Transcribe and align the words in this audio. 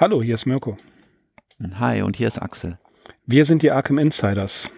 Hallo, 0.00 0.22
hier 0.22 0.32
ist 0.32 0.46
Mirko. 0.46 0.78
Hi, 1.74 2.00
und 2.00 2.16
hier 2.16 2.28
ist 2.28 2.40
Axel. 2.40 2.78
Wir 3.26 3.44
sind 3.44 3.62
die 3.62 3.70
Arkham 3.70 3.98
Insiders. 3.98 4.70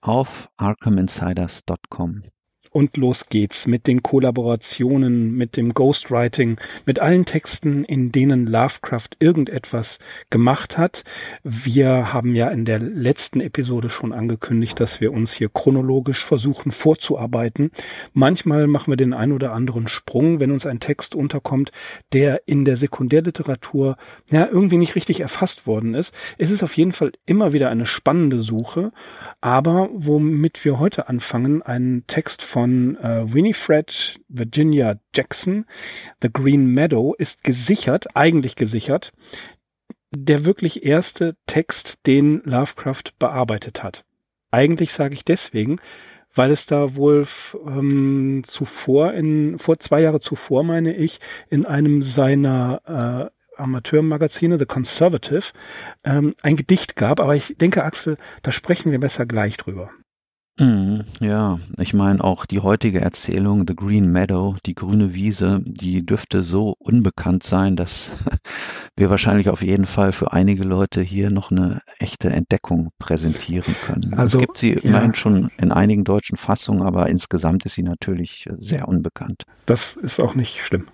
Auf 0.00 0.48
arkhaminsiders.com. 0.56 2.24
Und 2.70 2.96
los 2.96 3.26
geht's 3.28 3.66
mit 3.66 3.86
den 3.86 4.02
Kollaborationen, 4.02 5.32
mit 5.32 5.56
dem 5.56 5.72
Ghostwriting, 5.72 6.58
mit 6.84 6.98
allen 6.98 7.24
Texten, 7.24 7.84
in 7.84 8.12
denen 8.12 8.46
Lovecraft 8.46 9.10
irgendetwas 9.18 9.98
gemacht 10.30 10.76
hat. 10.76 11.04
Wir 11.42 12.12
haben 12.12 12.34
ja 12.34 12.48
in 12.48 12.64
der 12.64 12.78
letzten 12.78 13.40
Episode 13.40 13.88
schon 13.88 14.12
angekündigt, 14.12 14.78
dass 14.80 15.00
wir 15.00 15.12
uns 15.12 15.32
hier 15.32 15.48
chronologisch 15.48 16.24
versuchen 16.24 16.72
vorzuarbeiten. 16.72 17.70
Manchmal 18.12 18.66
machen 18.66 18.92
wir 18.92 18.96
den 18.96 19.14
ein 19.14 19.32
oder 19.32 19.52
anderen 19.52 19.88
Sprung, 19.88 20.40
wenn 20.40 20.50
uns 20.50 20.66
ein 20.66 20.80
Text 20.80 21.14
unterkommt, 21.14 21.72
der 22.12 22.46
in 22.46 22.64
der 22.64 22.76
Sekundärliteratur 22.76 23.96
ja 24.30 24.46
irgendwie 24.46 24.78
nicht 24.78 24.94
richtig 24.94 25.20
erfasst 25.20 25.66
worden 25.66 25.94
ist. 25.94 26.14
Es 26.36 26.50
ist 26.50 26.62
auf 26.62 26.76
jeden 26.76 26.92
Fall 26.92 27.12
immer 27.24 27.52
wieder 27.52 27.70
eine 27.70 27.86
spannende 27.86 28.42
Suche, 28.42 28.92
aber 29.40 29.88
womit 29.92 30.64
wir 30.64 30.78
heute 30.78 31.08
anfangen, 31.08 31.62
ein 31.62 32.04
Text 32.06 32.42
von 32.42 32.57
von 32.58 32.96
äh, 32.96 33.32
Winifred 33.32 34.18
Virginia 34.28 34.98
Jackson, 35.14 35.64
The 36.20 36.28
Green 36.32 36.66
Meadow, 36.66 37.14
ist 37.16 37.44
gesichert, 37.44 38.16
eigentlich 38.16 38.56
gesichert, 38.56 39.12
der 40.10 40.44
wirklich 40.44 40.84
erste 40.84 41.36
Text, 41.46 42.04
den 42.08 42.42
Lovecraft 42.42 43.12
bearbeitet 43.20 43.84
hat. 43.84 44.04
Eigentlich 44.50 44.92
sage 44.92 45.14
ich 45.14 45.24
deswegen, 45.24 45.78
weil 46.34 46.50
es 46.50 46.66
da 46.66 46.96
wohl 46.96 47.28
ähm, 47.64 48.42
zuvor, 48.44 49.14
in, 49.14 49.60
vor 49.60 49.78
zwei 49.78 50.00
Jahre 50.00 50.18
zuvor, 50.18 50.64
meine 50.64 50.96
ich, 50.96 51.20
in 51.50 51.64
einem 51.64 52.02
seiner 52.02 53.30
äh, 53.56 53.60
Amateurmagazine, 53.62 54.58
The 54.58 54.66
Conservative, 54.66 55.52
ähm, 56.02 56.34
ein 56.42 56.56
Gedicht 56.56 56.96
gab. 56.96 57.20
Aber 57.20 57.36
ich 57.36 57.54
denke, 57.56 57.84
Axel, 57.84 58.16
da 58.42 58.50
sprechen 58.50 58.90
wir 58.90 58.98
besser 58.98 59.26
gleich 59.26 59.56
drüber. 59.58 59.90
Mhm, 60.58 61.04
ja, 61.20 61.58
ich 61.78 61.94
meine 61.94 62.22
auch 62.22 62.44
die 62.44 62.58
heutige 62.58 63.00
Erzählung 63.00 63.64
The 63.66 63.76
Green 63.76 64.10
Meadow, 64.10 64.56
die 64.66 64.74
grüne 64.74 65.14
Wiese, 65.14 65.60
die 65.64 66.04
dürfte 66.04 66.42
so 66.42 66.74
unbekannt 66.80 67.44
sein, 67.44 67.76
dass 67.76 68.10
wir 68.96 69.08
wahrscheinlich 69.08 69.50
auf 69.50 69.62
jeden 69.62 69.86
Fall 69.86 70.12
für 70.12 70.32
einige 70.32 70.64
Leute 70.64 71.00
hier 71.00 71.30
noch 71.30 71.52
eine 71.52 71.80
echte 72.00 72.30
Entdeckung 72.30 72.90
präsentieren 72.98 73.76
können. 73.84 74.14
Also, 74.14 74.38
es 74.38 74.46
gibt 74.46 74.58
sie 74.58 74.74
ja. 74.74 74.80
immerhin 74.80 75.14
schon 75.14 75.50
in 75.58 75.70
einigen 75.70 76.02
deutschen 76.02 76.36
Fassungen, 76.36 76.82
aber 76.82 77.08
insgesamt 77.08 77.64
ist 77.64 77.74
sie 77.74 77.84
natürlich 77.84 78.48
sehr 78.58 78.88
unbekannt. 78.88 79.44
Das 79.66 79.94
ist 79.94 80.20
auch 80.20 80.34
nicht 80.34 80.58
schlimm. 80.64 80.88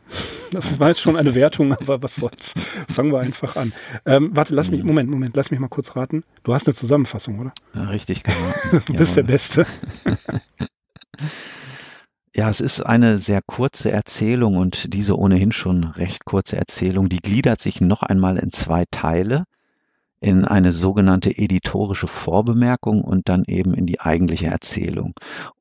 Das 0.50 0.78
war 0.78 0.88
jetzt 0.88 1.00
schon 1.00 1.16
eine 1.16 1.34
Wertung, 1.34 1.72
aber 1.72 2.02
was 2.02 2.16
soll's. 2.16 2.54
Fangen 2.88 3.12
wir 3.12 3.20
einfach 3.20 3.56
an. 3.56 3.72
Ähm, 4.04 4.30
warte, 4.34 4.54
lass 4.54 4.70
mich, 4.70 4.82
mhm. 4.82 4.88
Moment, 4.88 5.10
Moment, 5.10 5.36
lass 5.36 5.50
mich 5.50 5.60
mal 5.60 5.68
kurz 5.68 5.96
raten. 5.96 6.22
Du 6.42 6.52
hast 6.52 6.66
eine 6.66 6.74
Zusammenfassung, 6.74 7.38
oder? 7.38 7.52
Ja, 7.74 7.84
richtig, 7.84 8.24
genau. 8.24 8.80
du 8.86 8.92
bist 8.94 9.16
der 9.16 9.22
Beste. 9.22 9.53
Texte. 9.54 9.66
Ja, 12.36 12.50
es 12.50 12.60
ist 12.60 12.80
eine 12.80 13.18
sehr 13.18 13.42
kurze 13.46 13.92
Erzählung 13.92 14.56
und 14.56 14.92
diese 14.92 15.16
ohnehin 15.16 15.52
schon 15.52 15.84
recht 15.84 16.24
kurze 16.24 16.56
Erzählung, 16.56 17.08
die 17.08 17.20
gliedert 17.20 17.60
sich 17.60 17.80
noch 17.80 18.02
einmal 18.02 18.38
in 18.38 18.50
zwei 18.50 18.86
Teile 18.90 19.44
in 20.24 20.46
eine 20.46 20.72
sogenannte 20.72 21.36
editorische 21.36 22.06
Vorbemerkung 22.06 23.02
und 23.02 23.28
dann 23.28 23.44
eben 23.46 23.74
in 23.74 23.84
die 23.84 24.00
eigentliche 24.00 24.46
Erzählung. 24.46 25.12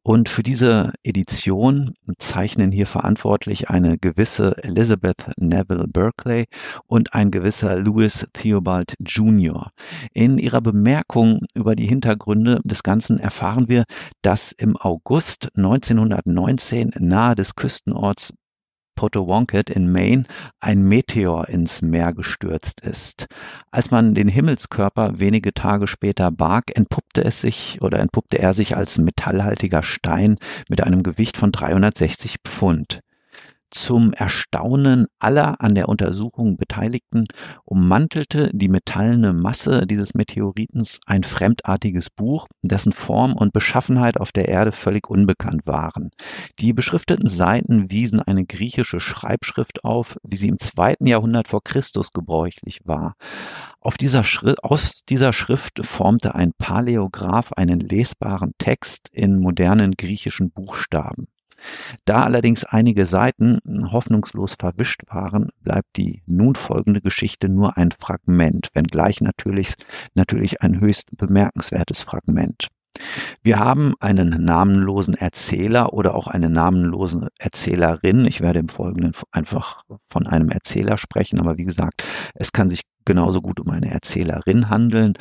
Und 0.04 0.30
für 0.30 0.42
diese 0.42 0.94
Edition 1.04 1.96
zeichnen 2.18 2.72
hier 2.72 2.88
verantwortlich 2.88 3.70
eine 3.70 3.98
gewisse 3.98 4.56
Elizabeth 4.64 5.32
Neville 5.38 5.88
Berkeley 5.90 6.46
und 6.88 7.14
ein 7.14 7.30
gewisser 7.30 7.78
Louis 7.78 8.26
Theobald 8.32 8.94
Jr. 9.06 9.70
In 10.14 10.38
ihrer 10.38 10.62
Bemerkung 10.62 11.42
über 11.56 11.76
die 11.76 11.88
Hintergründe 11.88 12.62
des 12.64 12.84
Ganzen 12.84 13.20
erfahren 13.20 13.68
wir, 13.68 13.84
dass 14.22 14.54
im 14.54 14.78
August 14.78 15.50
1919 15.58 16.94
nahe 17.00 17.36
des 17.36 17.56
Küstenorts 17.56 18.32
Potawatomi 18.96 19.64
in 19.74 19.92
Maine 19.92 20.24
ein 20.60 20.84
Meteor 20.84 21.50
ins 21.50 21.82
Meer 21.82 22.14
gestürzt 22.14 22.82
ist. 22.82 23.28
Als 23.72 23.92
man 23.92 24.14
den 24.14 24.28
Himmelskörper 24.28 25.20
wenige 25.20 25.54
Tage 25.54 25.88
später 25.88 26.32
barg, 26.32 26.76
entpuppte 26.76 27.24
es 27.24 27.42
sich 27.42 27.80
oder 27.82 28.00
entpuppte 28.00 28.40
er 28.40 28.54
sich 28.54 28.76
als 28.76 28.98
metallhaltiger 28.98 29.84
Stein 29.84 30.38
mit 30.70 30.82
einem 30.82 31.04
Gewicht 31.04 31.38
von 31.38 31.52
360 31.52 32.38
Pfund. 32.46 33.00
Zum 33.76 34.14
Erstaunen 34.14 35.08
aller 35.18 35.60
an 35.60 35.74
der 35.74 35.90
Untersuchung 35.90 36.58
Beteiligten 36.58 37.26
ummantelte 37.66 38.52
die 38.54 38.70
metallene 38.70 39.34
Masse 39.34 39.88
dieses 39.88 40.14
Meteoritens 40.14 41.00
ein 41.08 41.24
fremdartiges 41.24 42.12
Buch, 42.12 42.46
dessen 42.62 42.92
Form 42.92 43.34
und 43.34 43.52
Beschaffenheit 43.52 44.20
auf 44.20 44.32
der 44.32 44.48
Erde 44.48 44.74
völlig 44.74 45.10
unbekannt 45.10 45.66
waren. 45.66 46.12
Die 46.60 46.72
beschrifteten 46.72 47.28
Seiten 47.28 47.90
wiesen 47.90 48.20
eine 48.20 48.46
griechische 48.46 49.00
Schreibschrift 49.00 49.84
auf, 49.84 50.18
wie 50.22 50.38
sie 50.38 50.50
im 50.50 50.60
zweiten 50.60 51.08
Jahrhundert 51.08 51.48
vor 51.48 51.64
Christus 51.64 52.12
gebräuchlich 52.12 52.82
war. 52.86 53.16
Dieser 54.04 54.24
aus 54.62 55.04
dieser 55.10 55.34
Schrift 55.34 55.84
formte 55.84 56.36
ein 56.36 56.52
Paläograph 56.58 57.54
einen 57.54 57.80
lesbaren 57.80 58.54
Text 58.60 59.10
in 59.12 59.40
modernen 59.40 59.94
griechischen 59.94 60.52
Buchstaben. 60.52 61.28
Da 62.06 62.24
allerdings 62.24 62.64
einige 62.64 63.06
Seiten 63.06 63.60
hoffnungslos 63.92 64.56
verwischt 64.60 65.02
waren, 65.08 65.50
bleibt 65.62 65.98
die 65.98 66.24
nun 66.26 66.56
folgende 66.56 67.02
Geschichte 67.02 67.50
nur 67.50 67.78
ein 67.78 67.92
Fragment, 67.92 68.70
wenngleich 68.74 69.22
natürlich, 69.22 69.74
natürlich 70.14 70.62
ein 70.62 70.80
höchst 70.80 71.16
bemerkenswertes 71.18 72.02
Fragment. 72.02 72.70
Wir 73.42 73.58
haben 73.58 73.96
einen 74.00 74.46
namenlosen 74.46 75.16
Erzähler 75.16 75.94
oder 75.94 76.14
auch 76.14 76.28
eine 76.28 76.50
namenlose 76.50 77.30
Erzählerin. 77.40 78.26
Ich 78.26 78.42
werde 78.42 78.60
im 78.60 78.70
Folgenden 78.70 79.14
einfach 79.32 79.82
von 80.10 80.28
einem 80.28 80.50
Erzähler 80.50 80.98
sprechen, 80.98 81.40
aber 81.40 81.58
wie 81.58 81.66
gesagt, 81.66 82.04
es 82.36 82.52
kann 82.52 82.70
sich 82.70 82.82
genauso 83.06 83.42
gut 83.42 83.60
um 83.60 83.70
eine 83.70 83.92
Erzählerin 83.92 84.70
handeln. 84.70 85.14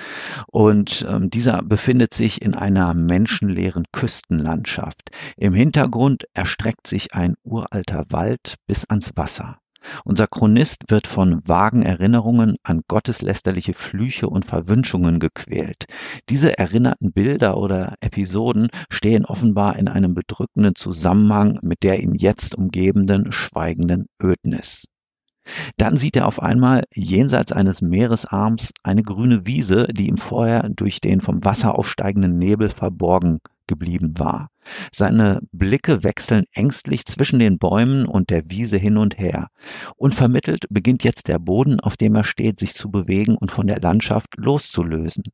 Und 0.47 1.07
ähm, 1.09 1.31
dieser 1.31 1.63
befindet 1.63 2.15
sich 2.15 2.43
in 2.43 2.55
einer 2.55 2.95
menschenleeren 2.95 3.85
Küstenlandschaft. 3.93 5.11
Im 5.37 5.55
Hintergrund 5.55 6.25
erstreckt 6.35 6.87
sich 6.87 7.15
ein 7.15 7.35
uralter 7.45 8.05
Wald 8.11 8.57
bis 8.67 8.85
ans 8.85 9.13
Wasser. 9.17 9.59
Unser 10.05 10.27
Chronist 10.29 10.85
wird 10.89 11.07
von 11.07 11.41
vagen 11.47 11.83
Erinnerungen 11.83 12.57
an 12.63 12.83
gotteslästerliche 12.87 13.75
Flüche 13.75 14.29
und 14.29 14.45
Verwünschungen 14.45 15.19
gequält. 15.19 15.87
Diese 16.29 16.57
erinnerten 16.57 17.13
Bilder 17.13 17.57
oder 17.57 17.95
Episoden 18.01 18.69
stehen 18.91 19.25
offenbar 19.25 19.77
in 19.77 19.89
einem 19.89 20.15
bedrückenden 20.15 20.75
Zusammenhang 20.77 21.59
mit 21.63 21.83
der 21.83 22.01
ihn 22.01 22.15
jetzt 22.15 22.55
umgebenden 22.55 23.33
schweigenden 23.33 24.07
Ödnis. 24.23 24.85
Dann 25.77 25.97
sieht 25.97 26.17
er 26.17 26.27
auf 26.27 26.41
einmal 26.41 26.85
jenseits 26.95 27.53
eines 27.53 27.83
Meeresarms 27.83 28.73
eine 28.83 29.03
grüne 29.03 29.47
Wiese, 29.47 29.89
die 29.89 30.09
ihm 30.09 30.19
vorher 30.19 30.69
durch 30.69 31.01
den 31.01 31.21
vom 31.21 31.45
Wasser 31.45 31.79
aufsteigenden 31.79 32.39
Nebel 32.39 32.71
verborgen 32.71 33.41
geblieben 33.67 34.19
war. 34.19 34.49
Seine 34.93 35.41
Blicke 35.51 36.05
wechseln 36.05 36.45
ängstlich 36.53 37.05
zwischen 37.07 37.39
den 37.39 37.59
Bäumen 37.59 38.07
und 38.07 38.31
der 38.31 38.49
Wiese 38.51 38.77
hin 38.77 38.97
und 38.97 39.19
her. 39.19 39.49
Unvermittelt 39.97 40.67
beginnt 40.71 41.05
jetzt 41.05 41.27
der 41.27 41.39
Boden, 41.39 41.81
auf 41.81 41.97
dem 41.97 42.15
er 42.15 42.25
steht, 42.25 42.61
sich 42.61 42.75
zu 42.75 42.91
bewegen 42.91 43.37
und 43.37 43.51
von 43.51 43.67
der 43.67 43.81
Landschaft 43.81 44.37
loszulösen. 44.37 45.25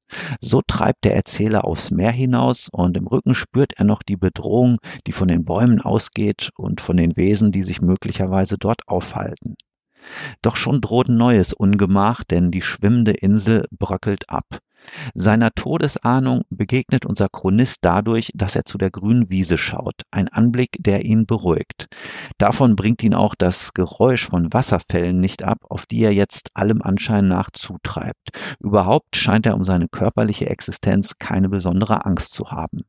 So 0.40 0.62
treibt 0.66 1.04
der 1.04 1.16
Erzähler 1.16 1.64
aufs 1.64 1.90
Meer 1.90 2.12
hinaus 2.12 2.68
und 2.70 2.96
im 2.96 3.06
Rücken 3.06 3.34
spürt 3.34 3.72
er 3.76 3.84
noch 3.84 4.02
die 4.02 4.16
Bedrohung, 4.16 4.78
die 5.06 5.12
von 5.12 5.28
den 5.28 5.44
Bäumen 5.44 5.80
ausgeht 5.80 6.50
und 6.56 6.80
von 6.80 6.96
den 6.96 7.16
Wesen, 7.16 7.52
die 7.52 7.62
sich 7.62 7.82
möglicherweise 7.82 8.56
dort 8.56 8.86
aufhalten. 8.86 9.56
Doch 10.42 10.56
schon 10.56 10.80
droht 10.80 11.08
neues 11.08 11.52
Ungemach, 11.52 12.24
denn 12.24 12.50
die 12.50 12.62
schwimmende 12.62 13.12
Insel 13.12 13.66
bröckelt 13.70 14.28
ab. 14.30 14.60
Seiner 15.14 15.50
Todesahnung 15.50 16.42
begegnet 16.50 17.04
unser 17.04 17.28
Chronist 17.28 17.78
dadurch, 17.82 18.30
dass 18.34 18.56
er 18.56 18.64
zu 18.64 18.78
der 18.78 18.90
grünen 18.90 19.28
Wiese 19.28 19.58
schaut, 19.58 20.02
ein 20.10 20.28
Anblick, 20.28 20.76
der 20.80 21.04
ihn 21.04 21.26
beruhigt. 21.26 21.88
Davon 22.38 22.76
bringt 22.76 23.02
ihn 23.02 23.14
auch 23.14 23.34
das 23.34 23.74
Geräusch 23.74 24.26
von 24.26 24.52
Wasserfällen 24.52 25.20
nicht 25.20 25.42
ab, 25.42 25.58
auf 25.68 25.86
die 25.86 26.02
er 26.02 26.14
jetzt 26.14 26.50
allem 26.54 26.80
Anschein 26.82 27.28
nach 27.28 27.50
zutreibt. 27.50 28.30
Überhaupt 28.60 29.16
scheint 29.16 29.46
er 29.46 29.56
um 29.56 29.64
seine 29.64 29.88
körperliche 29.88 30.48
Existenz 30.48 31.18
keine 31.18 31.48
besondere 31.48 32.06
Angst 32.06 32.32
zu 32.32 32.50
haben. 32.50 32.80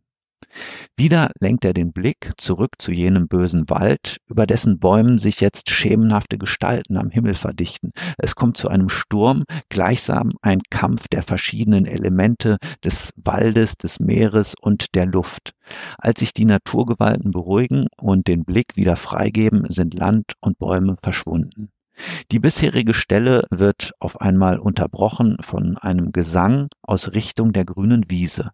Wieder 0.97 1.31
lenkt 1.39 1.63
er 1.63 1.73
den 1.73 1.93
Blick 1.93 2.31
zurück 2.37 2.71
zu 2.77 2.91
jenem 2.91 3.27
bösen 3.27 3.69
Wald, 3.69 4.17
über 4.27 4.45
dessen 4.45 4.79
Bäumen 4.79 5.17
sich 5.17 5.39
jetzt 5.39 5.69
schemenhafte 5.69 6.37
Gestalten 6.37 6.97
am 6.97 7.09
Himmel 7.09 7.35
verdichten. 7.35 7.91
Es 8.17 8.35
kommt 8.35 8.57
zu 8.57 8.67
einem 8.67 8.89
Sturm, 8.89 9.45
gleichsam 9.69 10.31
ein 10.41 10.61
Kampf 10.69 11.07
der 11.07 11.23
verschiedenen 11.23 11.85
Elemente 11.85 12.57
des 12.83 13.11
Waldes, 13.15 13.77
des 13.77 13.99
Meeres 13.99 14.55
und 14.59 14.95
der 14.95 15.05
Luft. 15.05 15.53
Als 15.97 16.19
sich 16.19 16.33
die 16.33 16.45
Naturgewalten 16.45 17.31
beruhigen 17.31 17.87
und 17.97 18.27
den 18.27 18.43
Blick 18.43 18.75
wieder 18.75 18.95
freigeben, 18.95 19.65
sind 19.69 19.93
Land 19.93 20.33
und 20.41 20.57
Bäume 20.57 20.97
verschwunden. 21.01 21.69
Die 22.31 22.39
bisherige 22.39 22.93
Stelle 22.93 23.43
wird 23.49 23.91
auf 23.99 24.21
einmal 24.21 24.59
unterbrochen 24.59 25.37
von 25.41 25.77
einem 25.77 26.11
Gesang 26.11 26.67
aus 26.81 27.13
Richtung 27.13 27.53
der 27.53 27.65
grünen 27.65 28.09
Wiese. 28.09 28.51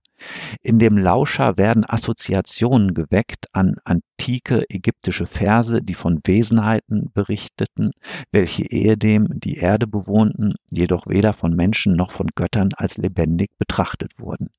In 0.61 0.79
dem 0.79 0.97
Lauscher 0.97 1.57
werden 1.57 1.85
Assoziationen 1.85 2.93
geweckt 2.93 3.47
an 3.51 3.75
antike 3.83 4.63
ägyptische 4.69 5.25
Verse, 5.25 5.81
die 5.81 5.93
von 5.93 6.21
Wesenheiten 6.23 7.11
berichteten, 7.13 7.91
welche 8.31 8.63
ehedem 8.63 9.27
die 9.39 9.57
Erde 9.57 9.87
bewohnten, 9.87 10.53
jedoch 10.69 11.07
weder 11.07 11.33
von 11.33 11.55
Menschen 11.55 11.95
noch 11.95 12.11
von 12.11 12.27
Göttern 12.33 12.69
als 12.77 12.97
lebendig 12.97 13.49
betrachtet 13.57 14.13
wurden. 14.17 14.49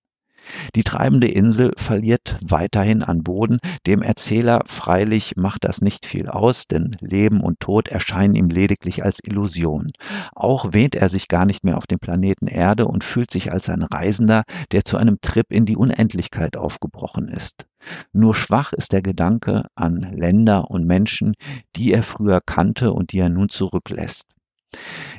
Die 0.75 0.85
treibende 0.85 1.29
Insel 1.29 1.73
verliert 1.77 2.37
weiterhin 2.41 3.03
an 3.03 3.23
Boden, 3.23 3.59
dem 3.87 4.03
Erzähler 4.03 4.63
freilich 4.67 5.35
macht 5.37 5.65
das 5.65 5.81
nicht 5.81 6.07
viel 6.07 6.29
aus, 6.29 6.67
denn 6.67 6.97
Leben 7.01 7.41
und 7.41 7.61
Tod 7.61 7.89
erscheinen 7.89 8.35
ihm 8.35 8.49
lediglich 8.49 9.05
als 9.05 9.21
Illusion. 9.23 9.93
Auch 10.35 10.73
wähnt 10.73 10.95
er 10.95 11.09
sich 11.09 11.29
gar 11.29 11.47
nicht 11.47 11.65
mehr 11.65 11.77
auf 11.77 11.87
dem 11.87 11.99
Planeten 11.99 12.47
Erde 12.47 12.87
und 12.87 13.05
fühlt 13.05 13.31
sich 13.31 13.53
als 13.53 13.69
ein 13.69 13.83
Reisender, 13.83 14.45
der 14.73 14.85
zu 14.85 14.97
einem 14.97 15.21
Trip 15.21 15.47
in 15.51 15.67
die 15.67 15.77
Unendlichkeit 15.77 16.57
aufgebrochen 16.57 17.29
ist. 17.29 17.67
Nur 18.13 18.35
schwach 18.35 18.73
ist 18.73 18.93
der 18.93 19.03
Gedanke 19.03 19.67
an 19.75 20.01
Länder 20.13 20.71
und 20.71 20.87
Menschen, 20.87 21.35
die 21.77 21.93
er 21.93 22.03
früher 22.03 22.41
kannte 22.45 22.93
und 22.93 23.13
die 23.13 23.19
er 23.19 23.29
nun 23.29 23.49
zurücklässt. 23.49 24.36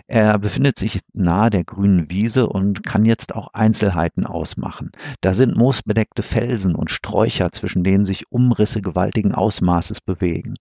Er 0.08 0.40
befindet 0.40 0.78
sich 0.78 1.02
nahe 1.14 1.50
der 1.50 1.64
grünen 1.64 2.10
Wiese 2.10 2.48
und 2.48 2.84
kann 2.84 3.06
jetzt 3.06 3.36
auch 3.36 3.50
Einzelheiten 3.54 4.26
ausmachen. 4.26 4.92
Da 5.22 5.34
sind 5.34 5.58
moosbedeckte 5.58 6.24
Felsen 6.24 6.76
und 6.76 6.92
Sträucher, 6.92 7.52
zwischen 7.52 7.84
denen 7.84 8.06
sich 8.06 8.32
Umrisse 8.32 8.82
gewaltigen 8.82 9.34
Ausmaßes 9.34 10.02
bewegen. 10.02 10.54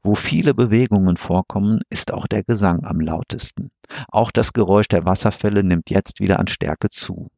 Wo 0.00 0.14
viele 0.14 0.54
Bewegungen 0.54 1.16
vorkommen, 1.16 1.80
ist 1.90 2.12
auch 2.12 2.26
der 2.26 2.44
Gesang 2.44 2.84
am 2.84 3.00
lautesten. 3.00 3.70
Auch 4.08 4.30
das 4.30 4.52
Geräusch 4.52 4.88
der 4.88 5.04
Wasserfälle 5.04 5.62
nimmt 5.62 5.90
jetzt 5.90 6.20
wieder 6.20 6.38
an 6.38 6.48
Stärke 6.48 6.88
zu. 6.90 7.28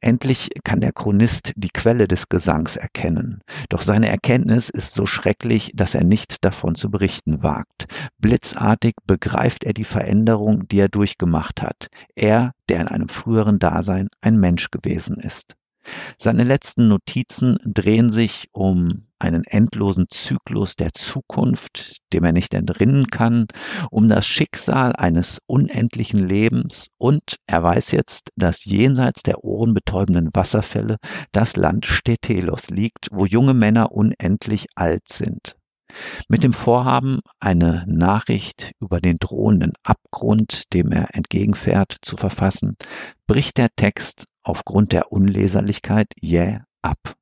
Endlich 0.00 0.50
kann 0.62 0.80
der 0.80 0.92
Chronist 0.92 1.52
die 1.56 1.70
Quelle 1.70 2.06
des 2.06 2.28
Gesangs 2.28 2.76
erkennen, 2.76 3.42
doch 3.68 3.82
seine 3.82 4.08
Erkenntnis 4.08 4.70
ist 4.70 4.94
so 4.94 5.06
schrecklich, 5.06 5.72
dass 5.74 5.94
er 5.94 6.04
nicht 6.04 6.44
davon 6.44 6.74
zu 6.74 6.90
berichten 6.90 7.42
wagt. 7.42 7.86
Blitzartig 8.18 8.94
begreift 9.06 9.64
er 9.64 9.72
die 9.72 9.84
Veränderung, 9.84 10.68
die 10.68 10.78
er 10.78 10.88
durchgemacht 10.88 11.62
hat, 11.62 11.88
er, 12.14 12.52
der 12.68 12.80
in 12.80 12.88
einem 12.88 13.08
früheren 13.08 13.58
Dasein 13.58 14.08
ein 14.20 14.38
Mensch 14.38 14.70
gewesen 14.70 15.16
ist. 15.16 15.56
Seine 16.18 16.44
letzten 16.44 16.88
Notizen 16.88 17.58
drehen 17.64 18.10
sich 18.10 18.48
um 18.52 19.06
einen 19.18 19.44
endlosen 19.44 20.06
Zyklus 20.10 20.76
der 20.76 20.92
Zukunft, 20.92 21.98
dem 22.12 22.24
er 22.24 22.32
nicht 22.32 22.52
entrinnen 22.54 23.06
kann, 23.06 23.46
um 23.90 24.08
das 24.08 24.26
Schicksal 24.26 24.92
eines 24.94 25.40
unendlichen 25.46 26.18
Lebens 26.26 26.88
und 26.98 27.36
er 27.46 27.62
weiß 27.62 27.92
jetzt, 27.92 28.30
dass 28.36 28.64
jenseits 28.64 29.22
der 29.22 29.44
ohrenbetäubenden 29.44 30.30
Wasserfälle 30.34 30.96
das 31.32 31.56
Land 31.56 31.86
Stetelos 31.86 32.68
liegt, 32.68 33.08
wo 33.10 33.24
junge 33.24 33.54
Männer 33.54 33.92
unendlich 33.92 34.66
alt 34.74 35.08
sind. 35.08 35.56
Mit 36.28 36.44
dem 36.44 36.52
Vorhaben, 36.52 37.20
eine 37.40 37.84
Nachricht 37.86 38.72
über 38.80 39.00
den 39.00 39.18
drohenden 39.18 39.72
Abgrund, 39.82 40.72
dem 40.72 40.92
er 40.92 41.14
entgegenfährt, 41.14 41.96
zu 42.02 42.16
verfassen, 42.16 42.76
bricht 43.26 43.58
der 43.58 43.68
Text 43.74 44.26
aufgrund 44.42 44.92
der 44.92 45.12
Unleserlichkeit 45.12 46.08
jäh 46.20 46.60
ab. 46.82 47.16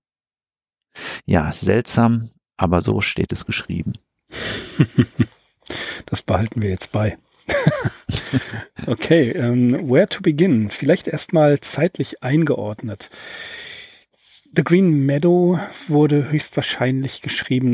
Ja, 1.27 1.53
seltsam, 1.53 2.31
aber 2.57 2.81
so 2.81 3.01
steht 3.01 3.33
es 3.33 3.47
geschrieben. 3.47 3.95
das 6.07 6.23
behalten 6.23 6.63
wir 6.63 6.71
jetzt 6.71 6.93
bei. 6.93 7.19
okay, 8.87 9.37
um, 9.37 9.75
ähm, 9.75 9.91
where 9.91 10.09
to 10.09 10.23
begin? 10.23 10.71
Vielleicht 10.71 11.09
erstmal 11.09 11.61
zeitlich 11.61 12.23
eingeordnet. 12.23 13.11
The 14.57 14.63
Green 14.63 15.05
Meadow 15.05 15.59
wurde 15.89 16.31
höchstwahrscheinlich 16.31 17.23
geschrieben 17.23 17.73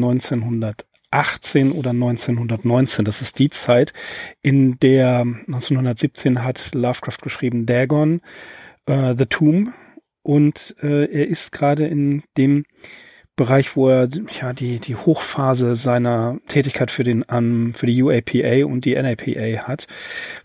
1918 1.13 1.73
oder 1.73 1.91
1919. 1.91 3.05
Das 3.05 3.21
ist 3.21 3.39
die 3.39 3.51
Zeit, 3.51 3.93
in 4.43 4.79
der 4.79 5.21
1917 5.21 6.45
hat 6.45 6.71
Lovecraft 6.75 7.19
geschrieben 7.23 7.67
Dagon, 7.67 8.21
uh, 8.89 9.15
The 9.17 9.27
Tomb 9.27 9.73
und 10.23 10.75
uh, 10.83 10.87
er 10.87 11.29
ist 11.29 11.53
gerade 11.53 11.87
in 11.87 12.23
dem 12.37 12.65
Bereich, 13.37 13.75
wo 13.75 13.89
er 13.89 14.07
ja 14.39 14.53
die 14.53 14.81
die 14.81 14.97
Hochphase 14.97 15.75
seiner 15.75 16.39
Tätigkeit 16.47 16.91
für 16.91 17.05
den 17.05 17.23
um, 17.23 17.73
für 17.73 17.87
die 17.87 18.03
UAPA 18.03 18.67
und 18.67 18.85
die 18.85 18.95
NAPA 18.95 19.67
hat. 19.67 19.87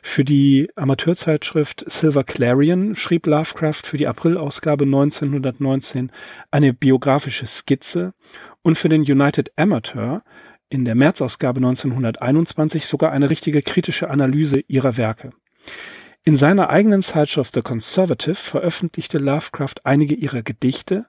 Für 0.03 0.23
die 0.23 0.69
Amateurzeitschrift 0.77 1.91
Silver 1.91 2.25
Clarion 2.25 2.95
schrieb 2.95 3.25
Lovecraft 3.25 3.85
für 3.85 3.97
die 3.97 4.07
Aprilausgabe 4.07 4.85
1919 4.85 6.13
eine 6.51 6.75
biografische 6.75 7.47
Skizze 7.47 8.13
und 8.61 8.77
für 8.77 8.91
den 8.91 9.01
United 9.01 9.51
Amateur 9.57 10.23
in 10.69 10.85
der 10.85 10.95
Märzausgabe 10.95 11.57
1921 11.57 12.85
sogar 12.85 13.13
eine 13.13 13.31
richtige 13.31 13.63
kritische 13.63 14.11
Analyse 14.11 14.61
ihrer 14.69 14.99
Werke. 14.99 15.31
In 16.27 16.39
seiner 16.39 16.71
eigenen 16.71 17.03
Zeitschrift 17.03 17.53
The 17.55 17.61
Conservative 17.61 18.35
veröffentlichte 18.35 19.19
Lovecraft 19.19 19.75
einige 19.85 20.15
ihrer 20.15 20.41
Gedichte 20.41 21.05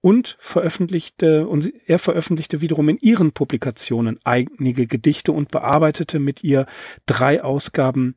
und 0.00 0.36
veröffentlichte 0.40 1.46
und 1.46 1.72
er 1.86 2.00
veröffentlichte 2.00 2.60
wiederum 2.60 2.88
in 2.88 2.98
ihren 2.98 3.30
Publikationen 3.30 4.18
einige 4.24 4.88
Gedichte 4.88 5.30
und 5.30 5.52
bearbeitete 5.52 6.18
mit 6.18 6.42
ihr 6.42 6.66
drei 7.06 7.44
Ausgaben 7.44 8.16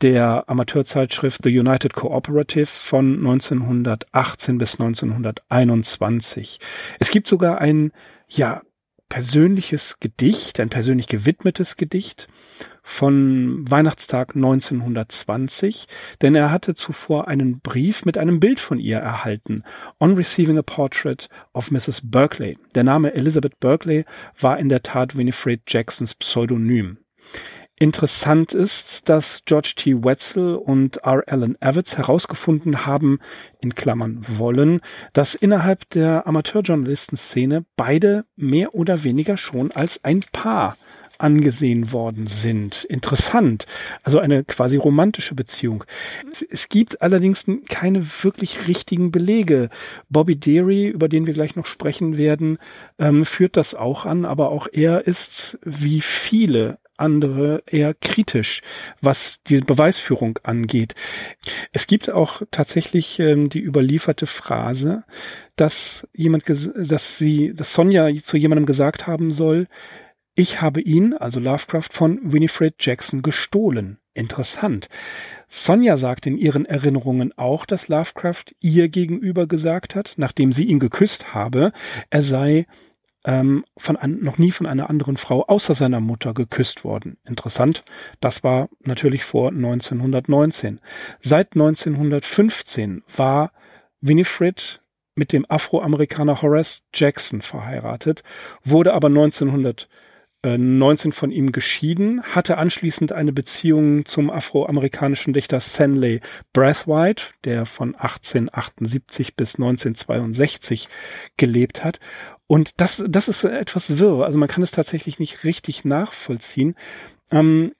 der 0.00 0.48
Amateurzeitschrift 0.48 1.42
The 1.42 1.58
United 1.58 1.94
Cooperative 1.94 2.66
von 2.66 3.16
1918 3.16 4.56
bis 4.56 4.74
1921. 4.74 6.60
Es 7.00 7.10
gibt 7.10 7.26
sogar 7.26 7.60
ein 7.60 7.90
ja 8.28 8.62
persönliches 9.08 9.98
Gedicht, 9.98 10.60
ein 10.60 10.68
persönlich 10.68 11.08
gewidmetes 11.08 11.76
Gedicht 11.76 12.28
von 12.82 13.64
Weihnachtstag 13.70 14.34
1920, 14.34 15.86
denn 16.22 16.34
er 16.34 16.50
hatte 16.50 16.74
zuvor 16.74 17.28
einen 17.28 17.60
Brief 17.60 18.04
mit 18.04 18.16
einem 18.16 18.40
Bild 18.40 18.60
von 18.60 18.78
ihr 18.78 18.98
erhalten. 18.98 19.64
On 20.00 20.14
receiving 20.14 20.58
a 20.58 20.62
portrait 20.62 21.28
of 21.52 21.70
Mrs. 21.70 22.00
Berkeley. 22.04 22.58
Der 22.74 22.84
Name 22.84 23.14
Elizabeth 23.14 23.60
Berkeley 23.60 24.04
war 24.40 24.58
in 24.58 24.68
der 24.68 24.82
Tat 24.82 25.16
Winifred 25.16 25.62
Jacksons 25.66 26.14
Pseudonym. 26.14 26.98
Interessant 27.80 28.54
ist, 28.54 29.08
dass 29.08 29.42
George 29.44 29.74
T. 29.76 30.02
Wetzel 30.02 30.56
und 30.56 30.96
R. 30.98 31.22
Allen 31.28 31.60
Evans 31.62 31.96
herausgefunden 31.96 32.86
haben, 32.86 33.20
in 33.60 33.76
Klammern 33.76 34.24
wollen, 34.26 34.80
dass 35.12 35.36
innerhalb 35.36 35.88
der 35.90 36.26
Amateurjournalistenszene 36.26 37.64
beide 37.76 38.24
mehr 38.34 38.74
oder 38.74 39.04
weniger 39.04 39.36
schon 39.36 39.70
als 39.70 40.02
ein 40.02 40.24
Paar 40.32 40.76
angesehen 41.18 41.92
worden 41.92 42.26
sind. 42.26 42.84
Interessant. 42.84 43.66
Also 44.02 44.18
eine 44.18 44.44
quasi 44.44 44.76
romantische 44.76 45.34
Beziehung. 45.34 45.84
Es 46.50 46.68
gibt 46.68 47.02
allerdings 47.02 47.46
keine 47.68 48.06
wirklich 48.22 48.66
richtigen 48.68 49.10
Belege. 49.10 49.70
Bobby 50.08 50.36
Deary, 50.36 50.88
über 50.88 51.08
den 51.08 51.26
wir 51.26 51.34
gleich 51.34 51.56
noch 51.56 51.66
sprechen 51.66 52.16
werden, 52.16 52.58
ähm, 52.98 53.24
führt 53.24 53.56
das 53.56 53.74
auch 53.74 54.06
an, 54.06 54.24
aber 54.24 54.50
auch 54.50 54.68
er 54.72 55.06
ist 55.06 55.58
wie 55.64 56.00
viele 56.00 56.78
andere 56.98 57.62
eher 57.66 57.94
kritisch, 57.94 58.60
was 59.00 59.40
die 59.44 59.60
Beweisführung 59.60 60.38
angeht. 60.42 60.94
Es 61.72 61.86
gibt 61.86 62.10
auch 62.10 62.42
tatsächlich 62.50 63.18
ähm, 63.20 63.48
die 63.48 63.60
überlieferte 63.60 64.26
Phrase, 64.26 65.04
dass 65.56 66.06
jemand, 66.12 66.44
dass 66.48 67.18
sie, 67.18 67.54
dass 67.54 67.72
Sonja 67.72 68.08
zu 68.22 68.36
jemandem 68.36 68.66
gesagt 68.66 69.06
haben 69.06 69.32
soll, 69.32 69.68
ich 70.38 70.62
habe 70.62 70.80
ihn, 70.80 71.14
also 71.14 71.40
Lovecraft, 71.40 71.88
von 71.90 72.32
Winifred 72.32 72.76
Jackson 72.78 73.22
gestohlen. 73.22 73.98
Interessant. 74.14 74.88
Sonja 75.48 75.96
sagt 75.96 76.26
in 76.26 76.38
ihren 76.38 76.64
Erinnerungen 76.64 77.36
auch, 77.36 77.66
dass 77.66 77.88
Lovecraft 77.88 78.54
ihr 78.60 78.88
gegenüber 78.88 79.48
gesagt 79.48 79.96
hat, 79.96 80.14
nachdem 80.16 80.52
sie 80.52 80.66
ihn 80.66 80.78
geküsst 80.78 81.34
habe, 81.34 81.72
er 82.10 82.22
sei 82.22 82.66
ähm, 83.24 83.64
von 83.76 83.96
an, 83.96 84.20
noch 84.20 84.38
nie 84.38 84.52
von 84.52 84.66
einer 84.66 84.88
anderen 84.88 85.16
Frau 85.16 85.44
außer 85.44 85.74
seiner 85.74 85.98
Mutter 85.98 86.34
geküsst 86.34 86.84
worden. 86.84 87.18
Interessant, 87.24 87.84
das 88.20 88.44
war 88.44 88.68
natürlich 88.84 89.24
vor 89.24 89.48
1919. 89.48 90.80
Seit 91.20 91.54
1915 91.54 93.02
war 93.16 93.50
Winifred 94.00 94.82
mit 95.16 95.32
dem 95.32 95.44
Afroamerikaner 95.48 96.42
Horace 96.42 96.84
Jackson 96.94 97.42
verheiratet, 97.42 98.22
wurde 98.62 98.94
aber 98.94 99.08
1919 100.42 101.12
von 101.12 101.30
ihm 101.30 101.52
geschieden, 101.52 102.22
hatte 102.22 102.58
anschließend 102.58 103.12
eine 103.12 103.32
Beziehung 103.32 104.04
zum 104.04 104.30
afroamerikanischen 104.30 105.32
Dichter 105.32 105.60
Stanley 105.60 106.20
Brathwaite, 106.52 107.24
der 107.44 107.66
von 107.66 107.94
1878 107.96 109.34
bis 109.34 109.56
1962 109.56 110.88
gelebt 111.36 111.82
hat 111.82 111.98
und 112.48 112.80
das, 112.80 113.04
das 113.06 113.28
ist 113.28 113.44
etwas 113.44 113.98
wirr. 113.98 114.24
Also 114.24 114.38
man 114.38 114.48
kann 114.48 114.62
es 114.62 114.72
tatsächlich 114.72 115.18
nicht 115.20 115.44
richtig 115.44 115.84
nachvollziehen. 115.84 116.74
Ähm, 117.30 117.72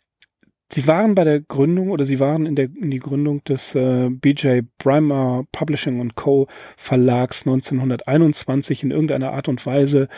sie 0.71 0.87
waren 0.87 1.15
bei 1.15 1.25
der 1.25 1.41
Gründung 1.41 1.91
oder 1.91 2.05
sie 2.05 2.21
waren 2.21 2.45
in 2.45 2.55
der 2.55 2.67
in 2.67 2.91
die 2.91 2.99
Gründung 2.99 3.43
des 3.45 3.75
äh, 3.75 4.11
BJ 4.11 4.61
Brymer 4.77 5.47
Publishing 5.53 6.15
Co. 6.15 6.49
Verlags 6.77 7.47
1921 7.47 8.83
in 8.83 8.91
irgendeiner 8.91 9.33
Art 9.33 9.49
und 9.49 9.65
Weise 9.65 10.09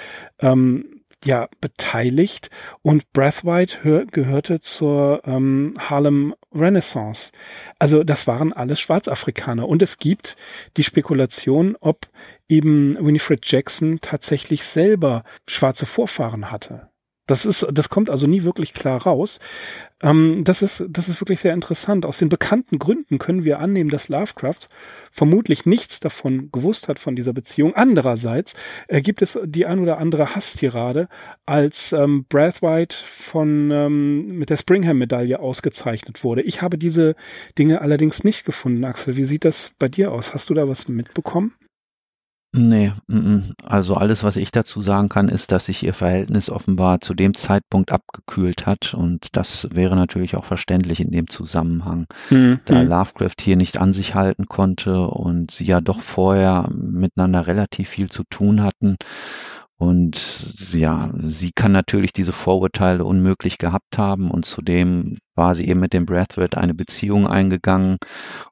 ähm, 0.41 1.00
ja 1.25 1.49
beteiligt 1.61 2.51
und 2.83 3.13
Brathwaite 3.13 3.83
hör, 3.83 4.07
gehörte 4.07 4.61
zur 4.61 5.23
ähm, 5.25 5.75
Harlem 5.79 6.35
Renaissance. 6.55 7.33
Also 7.79 8.05
das 8.05 8.27
waren 8.27 8.53
alles 8.53 8.81
Schwarzafrikaner 8.81 9.69
und 9.69 9.83
es 9.83 9.99
gibt 9.99 10.37
die 10.77 10.85
Spekulation, 10.85 11.77
ob 11.81 12.09
eben 12.49 12.97
Winifred 13.01 13.41
Jackson 13.45 13.99
tatsächlich 14.01 14.65
selber 14.65 15.25
schwarze 15.47 15.87
Vorfahren 15.87 16.51
hatte. 16.51 16.91
Das 17.31 17.47
ist, 17.47 17.65
das 17.71 17.89
kommt 17.89 18.11
also 18.11 18.27
nie 18.27 18.43
wirklich 18.43 18.75
klar 18.75 19.01
raus. 19.03 19.39
Ähm, 20.03 20.43
das 20.43 20.63
ist, 20.63 20.85
das 20.89 21.09
ist 21.09 21.21
wirklich 21.21 21.39
sehr 21.39 21.55
interessant. 21.55 22.05
Aus 22.05 22.19
den 22.19 22.29
bekannten 22.29 22.81
Gründen 22.81 23.19
können 23.19 23.45
wir 23.45 23.61
annehmen, 23.61 23.89
dass 23.89 24.09
Lovecraft 24.09 24.69
vermutlich 25.13 25.65
nichts 25.65 26.01
davon 26.01 26.51
gewusst 26.51 26.89
hat 26.89 26.99
von 26.99 27.15
dieser 27.15 27.33
Beziehung. 27.33 27.75
Andererseits 27.77 28.55
äh, 28.89 29.01
gibt 29.01 29.23
es 29.23 29.39
die 29.45 29.65
ein 29.65 29.79
oder 29.79 29.99
andere 29.99 30.35
Hasstirade, 30.35 31.09
als 31.47 31.93
ähm, 31.93 32.25
Brathwaite 32.29 32.97
von 32.97 33.71
ähm, 33.71 34.39
mit 34.39 34.51
der 34.51 34.57
Springham-Medaille 34.57 35.39
ausgezeichnet 35.39 36.25
wurde. 36.25 36.43
Ich 36.43 36.63
habe 36.63 36.79
diese 36.79 37.15
Dinge 37.59 37.81
allerdings 37.81 38.25
nicht 38.25 38.45
gefunden. 38.45 38.85
Axel, 38.85 39.17
wie 39.17 39.25
sieht 39.25 39.45
das 39.45 39.71
bei 39.79 39.89
dir 39.89 40.11
aus? 40.11 40.35
Hast 40.35 40.51
du 40.51 40.55
da 40.55 40.67
was 40.67 40.89
mitbekommen? 40.89 41.55
Nee, 42.53 42.93
mm, 43.07 43.53
also 43.65 43.95
alles, 43.95 44.25
was 44.25 44.35
ich 44.35 44.51
dazu 44.51 44.81
sagen 44.81 45.09
kann, 45.09 45.29
ist, 45.29 45.53
dass 45.53 45.67
sich 45.67 45.85
ihr 45.85 45.95
Verhältnis 45.95 46.51
offenbar 46.51 47.01
zu 47.01 47.15
dem 47.15 47.35
Zeitpunkt 47.35 47.93
abgekühlt 47.93 48.67
hat 48.67 48.93
und 48.93 49.37
das 49.37 49.69
wäre 49.71 49.95
natürlich 49.95 50.35
auch 50.35 50.45
verständlich 50.45 50.99
in 50.99 51.13
dem 51.13 51.29
Zusammenhang, 51.29 52.07
mhm. 52.29 52.59
da 52.65 52.81
hm. 52.81 52.89
Lovecraft 52.89 53.41
hier 53.41 53.55
nicht 53.55 53.79
an 53.79 53.93
sich 53.93 54.17
halten 54.17 54.47
konnte 54.47 55.01
und 55.07 55.53
sie 55.53 55.65
ja 55.65 55.81
doch 55.81 56.01
vorher 56.01 56.69
miteinander 56.73 57.47
relativ 57.47 57.89
viel 57.89 58.11
zu 58.11 58.25
tun 58.25 58.65
hatten 58.65 58.97
und 59.81 60.21
ja, 60.75 61.11
sie 61.23 61.53
kann 61.53 61.73
natürlich 61.73 62.13
diese 62.13 62.35
Vorurteile 62.35 63.03
unmöglich 63.03 63.57
gehabt 63.57 63.97
haben 63.97 64.31
und 64.31 64.45
zudem 64.45 65.17
war 65.35 65.55
sie 65.55 65.67
eben 65.69 65.81
mit 65.81 65.95
dem 65.95 66.05
Breathwaite 66.05 66.59
eine 66.59 66.75
Beziehung 66.75 67.27
eingegangen 67.27 67.97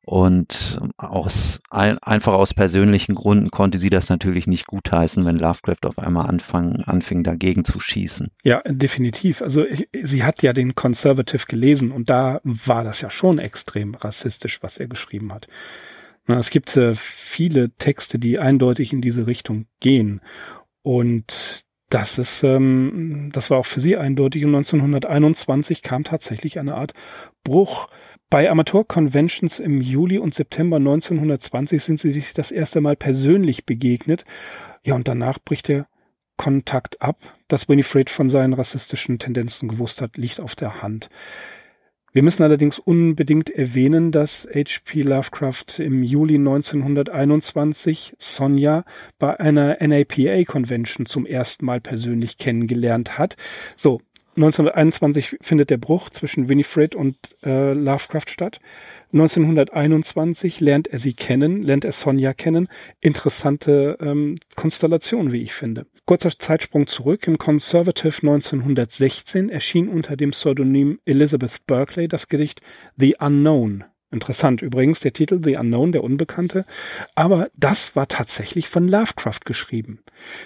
und 0.07 0.81
aus 0.97 1.61
einfach 1.69 2.33
aus 2.33 2.55
persönlichen 2.55 3.15
Gründen 3.15 3.51
konnte 3.51 3.77
sie 3.77 3.91
das 3.91 4.09
natürlich 4.09 4.47
nicht 4.47 4.67
gutheißen, 4.67 5.27
wenn 5.27 5.37
Lovecraft 5.37 5.85
auf 5.85 5.99
einmal 5.99 6.31
anfang, 6.31 6.77
anfing 6.87 7.25
dagegen 7.25 7.63
zu 7.63 7.79
schießen. 7.79 8.29
Ja, 8.43 8.63
definitiv. 8.65 9.43
Also 9.43 9.65
sie 10.01 10.25
hat 10.25 10.41
ja 10.41 10.55
den 10.55 10.77
Conservative 10.77 11.45
gelesen 11.47 11.93
und 11.93 12.09
da 12.09 12.41
war 12.43 12.85
das 12.85 13.03
ja 13.03 13.11
schon 13.11 13.39
extrem 13.39 13.95
rassistisch, 13.95 14.63
was 14.63 14.79
er 14.79 14.89
geschrieben 14.89 15.31
hat. 15.35 15.47
Es 16.27 16.51
gibt 16.51 16.77
äh, 16.77 16.93
viele 16.95 17.71
Texte, 17.77 18.19
die 18.19 18.39
eindeutig 18.39 18.93
in 18.93 19.01
diese 19.01 19.27
Richtung 19.27 19.67
gehen. 19.81 20.21
Und 20.89 21.67
das 21.91 22.17
ist, 22.17 22.43
ähm, 22.45 23.29
das 23.35 23.51
war 23.51 23.59
auch 23.59 23.67
für 23.67 23.79
sie 23.79 23.99
eindeutig. 23.99 24.47
Und 24.47 24.55
1921 24.55 25.83
kam 25.83 26.03
tatsächlich 26.03 26.59
eine 26.59 26.77
Art 26.77 26.95
Bruch. 27.45 27.89
Bei 28.31 28.49
Amateur-Conventions 28.49 29.59
im 29.59 29.83
Juli 29.83 30.17
und 30.17 30.33
September 30.33 30.77
1920 30.77 31.85
sind 31.85 32.01
sie 32.01 32.11
sich 32.11 32.33
das 32.33 32.51
erste 32.51 32.81
Mal 32.81 32.97
persönlich 32.97 33.67
begegnet. 33.67 34.25
Ja, 34.83 34.95
und 34.95 35.09
danach 35.09 35.39
bricht 35.39 35.69
der 35.69 35.89
Kontakt 36.39 37.03
ab. 37.03 37.19
Dass 37.49 37.69
Winifred 37.69 38.09
von 38.09 38.31
seinen 38.31 38.55
rassistischen 38.55 39.19
Tendenzen 39.19 39.69
gewusst 39.69 40.01
hat, 40.01 40.17
liegt 40.17 40.41
auf 40.41 40.57
der 40.57 40.81
Hand. 40.81 41.11
Wir 42.11 42.23
müssen 42.23 42.43
allerdings 42.43 42.79
unbedingt 42.79 43.51
erwähnen, 43.51 44.13
dass 44.13 44.49
H.P. 44.51 45.03
Lovecraft 45.03 45.79
im 45.79 46.03
Juli 46.03 46.37
1921 46.37 48.15
Sonja 48.19 48.85
bei 49.19 49.39
einer 49.39 49.77
NAPA 49.87 50.45
Convention 50.45 51.05
zum 51.05 51.27
ersten 51.27 51.67
Mal 51.67 51.83
persönlich 51.83 52.39
kennengelernt 52.39 53.19
hat. 53.19 53.37
So, 53.77 54.01
1921 54.39 55.39
findet 55.41 55.71
der 55.71 55.79
Bruch 55.79 56.11
zwischen 56.11 56.49
Winifred 56.49 56.95
und 56.95 57.17
äh, 57.43 57.73
Lovecraft 57.73 58.29
statt. 58.29 58.61
1921 59.13 60.61
lernt 60.61 60.87
er 60.87 61.01
sie 61.01 61.13
kennen, 61.13 61.63
lernt 61.63 61.85
er 61.85 61.91
Sonja 61.91 62.35
kennen. 62.35 62.69
Interessante 63.01 63.99
ähm, 64.01 64.37
Konstellation, 64.55 65.33
wie 65.33 65.43
ich 65.43 65.55
finde. 65.55 65.87
Kurzer 66.07 66.31
Zeitsprung 66.39 66.87
zurück. 66.87 67.27
Im 67.27 67.39
Conservative 67.39 68.19
1916 68.23 69.49
erschien 69.49 69.89
unter 69.89 70.17
dem 70.17 70.31
Pseudonym 70.31 71.01
Elizabeth 71.05 71.67
Berkeley 71.67 72.07
das 72.07 72.29
Gedicht 72.29 72.61
The 72.97 73.17
Unknown 73.19 73.85
Interessant 74.11 74.63
übrigens 74.63 75.01
der 75.01 75.13
Titel 75.13 75.41
The 75.43 75.57
Unknown, 75.57 75.93
der 75.93 76.03
Unbekannte, 76.03 76.65
aber 77.15 77.51
das 77.55 77.95
war 77.95 78.09
tatsächlich 78.09 78.69
von 78.69 78.89
Lovecraft 78.89 79.41
geschrieben. 79.45 80.01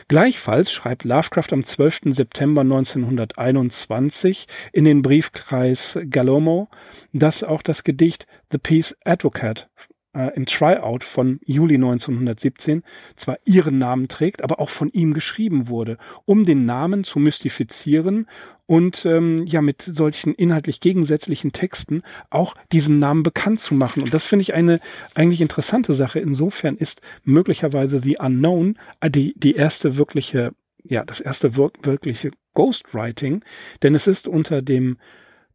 Gleichfalls 0.08 0.72
schreibt 0.72 1.04
Lovecraft 1.04 1.52
am 1.52 1.62
12. 1.62 2.00
September 2.06 2.62
1921 2.62 4.48
in 4.72 4.84
den 4.84 5.02
Briefkreis 5.02 5.96
Galomo, 6.10 6.68
dass 7.12 7.44
auch 7.44 7.62
das 7.62 7.84
Gedicht 7.84 8.26
The 8.50 8.58
Peace 8.58 8.96
Advocate 9.04 9.68
äh, 10.14 10.34
im 10.34 10.46
Tryout 10.46 11.04
von 11.04 11.40
Juli 11.44 11.76
1917 11.76 12.82
zwar 13.16 13.38
ihren 13.44 13.78
Namen 13.78 14.08
trägt, 14.08 14.42
aber 14.42 14.60
auch 14.60 14.70
von 14.70 14.90
ihm 14.90 15.14
geschrieben 15.14 15.68
wurde, 15.68 15.98
um 16.24 16.44
den 16.44 16.64
Namen 16.64 17.04
zu 17.04 17.18
mystifizieren 17.18 18.26
und 18.66 19.04
ähm, 19.04 19.44
ja 19.46 19.60
mit 19.60 19.82
solchen 19.82 20.34
inhaltlich 20.34 20.80
gegensätzlichen 20.80 21.52
Texten 21.52 22.02
auch 22.30 22.54
diesen 22.72 22.98
Namen 22.98 23.22
bekannt 23.22 23.60
zu 23.60 23.74
machen. 23.74 24.02
Und 24.02 24.14
das 24.14 24.24
finde 24.24 24.42
ich 24.42 24.54
eine 24.54 24.80
eigentlich 25.14 25.40
interessante 25.40 25.94
Sache. 25.94 26.20
Insofern 26.20 26.76
ist 26.76 27.00
möglicherweise 27.24 28.00
The 28.00 28.18
Unknown 28.18 28.78
äh, 29.00 29.10
die, 29.10 29.34
die 29.36 29.54
erste 29.54 29.96
wirkliche, 29.96 30.52
ja, 30.84 31.04
das 31.04 31.20
erste 31.20 31.56
wir 31.56 31.70
wirkliche 31.82 32.30
Ghostwriting, 32.54 33.44
denn 33.82 33.94
es 33.94 34.06
ist 34.06 34.28
unter 34.28 34.62
dem 34.62 34.98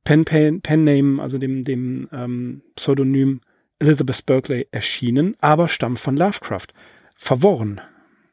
Pen, 0.04 0.26
Pen, 0.26 0.62
Pen 0.62 0.84
Name, 0.84 1.22
also 1.22 1.38
dem, 1.38 1.64
dem 1.64 2.08
ähm, 2.12 2.62
Pseudonym 2.76 3.42
Elizabeth 3.80 4.26
Berkeley 4.26 4.68
erschienen, 4.72 5.36
aber 5.40 5.68
stammt 5.68 6.00
von 6.00 6.16
Lovecraft. 6.16 6.68
Verworren, 7.16 7.82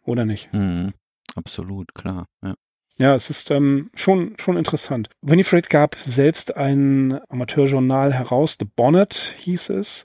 oder 0.05 0.25
nicht? 0.25 0.53
Mhm, 0.53 0.93
absolut, 1.35 1.95
klar. 1.95 2.27
Ja. 2.43 2.55
Ja, 2.97 3.15
es 3.15 3.29
ist 3.29 3.51
ähm, 3.51 3.91
schon, 3.95 4.35
schon 4.39 4.57
interessant. 4.57 5.11
Winifred 5.21 5.69
gab 5.69 5.97
selbst 5.97 6.57
ein 6.57 7.19
Amateurjournal 7.29 8.13
heraus, 8.13 8.57
The 8.59 8.67
Bonnet 8.67 9.35
hieß 9.39 9.71
es. 9.71 10.05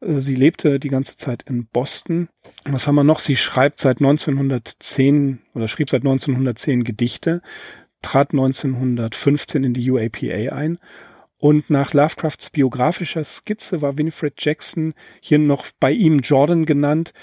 Äh, 0.00 0.20
sie 0.20 0.34
lebte 0.34 0.78
die 0.78 0.90
ganze 0.90 1.16
Zeit 1.16 1.44
in 1.46 1.66
Boston. 1.66 2.28
Was 2.64 2.86
haben 2.86 2.96
wir 2.96 3.04
noch? 3.04 3.20
Sie 3.20 3.36
schreibt 3.36 3.80
seit 3.80 4.00
1910 4.00 5.40
oder 5.54 5.66
schrieb 5.66 5.88
seit 5.88 6.02
1910 6.02 6.84
Gedichte. 6.84 7.40
trat 8.02 8.32
1915 8.32 9.64
in 9.64 9.74
die 9.74 9.90
UAPA 9.90 10.54
ein 10.54 10.78
und 11.40 11.70
nach 11.70 11.94
Lovecrafts 11.94 12.50
biografischer 12.50 13.24
Skizze 13.24 13.80
war 13.80 13.96
Winifred 13.96 14.34
Jackson 14.36 14.94
hier 15.20 15.38
noch 15.38 15.66
bei 15.80 15.90
ihm 15.90 16.18
Jordan 16.18 16.66
genannt, 16.66 17.14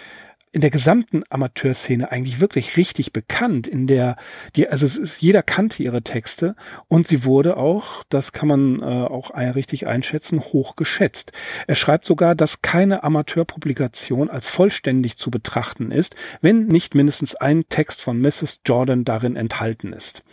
in 0.52 0.62
der 0.62 0.70
gesamten 0.70 1.24
Amateurszene 1.30 2.12
eigentlich 2.12 2.40
wirklich 2.40 2.78
richtig 2.78 3.14
bekannt, 3.14 3.68
in 3.68 3.86
der 3.88 4.16
die 4.56 4.68
also 4.68 4.86
es 4.86 4.98
ist 4.98 5.22
jeder 5.22 5.44
kannte 5.44 5.84
ihre 5.84 6.02
Texte 6.02 6.56
und 6.88 7.08
sie 7.08 7.26
wurde 7.26 7.58
auch, 7.58 8.04
das 8.10 8.32
kann 8.32 8.48
man 8.48 8.82
äh, 8.82 8.86
auch 8.86 9.36
richtig 9.36 9.88
einschätzen, 9.88 10.40
hoch 10.40 10.76
geschätzt. 10.76 11.32
Er 11.68 11.76
schreibt 11.76 12.06
sogar, 12.06 12.34
dass 12.34 12.62
keine 12.62 13.04
Amateurpublikation 13.04 14.30
als 14.30 14.48
vollständig 14.48 15.18
zu 15.18 15.32
betrachten 15.32 15.92
ist, 15.92 16.16
wenn 16.42 16.68
nicht 16.68 16.96
mindestens 16.96 17.36
ein 17.36 17.66
Text 17.70 18.02
von 18.02 18.20
Mrs. 18.20 18.62
Jordan 18.66 19.04
darin 19.06 19.36
enthalten 19.36 19.94
ist. 19.94 20.24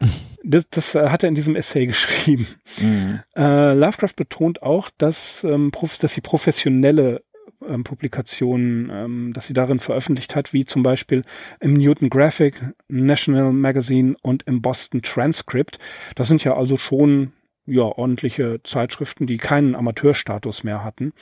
Das, 0.42 0.70
das 0.70 0.94
äh, 0.94 1.10
hat 1.10 1.22
er 1.22 1.28
in 1.28 1.34
diesem 1.34 1.54
Essay 1.54 1.84
geschrieben. 1.86 2.46
Mhm. 2.78 3.20
Äh, 3.36 3.74
Lovecraft 3.74 4.14
betont 4.16 4.62
auch, 4.62 4.88
dass, 4.96 5.44
ähm, 5.44 5.70
dass 6.00 6.14
sie 6.14 6.22
professionelle 6.22 7.22
ähm, 7.66 7.84
Publikationen, 7.84 8.90
ähm, 8.92 9.32
dass 9.32 9.46
sie 9.46 9.54
darin 9.54 9.80
veröffentlicht 9.80 10.34
hat, 10.34 10.52
wie 10.52 10.64
zum 10.64 10.82
Beispiel 10.82 11.24
im 11.60 11.74
Newton 11.74 12.10
Graphic, 12.10 12.54
National 12.88 13.52
Magazine 13.52 14.16
und 14.22 14.42
im 14.44 14.62
Boston 14.62 15.02
Transcript. 15.02 15.78
Das 16.14 16.28
sind 16.28 16.44
ja 16.44 16.56
also 16.56 16.76
schon 16.76 17.32
ja, 17.66 17.82
ordentliche 17.82 18.60
Zeitschriften, 18.64 19.26
die 19.26 19.36
keinen 19.36 19.74
Amateurstatus 19.74 20.64
mehr 20.64 20.82
hatten. 20.82 21.12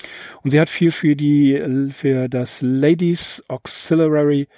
Und 0.42 0.50
sie 0.50 0.60
hat 0.60 0.68
viel 0.68 0.92
für 0.92 1.14
die, 1.14 1.90
für 1.90 2.28
das 2.28 2.62
Ladies 2.62 3.44
Auxiliary 3.48 4.48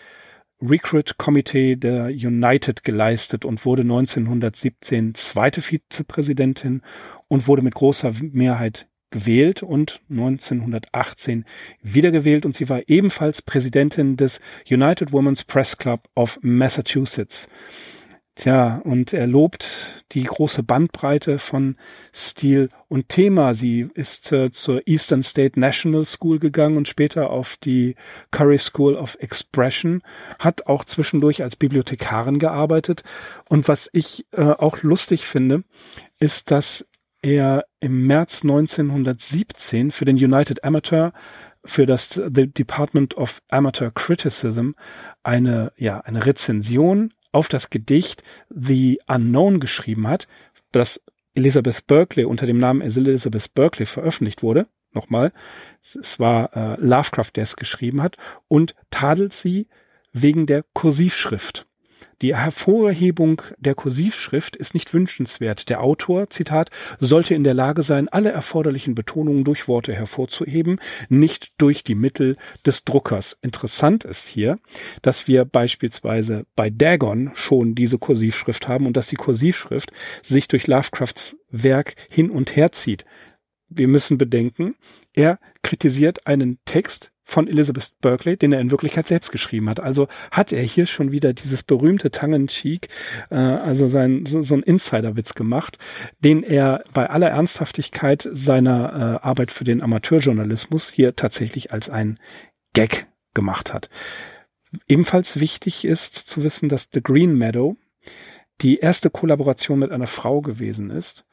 Recruit 0.63 1.17
Committee 1.17 1.77
der 1.77 2.07
United 2.07 2.85
geleistet 2.85 3.45
und 3.45 3.65
wurde 3.65 3.83
1917 3.83 5.15
zweite 5.15 5.63
Vizepräsidentin 5.63 6.83
und 7.29 7.49
wurde 7.49 7.63
mit 7.63 7.75
großer 7.75 8.13
Mehrheit 8.21 8.87
gewählt 9.11 9.63
und 9.63 10.01
1918 10.11 11.45
wiedergewählt 11.83 12.47
und 12.47 12.55
sie 12.55 12.69
war 12.69 12.83
ebenfalls 12.89 13.43
Präsidentin 13.43 14.17
des 14.17 14.41
United 14.69 15.13
Women's 15.13 15.45
Press 15.45 15.77
Club 15.77 16.09
of 16.15 16.39
Massachusetts. 16.43 17.49
Tja, 18.37 18.81
und 18.85 19.13
er 19.13 19.27
lobt 19.27 20.03
die 20.13 20.23
große 20.23 20.63
Bandbreite 20.63 21.39
von 21.39 21.77
Stil 22.15 22.71
und 22.89 23.11
Thema. 23.11 23.53
Sie 23.53 23.91
ist 23.93 24.33
äh, 24.33 24.51
zur 24.51 24.87
Eastern 24.87 25.23
State 25.23 25.61
National 25.61 26.07
School 26.07 26.39
gegangen 26.39 26.79
und 26.79 26.89
später 26.89 27.29
auf 27.29 27.59
die 27.59 27.97
Curry 28.31 28.57
School 28.57 28.95
of 28.95 29.19
Expression, 29.21 30.03
hat 30.39 30.69
auch 30.69 30.85
zwischendurch 30.85 31.43
als 31.43 31.57
Bibliothekarin 31.57 32.39
gearbeitet. 32.39 33.03
Und 33.49 33.69
was 33.69 33.91
ich 33.93 34.25
äh, 34.33 34.43
auch 34.43 34.83
lustig 34.83 35.27
finde, 35.27 35.65
ist, 36.19 36.51
dass 36.51 36.87
er 37.23 37.65
im 37.81 38.07
März 38.07 38.43
1917 38.43 39.91
für 39.91 40.05
den 40.05 40.17
United 40.17 40.65
Amateur 40.65 41.13
für 41.65 41.87
das 41.87 42.15
The 42.15 42.47
Department 42.47 43.17
of 43.17 43.43
Amateur 43.49 43.91
Criticism 43.91 44.71
eine, 45.23 45.73
ja, 45.77 46.01
eine 46.01 46.25
Rezension 46.25 47.13
auf 47.33 47.49
das 47.49 47.71
Gedicht 47.71 48.23
The 48.49 49.01
Unknown 49.07 49.61
geschrieben 49.61 50.09
hat, 50.09 50.27
das 50.73 51.01
Elizabeth 51.35 51.87
Berkeley 51.87 52.25
unter 52.25 52.47
dem 52.47 52.59
Namen 52.59 52.81
Elizabeth 52.81 53.55
Berkeley 53.55 53.87
veröffentlicht 53.87 54.43
wurde. 54.43 54.67
Nochmal, 54.93 55.33
es 55.83 56.19
war 56.19 56.57
äh, 56.57 56.81
Lovecraft, 56.81 57.31
der 57.37 57.45
es 57.45 57.57
geschrieben 57.57 58.03
hat, 58.03 58.17
und 58.49 58.75
tadelt 58.91 59.33
sie 59.33 59.69
wegen 60.13 60.47
der 60.47 60.65
Kursivschrift. 60.73 61.67
Die 62.23 62.37
Hervorhebung 62.37 63.41
der 63.57 63.75
Kursivschrift 63.75 64.55
ist 64.55 64.75
nicht 64.75 64.93
wünschenswert. 64.93 65.71
Der 65.71 65.81
Autor, 65.83 66.29
Zitat, 66.29 66.71
sollte 66.99 67.35
in 67.35 67.45
der 67.45 67.55
Lage 67.55 67.83
sein, 67.83 68.09
alle 68.09 68.31
erforderlichen 68.31 68.95
Betonungen 68.95 69.43
durch 69.45 69.69
Worte 69.69 69.95
hervorzuheben, 69.95 70.81
nicht 71.09 71.53
durch 71.57 71.83
die 71.83 71.95
Mittel 71.95 72.37
des 72.67 72.85
Druckers. 72.85 73.39
Interessant 73.41 74.05
ist 74.05 74.29
hier, 74.29 74.59
dass 75.01 75.29
wir 75.29 75.47
beispielsweise 75.47 76.45
bei 76.57 76.69
Dagon 76.69 77.31
schon 77.35 77.75
diese 77.75 77.97
Kursivschrift 77.97 78.69
haben 78.69 78.87
und 78.87 78.99
dass 78.99 79.09
die 79.09 79.17
Kursivschrift 79.17 79.91
sich 80.23 80.47
durch 80.47 80.67
Lovecrafts 80.67 81.37
Werk 81.51 81.95
hin 82.11 82.31
und 82.31 82.55
her 82.55 82.71
zieht. 82.71 83.07
Wir 83.71 83.89
müssen 83.89 84.19
bedenken, 84.19 84.75
er 85.15 85.39
kritisiert 85.63 86.27
einen 86.27 86.59
Text, 86.67 87.13
von 87.31 87.47
Elizabeth 87.47 87.93
Berkeley, 88.01 88.37
den 88.37 88.53
er 88.53 88.61
in 88.61 88.71
Wirklichkeit 88.71 89.07
selbst 89.07 89.31
geschrieben 89.31 89.69
hat. 89.69 89.79
Also 89.79 90.09
hat 90.33 90.53
er 90.53 90.63
hier 90.63 90.87
schon 90.87 91.13
wieder 91.13 91.33
dieses 91.33 91.63
berühmte 91.63 92.11
Tongue-in-Cheek, 92.11 92.89
äh, 93.31 93.37
also 93.37 93.87
sein, 93.89 94.27
so, 94.27 94.43
so 94.43 94.55
ein 94.57 94.63
Insider-Witz 94.63 95.35
gemacht, 95.35 95.79
den 96.25 96.43
er 96.43 96.83
bei 96.93 97.09
aller 97.09 97.31
Ernsthaftigkeit 97.31 98.29
seiner 98.33 99.21
äh, 99.23 99.27
Arbeit 99.27 99.53
für 99.53 99.65
den 99.65 99.81
Amateurjournalismus 99.81 100.91
hier 100.91 101.15
tatsächlich 101.15 101.73
als 101.73 101.89
ein 101.89 102.19
Gag 102.73 103.07
gemacht 103.33 103.73
hat. 103.73 103.89
Ebenfalls 104.89 105.39
wichtig 105.39 105.85
ist 105.85 106.17
zu 106.17 106.43
wissen, 106.43 106.69
dass 106.69 106.89
The 106.93 107.03
Green 107.03 107.39
Meadow 107.39 107.77
die 108.61 108.79
erste 108.79 109.09
Kollaboration 109.09 109.79
mit 109.79 109.93
einer 109.93 110.07
Frau 110.07 110.41
gewesen 110.41 110.91
ist. 110.91 111.25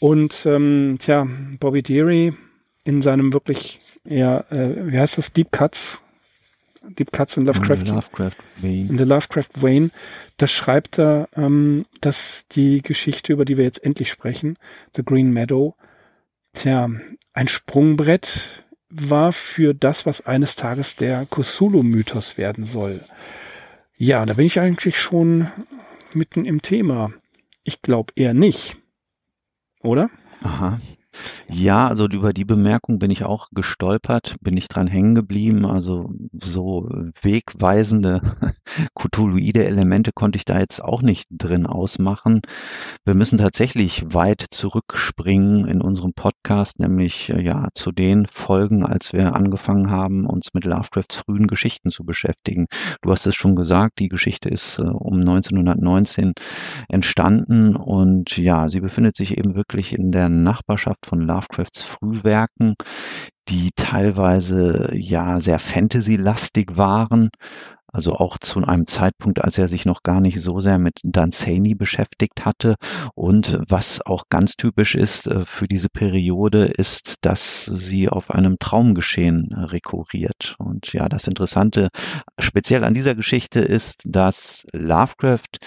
Und 0.00 0.44
ähm, 0.46 0.96
tja, 0.98 1.26
Bobby 1.58 1.82
Deary 1.82 2.34
in 2.86 3.02
seinem 3.02 3.32
wirklich 3.32 3.80
ja, 4.08 4.40
äh, 4.50 4.92
wie 4.92 4.98
heißt 4.98 5.18
das? 5.18 5.32
Deep 5.32 5.52
Cuts. 5.52 6.02
Deep 6.82 7.10
Cuts 7.10 7.36
in 7.36 7.44
Lovecraft. 7.44 7.82
In 7.82 7.94
Lovecraft 7.94 8.36
Wayne. 8.60 8.88
In 8.88 8.96
der 8.96 9.06
Lovecraft 9.06 9.48
Wayne. 9.60 9.90
Da 10.36 10.46
schreibt 10.46 10.98
er, 10.98 11.28
ähm, 11.34 11.86
dass 12.00 12.46
die 12.52 12.82
Geschichte, 12.82 13.32
über 13.32 13.44
die 13.44 13.56
wir 13.56 13.64
jetzt 13.64 13.82
endlich 13.82 14.10
sprechen, 14.10 14.56
The 14.94 15.04
Green 15.04 15.32
Meadow, 15.32 15.74
tja, 16.52 16.88
ein 17.32 17.48
Sprungbrett 17.48 18.62
war 18.88 19.32
für 19.32 19.74
das, 19.74 20.06
was 20.06 20.24
eines 20.24 20.54
Tages 20.54 20.94
der 20.94 21.26
Cthulhu-Mythos 21.26 22.38
werden 22.38 22.64
soll. 22.64 23.00
Ja, 23.96 24.24
da 24.24 24.34
bin 24.34 24.46
ich 24.46 24.60
eigentlich 24.60 25.00
schon 25.00 25.48
mitten 26.12 26.44
im 26.44 26.62
Thema. 26.62 27.12
Ich 27.64 27.82
glaube 27.82 28.12
eher 28.14 28.32
nicht. 28.32 28.76
Oder? 29.82 30.08
Aha. 30.42 30.78
Ja, 31.48 31.86
also 31.86 32.06
über 32.06 32.32
die 32.32 32.44
Bemerkung 32.44 32.98
bin 32.98 33.10
ich 33.10 33.24
auch 33.24 33.48
gestolpert, 33.52 34.36
bin 34.40 34.56
ich 34.56 34.68
dran 34.68 34.86
hängen 34.86 35.14
geblieben. 35.14 35.64
Also 35.64 36.10
so 36.42 36.88
wegweisende 37.22 38.20
Cthulhuide 38.94 39.64
Elemente 39.64 40.10
konnte 40.12 40.36
ich 40.36 40.44
da 40.44 40.58
jetzt 40.58 40.82
auch 40.82 41.02
nicht 41.02 41.26
drin 41.30 41.66
ausmachen. 41.66 42.40
Wir 43.04 43.14
müssen 43.14 43.38
tatsächlich 43.38 44.04
weit 44.12 44.44
zurückspringen 44.50 45.66
in 45.66 45.80
unserem 45.80 46.12
Podcast, 46.12 46.78
nämlich 46.80 47.30
äh, 47.30 47.40
ja 47.40 47.68
zu 47.74 47.92
den 47.92 48.26
Folgen, 48.32 48.84
als 48.84 49.12
wir 49.12 49.34
angefangen 49.34 49.90
haben, 49.90 50.26
uns 50.26 50.52
mit 50.52 50.64
Lovecrafts 50.64 51.16
frühen 51.16 51.46
Geschichten 51.46 51.90
zu 51.90 52.04
beschäftigen. 52.04 52.66
Du 53.02 53.10
hast 53.10 53.26
es 53.26 53.34
schon 53.34 53.56
gesagt, 53.56 53.98
die 54.00 54.08
Geschichte 54.08 54.48
ist 54.48 54.78
äh, 54.78 54.82
um 54.82 55.20
1919 55.20 56.32
entstanden 56.88 57.76
und 57.76 58.36
ja, 58.36 58.68
sie 58.68 58.80
befindet 58.80 59.16
sich 59.16 59.38
eben 59.38 59.54
wirklich 59.54 59.96
in 59.96 60.12
der 60.12 60.28
Nachbarschaft 60.28 61.05
von 61.06 61.20
Lovecrafts 61.20 61.82
Frühwerken, 61.82 62.74
die 63.48 63.70
teilweise 63.76 64.90
ja 64.94 65.40
sehr 65.40 65.58
Fantasy-lastig 65.58 66.76
waren. 66.76 67.30
Also 67.88 68.12
auch 68.12 68.36
zu 68.36 68.62
einem 68.62 68.86
Zeitpunkt, 68.86 69.42
als 69.42 69.56
er 69.56 69.68
sich 69.68 69.86
noch 69.86 70.02
gar 70.02 70.20
nicht 70.20 70.42
so 70.42 70.60
sehr 70.60 70.78
mit 70.78 71.00
Dunsany 71.02 71.74
beschäftigt 71.74 72.44
hatte. 72.44 72.74
Und 73.14 73.58
was 73.68 74.04
auch 74.04 74.24
ganz 74.28 74.56
typisch 74.56 74.94
ist 74.94 75.26
äh, 75.28 75.46
für 75.46 75.66
diese 75.66 75.88
Periode, 75.88 76.64
ist, 76.64 77.14
dass 77.22 77.64
sie 77.64 78.10
auf 78.10 78.30
einem 78.30 78.58
Traumgeschehen 78.58 79.54
rekurriert. 79.54 80.56
Und 80.58 80.92
ja, 80.92 81.08
das 81.08 81.26
Interessante 81.26 81.88
speziell 82.38 82.84
an 82.84 82.92
dieser 82.92 83.14
Geschichte 83.14 83.60
ist, 83.60 84.02
dass 84.04 84.66
Lovecraft 84.72 85.58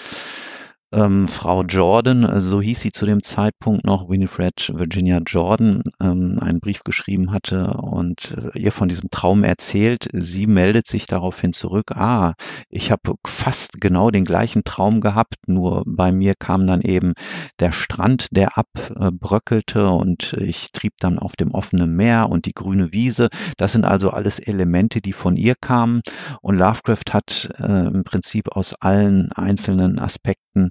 ähm, 0.92 1.28
Frau 1.28 1.62
Jordan, 1.62 2.24
äh, 2.24 2.40
so 2.40 2.60
hieß 2.60 2.80
sie 2.80 2.90
zu 2.90 3.06
dem 3.06 3.22
Zeitpunkt 3.22 3.84
noch, 3.84 4.08
Winifred 4.08 4.72
Virginia 4.74 5.20
Jordan, 5.24 5.82
ähm, 6.00 6.38
einen 6.42 6.60
Brief 6.60 6.82
geschrieben 6.82 7.30
hatte 7.30 7.74
und 7.74 8.36
äh, 8.54 8.58
ihr 8.58 8.72
von 8.72 8.88
diesem 8.88 9.10
Traum 9.10 9.44
erzählt. 9.44 10.08
Sie 10.12 10.46
meldet 10.46 10.88
sich 10.88 11.06
daraufhin 11.06 11.52
zurück, 11.52 11.92
ah, 11.92 12.34
ich 12.68 12.90
habe 12.90 13.14
fast 13.24 13.80
genau 13.80 14.10
den 14.10 14.24
gleichen 14.24 14.64
Traum 14.64 15.00
gehabt, 15.00 15.36
nur 15.46 15.84
bei 15.86 16.10
mir 16.10 16.34
kam 16.34 16.66
dann 16.66 16.80
eben 16.80 17.12
der 17.60 17.72
Strand, 17.72 18.28
der 18.32 18.58
abbröckelte 18.58 19.88
und 19.88 20.32
ich 20.38 20.72
trieb 20.72 20.94
dann 20.98 21.18
auf 21.18 21.36
dem 21.36 21.52
offenen 21.52 21.94
Meer 21.94 22.28
und 22.28 22.46
die 22.46 22.54
grüne 22.54 22.92
Wiese. 22.92 23.28
Das 23.56 23.72
sind 23.72 23.84
also 23.84 24.10
alles 24.10 24.38
Elemente, 24.38 25.00
die 25.00 25.12
von 25.12 25.36
ihr 25.36 25.54
kamen 25.54 26.00
und 26.42 26.56
Lovecraft 26.56 27.12
hat 27.12 27.50
äh, 27.58 27.86
im 27.86 28.02
Prinzip 28.04 28.48
aus 28.56 28.74
allen 28.74 29.30
einzelnen 29.32 29.98
Aspekten 29.98 30.70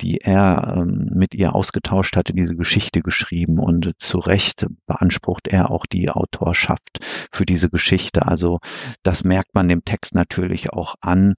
die 0.00 0.18
er 0.18 0.74
ähm, 0.76 1.10
mit 1.14 1.34
ihr 1.34 1.54
ausgetauscht 1.54 2.16
hatte, 2.16 2.32
diese 2.32 2.56
Geschichte 2.56 3.02
geschrieben 3.02 3.58
und 3.58 3.92
zu 3.98 4.18
Recht 4.18 4.66
beansprucht 4.86 5.48
er 5.48 5.70
auch 5.70 5.86
die 5.86 6.10
Autorschaft 6.10 7.00
für 7.32 7.44
diese 7.44 7.70
Geschichte. 7.70 8.26
Also 8.26 8.60
das 9.02 9.24
merkt 9.24 9.54
man 9.54 9.68
dem 9.68 9.84
Text 9.84 10.14
natürlich 10.14 10.72
auch 10.72 10.94
an, 11.00 11.34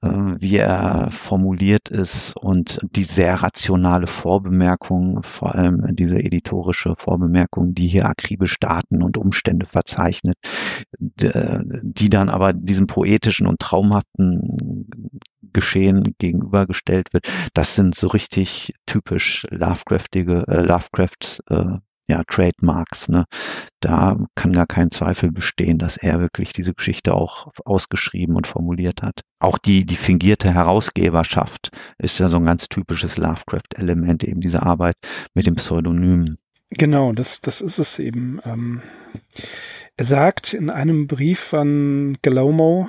äh, 0.00 0.08
wie 0.08 0.56
er 0.56 1.10
formuliert 1.10 1.88
ist 1.88 2.36
und 2.36 2.78
die 2.82 3.04
sehr 3.04 3.34
rationale 3.34 4.06
Vorbemerkung, 4.06 5.22
vor 5.22 5.54
allem 5.54 5.96
diese 5.96 6.18
editorische 6.18 6.94
Vorbemerkung, 6.96 7.74
die 7.74 7.88
hier 7.88 8.06
akribisch 8.06 8.58
Daten 8.60 9.02
und 9.02 9.16
Umstände 9.16 9.66
verzeichnet, 9.66 10.36
die 10.90 12.10
dann 12.10 12.28
aber 12.28 12.52
diesem 12.52 12.86
poetischen 12.86 13.46
und 13.46 13.58
traumhaften 13.58 14.78
Geschehen 15.52 16.14
gegenübergestellt 16.18 17.12
wird. 17.12 17.28
Das 17.54 17.74
sind 17.74 17.87
so 17.94 18.08
richtig 18.08 18.72
typisch 18.86 19.46
Lovecraftige, 19.50 20.44
äh, 20.48 20.62
Lovecraft 20.62 21.42
äh, 21.50 21.78
ja, 22.08 22.22
Trademarks. 22.26 23.08
Ne? 23.08 23.26
Da 23.80 24.18
kann 24.34 24.52
gar 24.52 24.66
kein 24.66 24.90
Zweifel 24.90 25.30
bestehen, 25.30 25.78
dass 25.78 25.96
er 25.96 26.20
wirklich 26.20 26.52
diese 26.52 26.72
Geschichte 26.72 27.14
auch 27.14 27.48
ausgeschrieben 27.64 28.34
und 28.34 28.46
formuliert 28.46 29.02
hat. 29.02 29.20
Auch 29.38 29.58
die, 29.58 29.84
die 29.84 29.96
fingierte 29.96 30.52
Herausgeberschaft 30.52 31.70
ist 31.98 32.18
ja 32.18 32.28
so 32.28 32.38
ein 32.38 32.46
ganz 32.46 32.68
typisches 32.68 33.18
Lovecraft-Element, 33.18 34.24
eben 34.24 34.40
diese 34.40 34.62
Arbeit 34.62 34.96
mit 35.34 35.46
dem 35.46 35.56
Pseudonym. 35.56 36.38
Genau, 36.70 37.12
das, 37.12 37.40
das 37.40 37.60
ist 37.60 37.78
es 37.78 37.98
eben. 37.98 38.40
Ähm, 38.44 38.82
er 39.96 40.04
sagt 40.04 40.54
in 40.54 40.70
einem 40.70 41.06
Brief 41.06 41.54
an 41.54 42.18
Galomo, 42.22 42.88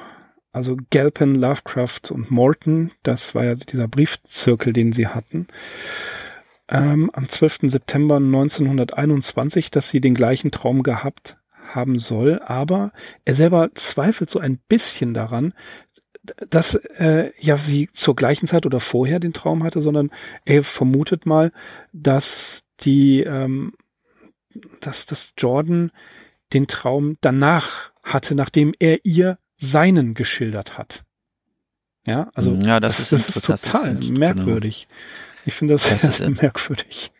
also 0.51 0.77
Galpin, 0.89 1.35
Lovecraft 1.35 2.11
und 2.11 2.31
Morton, 2.31 2.91
das 3.03 3.35
war 3.35 3.45
ja 3.45 3.53
dieser 3.55 3.87
Briefzirkel, 3.87 4.73
den 4.73 4.91
sie 4.91 5.07
hatten, 5.07 5.47
ähm, 6.67 7.09
am 7.13 7.27
12. 7.27 7.59
September 7.63 8.17
1921, 8.17 9.71
dass 9.71 9.89
sie 9.89 10.01
den 10.01 10.13
gleichen 10.13 10.51
Traum 10.51 10.83
gehabt 10.83 11.37
haben 11.73 11.99
soll, 11.99 12.41
aber 12.43 12.91
er 13.25 13.35
selber 13.35 13.69
zweifelt 13.75 14.29
so 14.29 14.39
ein 14.39 14.57
bisschen 14.67 15.13
daran, 15.13 15.53
dass 16.49 16.75
äh, 16.75 17.31
ja 17.39 17.57
sie 17.57 17.89
zur 17.93 18.15
gleichen 18.15 18.47
Zeit 18.47 18.65
oder 18.65 18.79
vorher 18.79 19.19
den 19.19 19.33
Traum 19.33 19.63
hatte, 19.63 19.81
sondern 19.81 20.11
er 20.45 20.63
vermutet 20.63 21.25
mal, 21.25 21.51
dass 21.93 22.63
die, 22.81 23.21
ähm, 23.21 23.73
dass 24.81 25.05
das 25.05 25.33
Jordan 25.37 25.91
den 26.53 26.67
Traum 26.67 27.17
danach 27.21 27.91
hatte, 28.03 28.35
nachdem 28.35 28.73
er 28.79 29.05
ihr 29.05 29.37
seinen 29.59 30.13
geschildert 30.15 30.77
hat. 30.77 31.03
Ja, 32.07 32.29
also 32.33 32.57
ja, 32.63 32.79
das, 32.79 33.09
das, 33.09 33.11
ist, 33.11 33.27
das 33.27 33.35
ist 33.35 33.45
total 33.65 33.93
ist, 33.93 33.99
genau. 33.99 34.19
merkwürdig. 34.19 34.87
Genau. 34.87 35.41
Ich 35.45 35.53
finde 35.53 35.73
das, 35.75 35.89
das 35.89 36.01
sehr, 36.01 36.11
sehr 36.11 36.29
merkwürdig. 36.29 37.11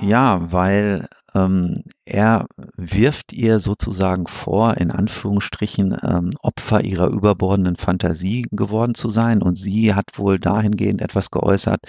Ja, 0.00 0.52
weil 0.52 1.08
ähm, 1.34 1.82
er 2.04 2.46
wirft 2.76 3.32
ihr 3.32 3.58
sozusagen 3.58 4.26
vor, 4.26 4.76
in 4.76 4.90
Anführungsstrichen 4.90 5.96
ähm, 6.02 6.30
Opfer 6.42 6.84
ihrer 6.84 7.08
überbordenden 7.08 7.76
Fantasie 7.76 8.46
geworden 8.50 8.94
zu 8.94 9.08
sein. 9.08 9.42
Und 9.42 9.56
sie 9.56 9.94
hat 9.94 10.18
wohl 10.18 10.38
dahingehend 10.38 11.02
etwas 11.02 11.30
geäußert, 11.30 11.80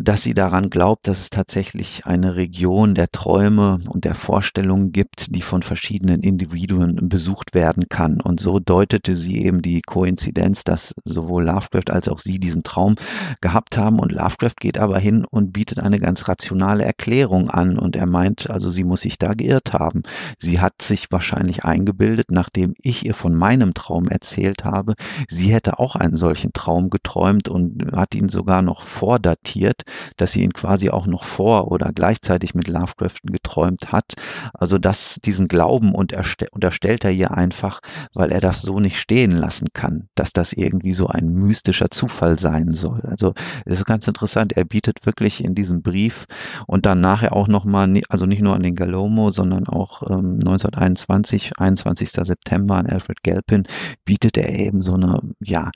dass 0.00 0.22
sie 0.22 0.34
daran 0.34 0.70
glaubt, 0.70 1.06
dass 1.06 1.20
es 1.20 1.30
tatsächlich 1.30 2.06
eine 2.06 2.36
Region 2.36 2.94
der 2.94 3.10
Träume 3.10 3.78
und 3.88 4.04
der 4.04 4.14
Vorstellungen 4.14 4.92
gibt, 4.92 5.34
die 5.34 5.42
von 5.42 5.62
verschiedenen 5.62 6.22
Individuen 6.22 7.08
besucht 7.08 7.54
werden 7.54 7.88
kann. 7.88 8.20
Und 8.20 8.40
so 8.40 8.58
deutete 8.58 9.14
sie 9.14 9.44
eben 9.44 9.60
die 9.60 9.82
Koinzidenz, 9.82 10.64
dass 10.64 10.94
sowohl 11.04 11.44
Lovecraft 11.44 11.90
als 11.90 12.08
auch 12.08 12.20
sie 12.20 12.38
diesen 12.38 12.62
Traum 12.62 12.94
gehabt 13.40 13.76
haben. 13.76 13.98
Und 13.98 14.12
Lovecraft 14.12 14.56
geht 14.58 14.78
aber 14.78 14.98
hin 14.98 15.26
und 15.28 15.52
bietet 15.52 15.78
eine 15.80 16.00
ganz 16.00 16.26
rationale 16.26 16.84
Erklärung 16.84 17.50
an. 17.50 17.78
Und 17.78 17.96
er 17.96 18.06
meint, 18.06 18.48
also 18.50 18.70
sie 18.70 18.84
muss 18.84 19.02
sich 19.02 19.18
da 19.18 19.34
geirrt 19.34 19.74
haben. 19.74 20.02
Sie 20.38 20.60
hat 20.60 20.80
sich 20.80 21.10
wahrscheinlich 21.10 21.64
eingebildet, 21.64 22.30
nachdem 22.30 22.74
ich 22.82 23.04
ihr 23.04 23.14
von 23.14 23.34
meinem 23.34 23.74
Traum 23.74 24.08
erzählt 24.08 24.64
habe, 24.64 24.94
sie 25.28 25.52
hätte 25.52 25.78
auch 25.78 25.96
einen 25.96 26.16
solchen 26.16 26.52
Traum 26.52 26.88
geträumt 26.88 27.48
und 27.48 27.92
hat 27.92 28.14
ihn 28.14 28.28
sogar 28.28 28.62
noch 28.62 28.82
vordatiert 28.86 29.81
dass 30.16 30.32
sie 30.32 30.42
ihn 30.42 30.52
quasi 30.52 30.90
auch 30.90 31.06
noch 31.06 31.24
vor 31.24 31.70
oder 31.70 31.92
gleichzeitig 31.92 32.54
mit 32.54 32.68
Lovecraft 32.68 33.20
geträumt 33.24 33.92
hat. 33.92 34.14
Also 34.54 34.78
dass 34.78 35.18
diesen 35.24 35.48
Glauben 35.48 35.94
unterstellt 35.94 37.04
er 37.04 37.10
ihr 37.10 37.32
einfach, 37.32 37.80
weil 38.14 38.32
er 38.32 38.40
das 38.40 38.62
so 38.62 38.80
nicht 38.80 38.98
stehen 38.98 39.32
lassen 39.32 39.68
kann, 39.72 40.08
dass 40.14 40.32
das 40.32 40.52
irgendwie 40.52 40.92
so 40.92 41.06
ein 41.06 41.26
mystischer 41.32 41.90
Zufall 41.90 42.38
sein 42.38 42.72
soll. 42.72 43.02
Also 43.02 43.34
es 43.64 43.78
ist 43.78 43.86
ganz 43.86 44.06
interessant. 44.08 44.52
Er 44.52 44.64
bietet 44.64 45.04
wirklich 45.06 45.42
in 45.42 45.54
diesem 45.54 45.82
Brief 45.82 46.26
und 46.66 46.86
dann 46.86 47.00
nachher 47.00 47.34
auch 47.34 47.48
nochmal, 47.48 48.00
also 48.08 48.26
nicht 48.26 48.42
nur 48.42 48.54
an 48.54 48.62
den 48.62 48.74
Galomo, 48.74 49.30
sondern 49.30 49.66
auch 49.66 50.02
ähm, 50.10 50.38
1921, 50.40 51.58
21. 51.58 52.10
September 52.10 52.76
an 52.76 52.86
Alfred 52.86 53.22
Galpin, 53.22 53.64
bietet 54.04 54.36
er 54.36 54.50
eben 54.50 54.82
so 54.82 54.94
eine, 54.94 55.20
ja, 55.40 55.70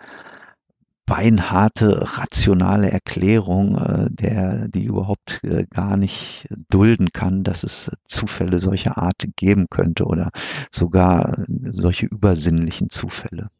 beinharte, 1.06 2.18
rationale 2.18 2.90
Erklärung, 2.90 3.78
äh, 3.78 4.08
der, 4.10 4.68
die 4.68 4.84
überhaupt 4.84 5.40
äh, 5.44 5.66
gar 5.70 5.96
nicht 5.96 6.48
dulden 6.68 7.10
kann, 7.12 7.44
dass 7.44 7.62
es 7.62 7.90
Zufälle 8.08 8.60
solcher 8.60 8.98
Art 8.98 9.24
geben 9.36 9.66
könnte 9.70 10.04
oder 10.04 10.30
sogar 10.70 11.44
solche 11.70 12.06
übersinnlichen 12.06 12.90
Zufälle. 12.90 13.50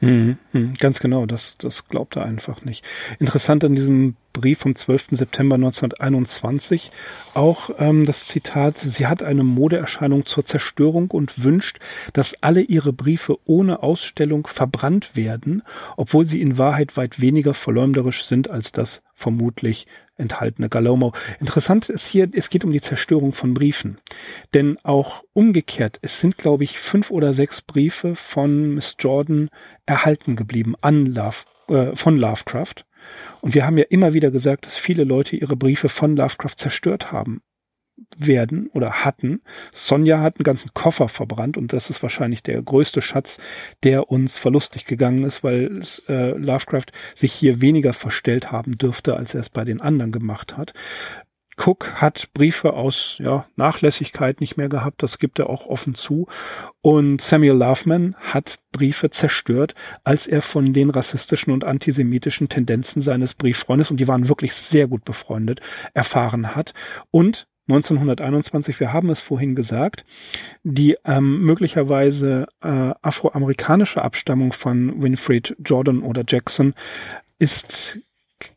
Mhm, 0.00 0.38
mhm, 0.52 0.74
ganz 0.80 0.98
genau, 0.98 1.26
das, 1.26 1.58
das 1.58 1.86
glaubt 1.88 2.16
er 2.16 2.24
einfach 2.24 2.64
nicht. 2.64 2.84
Interessant 3.18 3.64
an 3.64 3.74
diesem 3.74 4.16
Brief 4.32 4.60
vom 4.60 4.74
12. 4.74 5.08
September 5.10 5.56
1921 5.56 6.90
auch 7.34 7.70
ähm, 7.78 8.06
das 8.06 8.26
Zitat, 8.26 8.76
sie 8.76 9.06
hat 9.06 9.22
eine 9.22 9.44
Modeerscheinung 9.44 10.24
zur 10.24 10.46
Zerstörung 10.46 11.10
und 11.10 11.44
wünscht, 11.44 11.80
dass 12.14 12.42
alle 12.42 12.62
ihre 12.62 12.94
Briefe 12.94 13.36
ohne 13.44 13.82
Ausstellung 13.82 14.46
verbrannt 14.46 15.16
werden, 15.16 15.62
obwohl 15.98 16.24
sie 16.24 16.40
in 16.40 16.56
Wahrheit 16.56 16.96
weit 16.96 17.20
weniger 17.20 17.52
verleumderisch 17.52 18.24
sind 18.24 18.48
als 18.48 18.72
das 18.72 19.02
vermutlich 19.12 19.86
enthaltene 20.20 20.68
Galomo. 20.68 21.12
Interessant 21.40 21.88
ist 21.88 22.06
hier, 22.06 22.28
es 22.32 22.50
geht 22.50 22.64
um 22.64 22.72
die 22.72 22.80
Zerstörung 22.80 23.32
von 23.32 23.54
Briefen. 23.54 23.98
Denn 24.54 24.78
auch 24.82 25.24
umgekehrt, 25.32 25.98
es 26.02 26.20
sind, 26.20 26.38
glaube 26.38 26.64
ich, 26.64 26.78
fünf 26.78 27.10
oder 27.10 27.32
sechs 27.32 27.62
Briefe 27.62 28.14
von 28.14 28.74
Miss 28.74 28.96
Jordan 28.98 29.48
erhalten 29.86 30.36
geblieben 30.36 30.74
an 30.80 31.06
Love, 31.06 31.44
äh, 31.68 31.96
von 31.96 32.16
Lovecraft. 32.16 32.84
Und 33.40 33.54
wir 33.54 33.66
haben 33.66 33.78
ja 33.78 33.84
immer 33.88 34.14
wieder 34.14 34.30
gesagt, 34.30 34.66
dass 34.66 34.76
viele 34.76 35.04
Leute 35.04 35.36
ihre 35.36 35.56
Briefe 35.56 35.88
von 35.88 36.14
Lovecraft 36.14 36.56
zerstört 36.56 37.10
haben 37.10 37.42
werden 38.18 38.68
oder 38.72 39.04
hatten. 39.04 39.42
Sonja 39.72 40.20
hat 40.20 40.36
einen 40.36 40.44
ganzen 40.44 40.72
Koffer 40.74 41.08
verbrannt 41.08 41.56
und 41.56 41.72
das 41.72 41.90
ist 41.90 42.02
wahrscheinlich 42.02 42.42
der 42.42 42.60
größte 42.62 43.02
Schatz, 43.02 43.38
der 43.82 44.10
uns 44.10 44.38
verlustig 44.38 44.84
gegangen 44.84 45.24
ist, 45.24 45.44
weil 45.44 45.82
äh, 46.08 46.30
Lovecraft 46.30 46.86
sich 47.14 47.32
hier 47.32 47.60
weniger 47.60 47.92
verstellt 47.92 48.50
haben 48.52 48.78
dürfte, 48.78 49.16
als 49.16 49.34
er 49.34 49.40
es 49.40 49.50
bei 49.50 49.64
den 49.64 49.80
anderen 49.80 50.12
gemacht 50.12 50.56
hat. 50.56 50.74
Cook 51.60 52.00
hat 52.00 52.32
Briefe 52.32 52.72
aus 52.72 53.16
ja, 53.18 53.46
Nachlässigkeit 53.56 54.40
nicht 54.40 54.56
mehr 54.56 54.70
gehabt, 54.70 55.02
das 55.02 55.18
gibt 55.18 55.38
er 55.38 55.50
auch 55.50 55.66
offen 55.66 55.94
zu. 55.94 56.26
Und 56.80 57.20
Samuel 57.20 57.52
Loveman 57.56 58.16
hat 58.18 58.60
Briefe 58.72 59.10
zerstört, 59.10 59.74
als 60.02 60.26
er 60.26 60.40
von 60.40 60.72
den 60.72 60.88
rassistischen 60.88 61.52
und 61.52 61.64
antisemitischen 61.64 62.48
Tendenzen 62.48 63.02
seines 63.02 63.34
Brieffreundes, 63.34 63.90
und 63.90 63.98
die 63.98 64.08
waren 64.08 64.28
wirklich 64.28 64.54
sehr 64.54 64.86
gut 64.86 65.04
befreundet, 65.04 65.60
erfahren 65.92 66.54
hat. 66.54 66.72
Und 67.10 67.46
1921, 67.70 68.80
wir 68.80 68.92
haben 68.92 69.10
es 69.10 69.20
vorhin 69.20 69.54
gesagt, 69.54 70.04
die 70.64 70.96
ähm, 71.04 71.42
möglicherweise 71.42 72.46
äh, 72.62 72.92
afroamerikanische 73.00 74.02
Abstammung 74.02 74.52
von 74.52 75.00
Winfried 75.00 75.56
Jordan 75.64 76.02
oder 76.02 76.24
Jackson 76.26 76.74
ist 77.38 77.98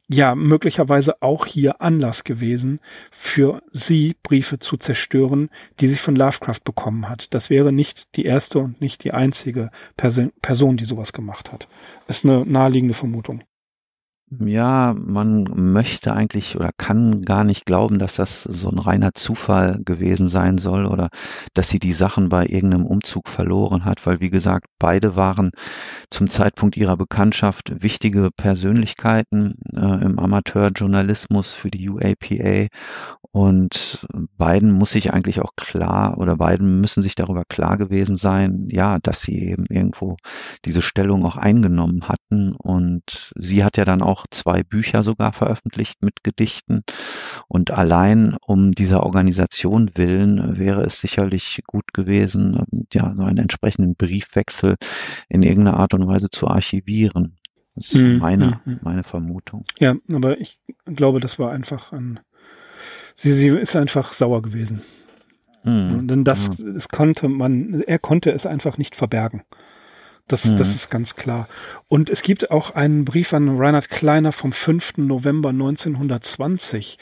ja 0.07 0.35
möglicherweise 0.35 1.21
auch 1.21 1.45
hier 1.45 1.81
Anlass 1.81 2.23
gewesen, 2.23 2.79
für 3.11 3.61
sie 3.71 4.15
Briefe 4.23 4.59
zu 4.59 4.77
zerstören, 4.77 5.49
die 5.79 5.87
sie 5.87 5.95
von 5.95 6.15
Lovecraft 6.15 6.61
bekommen 6.63 7.09
hat. 7.09 7.33
Das 7.33 7.49
wäre 7.49 7.71
nicht 7.71 8.15
die 8.15 8.25
erste 8.25 8.59
und 8.59 8.81
nicht 8.81 9.03
die 9.03 9.13
einzige 9.13 9.71
Person, 9.95 10.77
die 10.77 10.85
sowas 10.85 11.13
gemacht 11.13 11.51
hat. 11.51 11.67
Ist 12.07 12.25
eine 12.25 12.45
naheliegende 12.45 12.93
Vermutung. 12.93 13.43
Ja, 14.39 14.95
man 14.97 15.43
möchte 15.73 16.13
eigentlich 16.13 16.55
oder 16.55 16.71
kann 16.77 17.23
gar 17.23 17.43
nicht 17.43 17.65
glauben, 17.65 17.99
dass 17.99 18.15
das 18.15 18.43
so 18.43 18.69
ein 18.69 18.79
reiner 18.79 19.13
Zufall 19.13 19.79
gewesen 19.83 20.29
sein 20.29 20.57
soll 20.57 20.85
oder 20.85 21.09
dass 21.53 21.69
sie 21.69 21.77
die 21.77 21.93
Sachen 21.93 22.29
bei 22.29 22.45
irgendeinem 22.45 22.85
Umzug 22.85 23.27
verloren 23.27 23.83
hat, 23.83 24.05
weil 24.05 24.21
wie 24.21 24.29
gesagt, 24.29 24.67
beide 24.79 25.15
waren 25.17 25.51
zum 26.09 26.29
Zeitpunkt 26.29 26.77
ihrer 26.77 26.95
Bekanntschaft 26.95 27.83
wichtige 27.83 28.29
Persönlichkeiten 28.31 29.55
äh, 29.75 30.03
im 30.05 30.17
Amateurjournalismus 30.17 31.51
für 31.53 31.69
die 31.69 31.89
UAPA 31.89 32.67
Und 33.35 34.05
beiden 34.37 34.71
muss 34.71 34.91
sich 34.91 35.11
eigentlich 35.11 35.41
auch 35.41 35.55
klar 35.55 36.19
oder 36.19 36.35
beiden 36.35 36.79
müssen 36.79 37.01
sich 37.01 37.15
darüber 37.15 37.45
klar 37.45 37.77
gewesen 37.77 38.15
sein, 38.15 38.67
ja, 38.69 38.99
dass 38.99 39.23
sie 39.23 39.49
eben 39.49 39.65
irgendwo 39.65 40.17
diese 40.65 40.83
Stellung 40.83 41.25
auch 41.25 41.35
eingenommen 41.35 42.07
hatten. 42.07 42.53
Und 42.55 43.33
sie 43.35 43.63
hat 43.63 43.77
ja 43.77 43.85
dann 43.85 44.03
auch 44.03 44.27
zwei 44.29 44.61
Bücher 44.61 45.01
sogar 45.01 45.33
veröffentlicht 45.33 46.03
mit 46.03 46.23
Gedichten. 46.23 46.83
Und 47.47 47.71
allein 47.71 48.37
um 48.45 48.71
dieser 48.71 49.01
Organisation 49.01 49.89
willen 49.95 50.59
wäre 50.59 50.83
es 50.83 50.99
sicherlich 50.99 51.63
gut 51.65 51.91
gewesen, 51.91 52.85
ja, 52.93 53.15
so 53.17 53.23
einen 53.23 53.39
entsprechenden 53.39 53.95
Briefwechsel 53.95 54.75
in 55.27 55.41
irgendeiner 55.41 55.79
Art 55.79 55.95
und 55.95 56.05
Weise 56.05 56.29
zu 56.29 56.49
archivieren. 56.49 57.37
Das 57.73 57.85
ist 57.85 57.99
hm, 57.99 58.19
meine, 58.19 58.61
hm, 58.63 58.73
hm. 58.75 58.79
meine 58.83 59.03
Vermutung. 59.03 59.63
Ja, 59.79 59.95
aber 60.11 60.39
ich 60.39 60.59
glaube, 60.85 61.19
das 61.19 61.39
war 61.39 61.51
einfach 61.51 61.91
ein 61.91 62.19
sie, 63.15 63.33
sie 63.33 63.49
ist 63.49 63.75
einfach 63.75 64.13
sauer 64.13 64.41
gewesen. 64.41 64.81
Mhm. 65.63 66.07
Denn 66.07 66.23
das, 66.23 66.57
ja. 66.57 66.65
es 66.75 66.89
konnte 66.89 67.29
man, 67.29 67.81
er 67.81 67.99
konnte 67.99 68.31
es 68.31 68.45
einfach 68.45 68.77
nicht 68.77 68.95
verbergen. 68.95 69.43
Das, 70.27 70.45
mhm. 70.45 70.57
das 70.57 70.73
ist 70.73 70.89
ganz 70.89 71.15
klar. 71.15 71.47
Und 71.87 72.09
es 72.09 72.21
gibt 72.21 72.51
auch 72.51 72.71
einen 72.71 73.05
Brief 73.05 73.33
an 73.33 73.57
Reinhard 73.57 73.89
Kleiner 73.89 74.31
vom 74.31 74.51
5. 74.51 74.97
November 74.97 75.49
1920. 75.49 76.97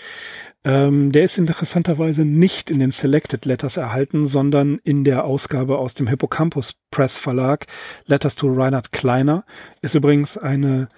Ähm, 0.63 1.11
der 1.11 1.23
ist 1.23 1.39
interessanterweise 1.39 2.23
nicht 2.23 2.69
in 2.69 2.79
den 2.79 2.91
Selected 2.91 3.45
Letters 3.45 3.77
erhalten, 3.77 4.27
sondern 4.27 4.79
in 4.83 5.03
der 5.03 5.23
Ausgabe 5.23 5.79
aus 5.79 5.95
dem 5.95 6.07
Hippocampus 6.07 6.73
Press 6.91 7.17
Verlag. 7.17 7.65
Letters 8.05 8.35
to 8.35 8.47
Reinhard 8.47 8.91
Kleiner 8.91 9.43
ist 9.81 9.95
übrigens 9.95 10.37
eine 10.37 10.89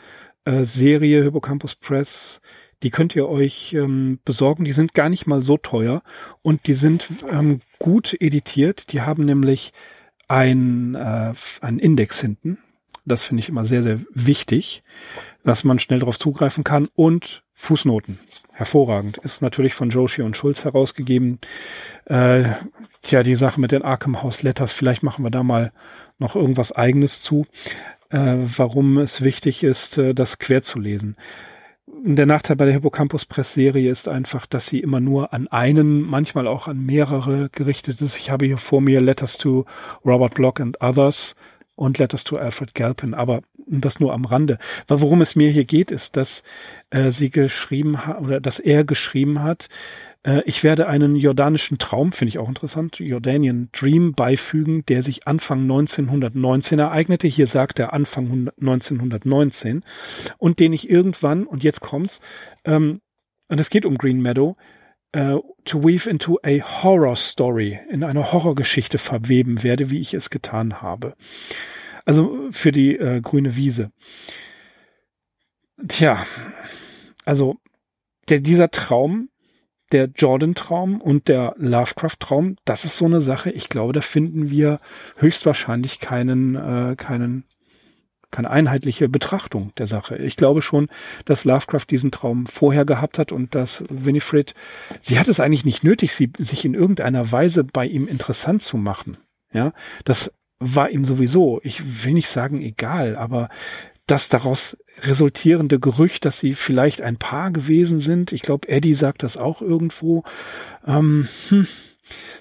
äh, 0.43 0.63
Serie 0.63 1.24
Hippocampus 1.24 1.76
Press 1.76 2.41
die 2.84 2.89
könnt 2.91 3.15
ihr 3.15 3.30
euch 3.30 3.74
ähm, 3.74 4.19
besorgen. 4.26 4.65
Die 4.65 4.74
sind 4.74 4.93
gar 4.93 5.10
nicht 5.10 5.26
mal 5.26 5.41
so 5.41 5.58
teuer 5.58 6.04
und 6.41 6.67
die 6.67 6.74
sind 6.74 7.08
ähm, 7.30 7.62
gut 7.80 8.15
editiert. 8.19 8.91
Die 8.91 9.02
haben 9.02 9.24
nämlich 9.24 9.72
ein, 10.28 10.96
äh, 10.96 11.34
einen 11.62 11.80
Index 11.80 12.19
hinten. 12.19 12.58
Das 13.06 13.24
finde 13.24 13.41
ich 13.41 13.50
immer 13.50 13.65
sehr, 13.65 13.84
sehr 13.84 14.00
wichtig, 14.13 14.84
dass 15.43 15.63
man 15.63 15.80
schnell 15.80 16.00
darauf 16.00 16.19
zugreifen 16.19 16.63
kann 16.63 16.89
und 16.96 17.43
Fußnoten. 17.54 18.19
Hervorragend. 18.52 19.17
Ist 19.17 19.41
natürlich 19.41 19.74
von 19.74 19.89
Joshi 19.89 20.22
und 20.22 20.38
Schulz 20.38 20.63
herausgegeben. 20.63 21.39
Äh, 22.06 22.52
tja, 23.02 23.24
die 23.24 23.36
Sache 23.36 23.60
mit 23.60 23.72
den 23.72 23.82
Arkham 23.82 24.22
House 24.22 24.43
Letters, 24.43 24.72
vielleicht 24.72 25.04
machen 25.04 25.24
wir 25.24 25.32
da 25.32 25.43
mal 25.43 25.72
noch 26.19 26.36
irgendwas 26.36 26.72
eigenes 26.72 27.22
zu, 27.22 27.48
äh, 28.10 28.36
warum 28.38 29.00
es 29.00 29.24
wichtig 29.24 29.63
ist, 29.63 29.98
äh, 29.98 30.13
das 30.13 30.38
quer 30.38 30.62
zu 30.62 30.80
lesen 30.80 31.15
der 32.05 32.25
Nachteil 32.25 32.57
bei 32.57 32.65
der 32.65 32.73
Hippocampus 32.73 33.25
Press 33.25 33.53
Serie 33.53 33.89
ist 33.89 34.09
einfach, 34.09 34.45
dass 34.45 34.67
sie 34.67 34.79
immer 34.79 34.99
nur 34.99 35.31
an 35.31 35.47
einen, 35.47 36.01
manchmal 36.01 36.47
auch 36.47 36.67
an 36.67 36.85
mehrere 36.85 37.49
gerichtet 37.49 38.01
ist. 38.01 38.17
Ich 38.17 38.29
habe 38.29 38.45
hier 38.45 38.57
vor 38.57 38.81
mir 38.81 38.99
Letters 38.99 39.37
to 39.37 39.65
Robert 40.05 40.33
Block 40.33 40.59
and 40.59 40.81
Others 40.81 41.33
und 41.75 41.99
Letters 41.99 42.25
to 42.25 42.35
Alfred 42.35 42.75
Galpin, 42.75 43.13
aber 43.13 43.41
das 43.67 44.01
nur 44.01 44.13
am 44.13 44.25
Rande. 44.25 44.57
Weil 44.87 44.99
worum 44.99 45.21
es 45.21 45.37
mir 45.37 45.49
hier 45.49 45.63
geht, 45.63 45.91
ist, 45.91 46.17
dass 46.17 46.43
äh, 46.89 47.09
sie 47.09 47.29
geschrieben 47.29 48.05
hat 48.05 48.19
oder 48.19 48.41
dass 48.41 48.59
er 48.59 48.83
geschrieben 48.83 49.41
hat, 49.41 49.69
ich 50.45 50.63
werde 50.63 50.88
einen 50.88 51.17
jordanischen 51.17 51.79
Traum, 51.79 52.13
finde 52.13 52.29
ich 52.29 52.38
auch 52.38 52.47
interessant, 52.47 52.99
Jordanian 52.99 53.69
Dream 53.73 54.13
beifügen, 54.13 54.86
der 54.86 55.01
sich 55.01 55.27
Anfang 55.27 55.63
1919 55.63 56.79
ereignete. 56.79 57.27
Hier 57.27 57.47
sagt 57.47 57.79
er 57.79 57.91
Anfang 57.91 58.49
1919 58.59 59.83
und 60.38 60.59
den 60.59 60.71
ich 60.71 60.89
irgendwann, 60.89 61.45
und 61.45 61.63
jetzt 61.63 61.81
kommt's, 61.81 62.21
ähm, 62.63 63.01
und 63.49 63.59
es 63.59 63.69
geht 63.69 63.86
um 63.86 63.97
Green 63.97 64.21
Meadow, 64.21 64.55
äh, 65.12 65.38
to 65.65 65.83
weave 65.83 66.09
into 66.09 66.39
a 66.43 66.59
horror 66.83 67.15
story, 67.15 67.79
in 67.89 68.03
eine 68.03 68.31
Horrorgeschichte 68.31 68.97
verweben 68.97 69.63
werde, 69.63 69.89
wie 69.89 69.99
ich 69.99 70.13
es 70.13 70.29
getan 70.29 70.81
habe. 70.81 71.15
Also 72.05 72.49
für 72.51 72.71
die 72.71 72.95
äh, 72.95 73.21
grüne 73.21 73.55
Wiese. 73.55 73.91
Tja, 75.88 76.25
also 77.25 77.57
der, 78.29 78.39
dieser 78.39 78.71
Traum 78.71 79.29
der 79.93 80.10
Jordan-Traum 80.13 80.99
und 80.99 81.27
der 81.27 81.56
Lovecraft-Traum, 81.58 82.58
das 82.65 82.84
ist 82.86 82.97
so 82.97 83.06
eine 83.06 83.21
Sache. 83.21 83.51
Ich 83.51 83.69
glaube, 83.69 83.93
da 83.93 84.01
finden 84.01 84.49
wir 84.49 84.79
höchstwahrscheinlich 85.17 85.99
keinen, 85.99 86.56
äh, 86.56 86.95
keinen, 86.97 87.45
keine 88.32 88.49
einheitliche 88.49 89.08
Betrachtung 89.08 89.71
der 89.77 89.86
Sache. 89.86 90.17
Ich 90.17 90.36
glaube 90.36 90.62
schon, 90.62 90.89
dass 91.25 91.45
Lovecraft 91.45 91.86
diesen 91.89 92.12
Traum 92.12 92.47
vorher 92.47 92.84
gehabt 92.84 93.19
hat 93.19 93.32
und 93.32 93.56
dass 93.56 93.84
Winifred, 93.89 94.56
sie 94.99 95.19
hat 95.19 95.27
es 95.27 95.39
eigentlich 95.39 95.65
nicht 95.65 95.84
nötig, 95.84 96.13
sie, 96.13 96.32
sich 96.39 96.65
in 96.65 96.73
irgendeiner 96.73 97.32
Weise 97.32 97.63
bei 97.63 97.86
ihm 97.86 98.08
interessant 98.08 98.62
zu 98.62 98.77
machen. 98.77 99.17
Ja, 99.53 99.73
das 100.03 100.34
war 100.60 100.89
ihm 100.89 101.06
sowieso, 101.06 101.60
ich 101.63 102.06
will 102.06 102.13
nicht 102.13 102.29
sagen 102.29 102.62
egal, 102.62 103.15
aber 103.15 103.49
das 104.13 104.30
daraus 104.30 104.78
resultierende 105.02 105.80
Gerücht, 105.80 106.23
dass 106.26 106.39
sie 106.39 106.54
vielleicht 106.54 107.02
ein 107.02 107.17
Paar 107.17 107.49
gewesen 107.49 107.99
sind. 107.99 108.32
Ich 108.32 108.43
glaube, 108.43 108.69
Eddie 108.69 108.93
sagt 108.93 109.23
das 109.23 109.38
auch 109.38 109.60
irgendwo. 109.60 110.23
Ähm, 110.86 111.28
hm, 111.49 111.67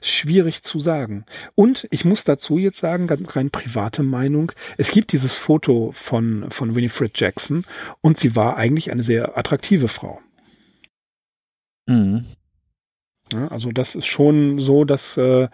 schwierig 0.03 0.63
zu 0.63 0.81
sagen. 0.81 1.25
Und 1.55 1.89
ich 1.91 2.05
muss 2.05 2.25
dazu 2.25 2.59
jetzt 2.59 2.77
sagen, 2.77 3.07
ganz 3.07 3.35
rein 3.35 3.51
private 3.51 4.03
Meinung, 4.03 4.53
es 4.77 4.91
gibt 4.91 5.13
dieses 5.13 5.35
Foto 5.35 5.93
von, 5.95 6.51
von 6.51 6.75
Winifred 6.75 7.19
Jackson 7.19 7.65
und 8.03 8.19
sie 8.19 8.37
war 8.37 8.59
eigentlich 8.59 8.91
eine 8.91 9.03
sehr 9.03 9.39
attraktive 9.39 9.89
Frau. 9.89 10.21
Mhm. 11.87 12.27
Ja, 13.33 13.49
also 13.49 13.71
das 13.71 13.95
ist 13.95 14.05
schon 14.05 14.59
so, 14.59 14.85
dass, 14.85 15.17
äh, 15.17 15.49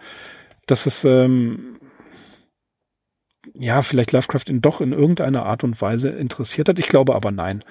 dass 0.65 0.85
es 0.85 1.05
ähm, 1.05 1.78
ja, 3.59 3.81
vielleicht 3.81 4.13
Lovecraft 4.13 4.45
ihn 4.47 4.61
doch 4.61 4.79
in 4.79 4.93
irgendeiner 4.93 5.45
Art 5.45 5.65
und 5.65 5.81
Weise 5.81 6.09
interessiert 6.09 6.69
hat. 6.69 6.79
Ich 6.79 6.87
glaube 6.87 7.15
aber 7.15 7.31
nein. 7.31 7.63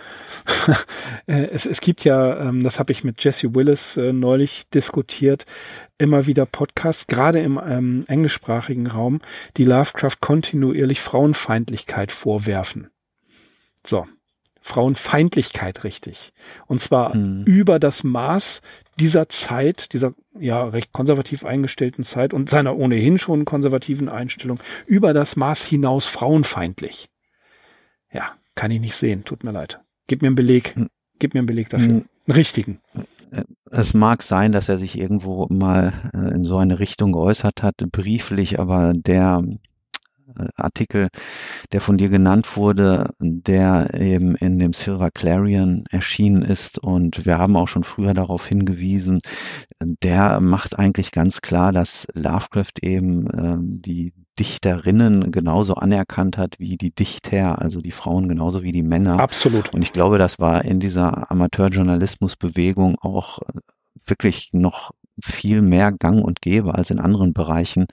Äh, 1.27 1.49
es, 1.51 1.67
es 1.67 1.81
gibt 1.81 2.05
ja, 2.05 2.49
ähm, 2.49 2.63
das 2.63 2.79
habe 2.79 2.93
ich 2.93 3.05
mit 3.05 3.23
Jesse 3.23 3.55
Willis 3.55 3.97
äh, 3.97 4.13
neulich 4.13 4.67
diskutiert, 4.71 5.45
immer 5.99 6.27
wieder 6.27 6.47
Podcasts, 6.47 7.07
gerade 7.07 7.41
im 7.41 7.61
ähm, 7.63 8.05
englischsprachigen 8.09 8.87
Raum, 8.87 9.21
die 9.57 9.65
Lovecraft 9.65 10.21
kontinuierlich 10.21 11.01
Frauenfeindlichkeit 11.01 12.13
vorwerfen. 12.13 12.89
So, 13.85 14.07
Frauenfeindlichkeit 14.61 15.85
richtig. 15.85 16.33
Und 16.67 16.81
zwar 16.81 17.15
mhm. 17.15 17.45
über 17.45 17.79
das 17.79 18.05
Maß 18.05 18.63
dieser 18.99 19.29
Zeit, 19.29 19.93
dieser 19.93 20.15
ja 20.39 20.65
recht 20.65 20.93
konservativ 20.93 21.45
eingestellten 21.45 22.05
Zeit 22.05 22.35
und 22.35 22.51
seiner 22.51 22.77
ohnehin 22.77 23.19
schon 23.19 23.45
konservativen 23.45 24.09
Einstellung 24.09 24.61
über 24.87 25.15
das 25.15 25.37
Maß 25.37 25.65
hinaus 25.65 26.07
frauenfeindlich. 26.07 27.09
Ja, 28.13 28.33
kann 28.55 28.71
ich 28.71 28.81
nicht 28.81 28.97
sehen, 28.97 29.25
tut 29.25 29.45
mir 29.45 29.53
leid. 29.53 29.81
Gib 30.07 30.23
mir 30.23 30.29
einen 30.29 30.37
Beleg, 30.37 30.75
hm. 30.75 30.89
gib 31.19 31.35
mir 31.35 31.41
einen 31.41 31.47
Beleg 31.47 31.69
dafür. 31.69 31.89
Hm. 31.89 32.05
Einen 32.27 32.37
richtigen. 32.37 32.81
Es 33.71 33.93
mag 33.95 34.23
sein, 34.23 34.53
dass 34.53 34.69
er 34.69 34.79
sich 34.79 34.99
irgendwo 34.99 35.47
mal 35.51 36.11
äh, 36.15 36.35
in 36.35 36.45
so 36.45 36.57
eine 36.57 36.79
Richtung 36.79 37.13
geäußert 37.13 37.63
hat, 37.63 37.77
brieflich, 37.93 38.59
aber 38.59 38.95
der 38.95 39.43
Artikel, 40.57 41.09
der 41.73 41.81
von 41.81 41.99
dir 41.99 42.09
genannt 42.09 42.57
wurde, 42.57 43.11
der 43.19 43.95
eben 43.95 44.35
in 44.37 44.59
dem 44.59 44.73
Silver 44.73 45.11
Clarion 45.11 45.85
erschienen 45.91 46.43
ist. 46.43 46.79
Und 46.79 47.25
wir 47.27 47.39
haben 47.39 47.57
auch 47.57 47.69
schon 47.69 47.85
früher 47.85 48.15
darauf 48.15 48.47
hingewiesen, 48.47 49.19
der 49.81 50.41
macht 50.41 50.79
eigentlich 50.79 51.13
ganz 51.13 51.41
klar, 51.41 51.73
dass 51.73 52.07
Lovecraft 52.15 52.83
eben 52.83 53.27
äh, 53.31 53.57
die 53.61 54.13
Dichterinnen 54.39 55.33
genauso 55.33 55.75
anerkannt 55.75 56.39
hat 56.39 56.55
wie 56.59 56.77
die 56.77 56.95
Dichter, 56.95 57.61
also 57.61 57.81
die 57.81 57.91
Frauen 57.91 58.29
genauso 58.29 58.63
wie 58.63 58.73
die 58.73 58.83
Männer. 58.83 59.19
Absolut. 59.19 59.75
Und 59.75 59.83
ich 59.83 59.93
glaube, 59.93 60.19
das 60.19 60.39
war 60.39 60.65
in 60.65 60.79
dieser 60.79 61.31
Amateurjournalismusbewegung 61.31 62.97
auch 63.01 63.41
wirklich 64.07 64.51
noch 64.53 64.91
viel 65.23 65.63
mehr 65.63 65.93
Gang 65.93 66.23
und 66.23 66.41
Gäbe 66.41 66.75
als 66.75 66.91
in 66.91 67.01
anderen 67.01 67.33
Bereichen 67.33 67.87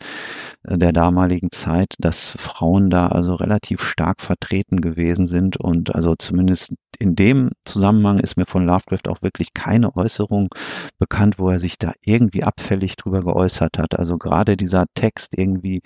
äh, 0.64 0.78
der 0.78 0.94
damaligen 0.94 1.52
Zeit, 1.52 1.96
dass 2.00 2.32
Frauen 2.32 2.90
da 2.90 3.08
also 3.08 3.36
relativ 3.36 3.84
stark 3.84 4.22
vertreten 4.22 4.82
gewesen 4.82 5.26
sind 5.26 5.58
und 5.58 5.96
also 5.96 6.16
zumindest 6.16 6.74
in 7.00 7.16
dem 7.16 7.52
Zusammenhang 7.66 8.20
ist 8.20 8.38
mir 8.38 8.46
von 8.46 8.66
Lovecraft 8.66 9.10
auch 9.10 9.22
wirklich 9.22 9.54
keine 9.54 9.96
Äußerung 9.96 10.50
bekannt, 10.98 11.40
wo 11.40 11.50
er 11.50 11.60
sich 11.60 11.78
da 11.78 11.94
irgendwie 12.02 12.44
abfällig 12.44 12.96
drüber 12.96 13.22
geäußert 13.22 13.78
hat. 13.78 13.98
Also 13.98 14.18
gerade 14.18 14.58
dieser 14.58 14.86
Text 14.94 15.34
irgendwie 15.36 15.82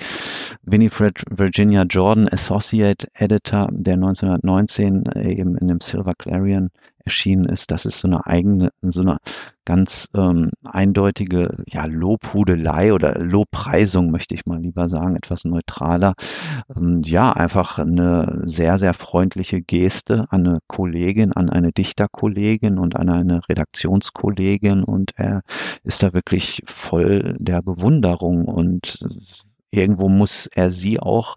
Winifred 0.63 1.23
Virginia 1.29 1.83
Jordan, 1.83 2.29
Associate 2.29 3.07
Editor, 3.13 3.69
der 3.71 3.95
1919 3.95 5.05
eben 5.15 5.57
in 5.57 5.67
dem 5.67 5.81
Silver 5.81 6.13
Clarion 6.15 6.69
erschienen 7.03 7.45
ist, 7.45 7.71
das 7.71 7.85
ist 7.85 7.99
so 7.99 8.07
eine 8.07 8.25
eigene, 8.25 8.69
so 8.81 9.01
eine 9.01 9.17
ganz 9.65 10.07
ähm, 10.15 10.49
eindeutige 10.65 11.63
ja, 11.67 11.85
Lobhudelei 11.85 12.91
oder 12.93 13.19
Lobpreisung, 13.19 14.09
möchte 14.09 14.33
ich 14.33 14.45
mal 14.45 14.59
lieber 14.59 14.87
sagen, 14.87 15.15
etwas 15.15 15.45
neutraler. 15.45 16.15
Und 16.67 17.07
ja, 17.07 17.31
einfach 17.31 17.77
eine 17.77 18.41
sehr, 18.45 18.77
sehr 18.79 18.93
freundliche 18.93 19.61
Geste 19.61 20.25
an 20.29 20.47
eine 20.47 20.59
Kollegin, 20.67 21.33
an 21.33 21.49
eine 21.49 21.71
Dichterkollegin 21.71 22.79
und 22.79 22.95
an 22.95 23.09
eine 23.09 23.41
Redaktionskollegin 23.47 24.83
und 24.83 25.11
er 25.17 25.41
ist 25.83 26.01
da 26.01 26.13
wirklich 26.13 26.63
voll 26.65 27.35
der 27.39 27.61
Bewunderung 27.61 28.45
und 28.45 29.05
irgendwo 29.71 30.09
muss 30.09 30.47
er 30.47 30.71
sie 30.71 30.99
auch 30.99 31.35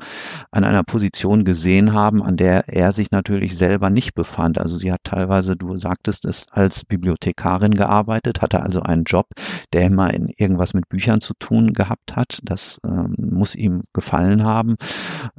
an 0.51 0.65
einer 0.65 0.85
Position 0.85 1.45
gesehen 1.45 1.93
haben, 1.93 2.23
an 2.23 2.37
der 2.37 2.69
er 2.69 2.93
sich 2.93 3.11
natürlich 3.11 3.57
selber 3.57 3.91
nicht 3.91 4.15
befand. 4.15 4.59
Also 4.59 4.77
sie 4.79 4.93
hat 4.93 5.05
teilweise, 5.05 5.57
du 5.57 5.77
sagtest 5.77 6.25
es, 6.25 6.47
als 6.51 6.85
Bibliothekarin 6.85 7.75
gearbeitet, 7.75 8.43
hatte 8.43 8.63
also 8.63 8.83
einen 8.83 9.05
Job, 9.05 9.27
der 9.73 9.83
immer 9.83 10.13
in 10.13 10.29
irgendwas 10.37 10.75
mit 10.75 10.89
Büchern 10.89 11.21
zu 11.21 11.35
tun 11.35 11.73
gehabt 11.73 12.17
hat. 12.17 12.41
Das 12.43 12.79
ähm, 12.85 13.15
muss 13.19 13.55
ihm 13.55 13.83
gefallen 13.93 14.45
haben. 14.45 14.77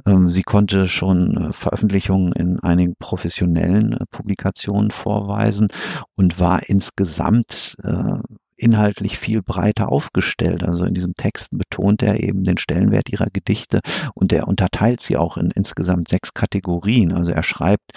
Ähm, 0.06 0.28
sie 0.28 0.42
konnte 0.42 0.86
schon 0.86 1.36
äh, 1.36 1.52
Veröffentlichungen 1.52 2.32
in 2.32 2.60
einigen 2.60 2.94
professionellen 2.98 3.92
äh, 3.92 4.04
Publikationen 4.10 4.90
vorweisen 4.90 5.68
und 6.16 6.38
war 6.38 6.68
insgesamt 6.68 7.76
äh, 7.82 8.18
inhaltlich 8.56 9.18
viel 9.18 9.42
breiter 9.42 9.90
aufgestellt. 9.90 10.62
Also 10.62 10.84
in 10.84 10.94
diesem 10.94 11.14
Text 11.14 11.48
betont 11.50 12.02
er 12.02 12.22
eben 12.22 12.44
den 12.44 12.58
Stellenwert 12.58 13.10
ihrer 13.10 13.28
Gedichte 13.32 13.80
und 14.14 14.32
er 14.32 14.48
unterteilt 14.48 15.00
sie 15.00 15.16
auch 15.16 15.36
in 15.36 15.50
insgesamt 15.50 16.08
sechs 16.08 16.34
Kategorien. 16.34 17.12
Also 17.12 17.32
er 17.32 17.42
schreibt, 17.42 17.92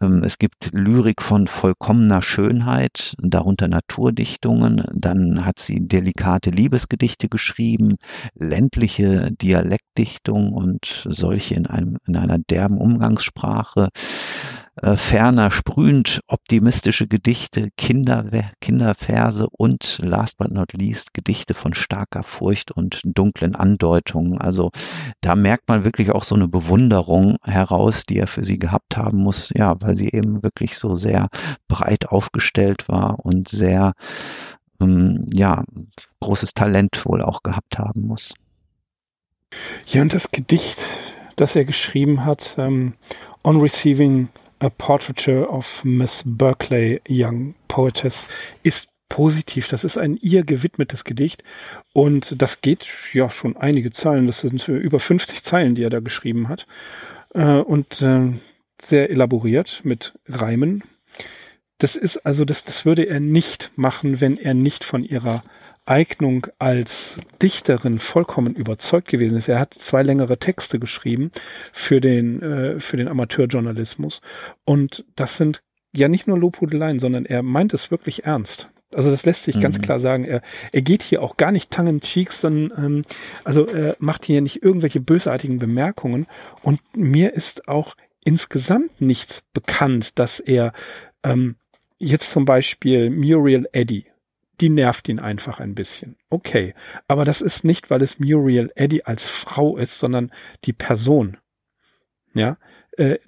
ähm, 0.00 0.22
es 0.24 0.38
gibt 0.38 0.70
Lyrik 0.72 1.22
von 1.22 1.46
vollkommener 1.46 2.22
Schönheit, 2.22 3.14
darunter 3.18 3.68
Naturdichtungen, 3.68 4.84
dann 4.92 5.44
hat 5.44 5.58
sie 5.58 5.86
delikate 5.86 6.50
Liebesgedichte 6.50 7.28
geschrieben, 7.28 7.96
ländliche 8.34 9.30
Dialektdichtung 9.32 10.52
und 10.52 11.04
solche 11.08 11.54
in, 11.54 11.66
einem, 11.66 11.98
in 12.06 12.16
einer 12.16 12.38
derben 12.38 12.78
Umgangssprache 12.78 13.88
äh, 14.76 14.96
ferner 14.96 15.50
sprühend 15.50 16.20
optimistische 16.28 17.08
Gedichte, 17.08 17.70
Kinder, 17.76 18.24
Kinderverse 18.60 19.48
und 19.50 19.98
last 20.00 20.38
but 20.38 20.50
not 20.52 20.72
least 20.72 21.12
Gedichte 21.12 21.54
von 21.54 21.74
starker 21.74 22.22
Furcht 22.22 22.70
und 22.70 23.00
dunklen 23.04 23.56
Andeutungen. 23.56 24.38
Also 24.38 24.70
da 25.20 25.34
merkt 25.34 25.68
man 25.68 25.84
wirklich 25.84 26.12
auch 26.12 26.24
so 26.24 26.34
eine 26.34 26.48
Bewunderung 26.48 27.36
heraus, 27.42 28.04
die 28.04 28.18
er 28.18 28.26
für 28.26 28.44
sie 28.44 28.58
gehabt 28.58 28.96
haben 28.96 29.18
muss, 29.18 29.50
ja, 29.56 29.74
weil 29.80 29.96
sie 29.96 30.08
eben 30.10 30.42
wirklich 30.42 30.78
so 30.78 30.94
sehr 30.94 31.28
breit 31.68 32.08
aufgestellt 32.08 32.88
war 32.88 33.18
und 33.24 33.48
sehr, 33.48 33.94
ähm, 34.80 35.26
ja, 35.32 35.64
großes 36.20 36.54
Talent 36.54 37.04
wohl 37.04 37.22
auch 37.22 37.42
gehabt 37.42 37.78
haben 37.78 38.06
muss. 38.06 38.34
Ja, 39.86 40.02
und 40.02 40.14
das 40.14 40.30
Gedicht, 40.30 40.88
das 41.34 41.56
er 41.56 41.64
geschrieben 41.64 42.24
hat, 42.24 42.54
ähm, 42.56 42.94
On 43.42 43.60
Receiving 43.60 44.28
A 44.60 44.68
Portraiture 44.68 45.48
of 45.48 45.84
Miss 45.84 46.22
Berkeley, 46.24 47.00
Young 47.08 47.54
Poetess, 47.66 48.26
ist 48.62 48.88
positiv. 49.08 49.68
Das 49.68 49.84
ist 49.84 49.96
ein 49.98 50.16
ihr 50.16 50.44
gewidmetes 50.44 51.04
Gedicht 51.04 51.42
und 51.92 52.40
das 52.40 52.60
geht 52.60 52.86
ja 53.12 53.28
schon 53.30 53.56
einige 53.56 53.90
Zeilen. 53.90 54.26
Das 54.26 54.40
sind 54.40 54.68
über 54.68 55.00
50 55.00 55.42
Zeilen, 55.42 55.74
die 55.74 55.82
er 55.82 55.90
da 55.90 56.00
geschrieben 56.00 56.48
hat 56.48 56.66
äh, 57.34 57.56
und 57.56 58.02
äh, 58.02 58.32
sehr 58.80 59.10
elaboriert 59.10 59.80
mit 59.82 60.14
Reimen. 60.28 60.84
Das 61.78 61.96
ist 61.96 62.18
also, 62.18 62.44
das, 62.44 62.64
das 62.64 62.84
würde 62.84 63.04
er 63.04 63.20
nicht 63.20 63.72
machen, 63.76 64.20
wenn 64.20 64.36
er 64.36 64.52
nicht 64.52 64.84
von 64.84 65.02
ihrer 65.02 65.42
Eignung 65.86 66.46
als 66.58 67.18
Dichterin 67.42 67.98
vollkommen 67.98 68.54
überzeugt 68.54 69.08
gewesen 69.08 69.38
ist. 69.38 69.48
Er 69.48 69.58
hat 69.58 69.74
zwei 69.74 70.02
längere 70.02 70.38
Texte 70.38 70.78
geschrieben 70.78 71.30
für 71.72 72.00
den, 72.00 72.42
äh, 72.42 72.80
für 72.80 72.96
den 72.96 73.08
Amateurjournalismus. 73.08 74.20
Und 74.64 75.04
das 75.16 75.36
sind 75.36 75.62
ja 75.92 76.08
nicht 76.08 76.26
nur 76.26 76.38
Lobhudeleien, 76.38 76.98
sondern 76.98 77.24
er 77.24 77.42
meint 77.42 77.74
es 77.74 77.90
wirklich 77.90 78.24
ernst. 78.24 78.70
Also 78.92 79.10
das 79.10 79.24
lässt 79.24 79.44
sich 79.44 79.56
mhm. 79.56 79.60
ganz 79.60 79.80
klar 79.80 79.98
sagen. 80.00 80.24
Er, 80.24 80.42
er 80.72 80.82
geht 80.82 81.02
hier 81.02 81.22
auch 81.22 81.36
gar 81.36 81.52
nicht 81.52 81.70
tongue 81.70 81.90
in 81.90 82.00
cheek, 82.00 82.32
sondern 82.32 82.84
ähm, 82.84 83.02
also 83.44 83.66
er 83.66 83.96
macht 83.98 84.24
hier 84.24 84.40
nicht 84.40 84.62
irgendwelche 84.62 85.00
bösartigen 85.00 85.58
Bemerkungen. 85.58 86.26
Und 86.62 86.80
mir 86.96 87.32
ist 87.34 87.68
auch 87.68 87.94
insgesamt 88.24 89.00
nicht 89.00 89.42
bekannt, 89.52 90.18
dass 90.18 90.40
er 90.40 90.72
ähm, 91.22 91.56
jetzt 91.98 92.30
zum 92.30 92.44
Beispiel 92.44 93.10
Muriel 93.10 93.68
Eddy 93.72 94.06
die 94.60 94.68
nervt 94.68 95.08
ihn 95.08 95.18
einfach 95.18 95.60
ein 95.60 95.74
bisschen. 95.74 96.16
Okay, 96.28 96.74
aber 97.08 97.24
das 97.24 97.40
ist 97.40 97.64
nicht, 97.64 97.90
weil 97.90 98.02
es 98.02 98.18
Muriel 98.18 98.70
Eddy 98.74 99.02
als 99.04 99.26
Frau 99.26 99.76
ist, 99.76 99.98
sondern 99.98 100.30
die 100.64 100.72
Person. 100.72 101.38
Ja, 102.34 102.58
äh, 102.96 103.18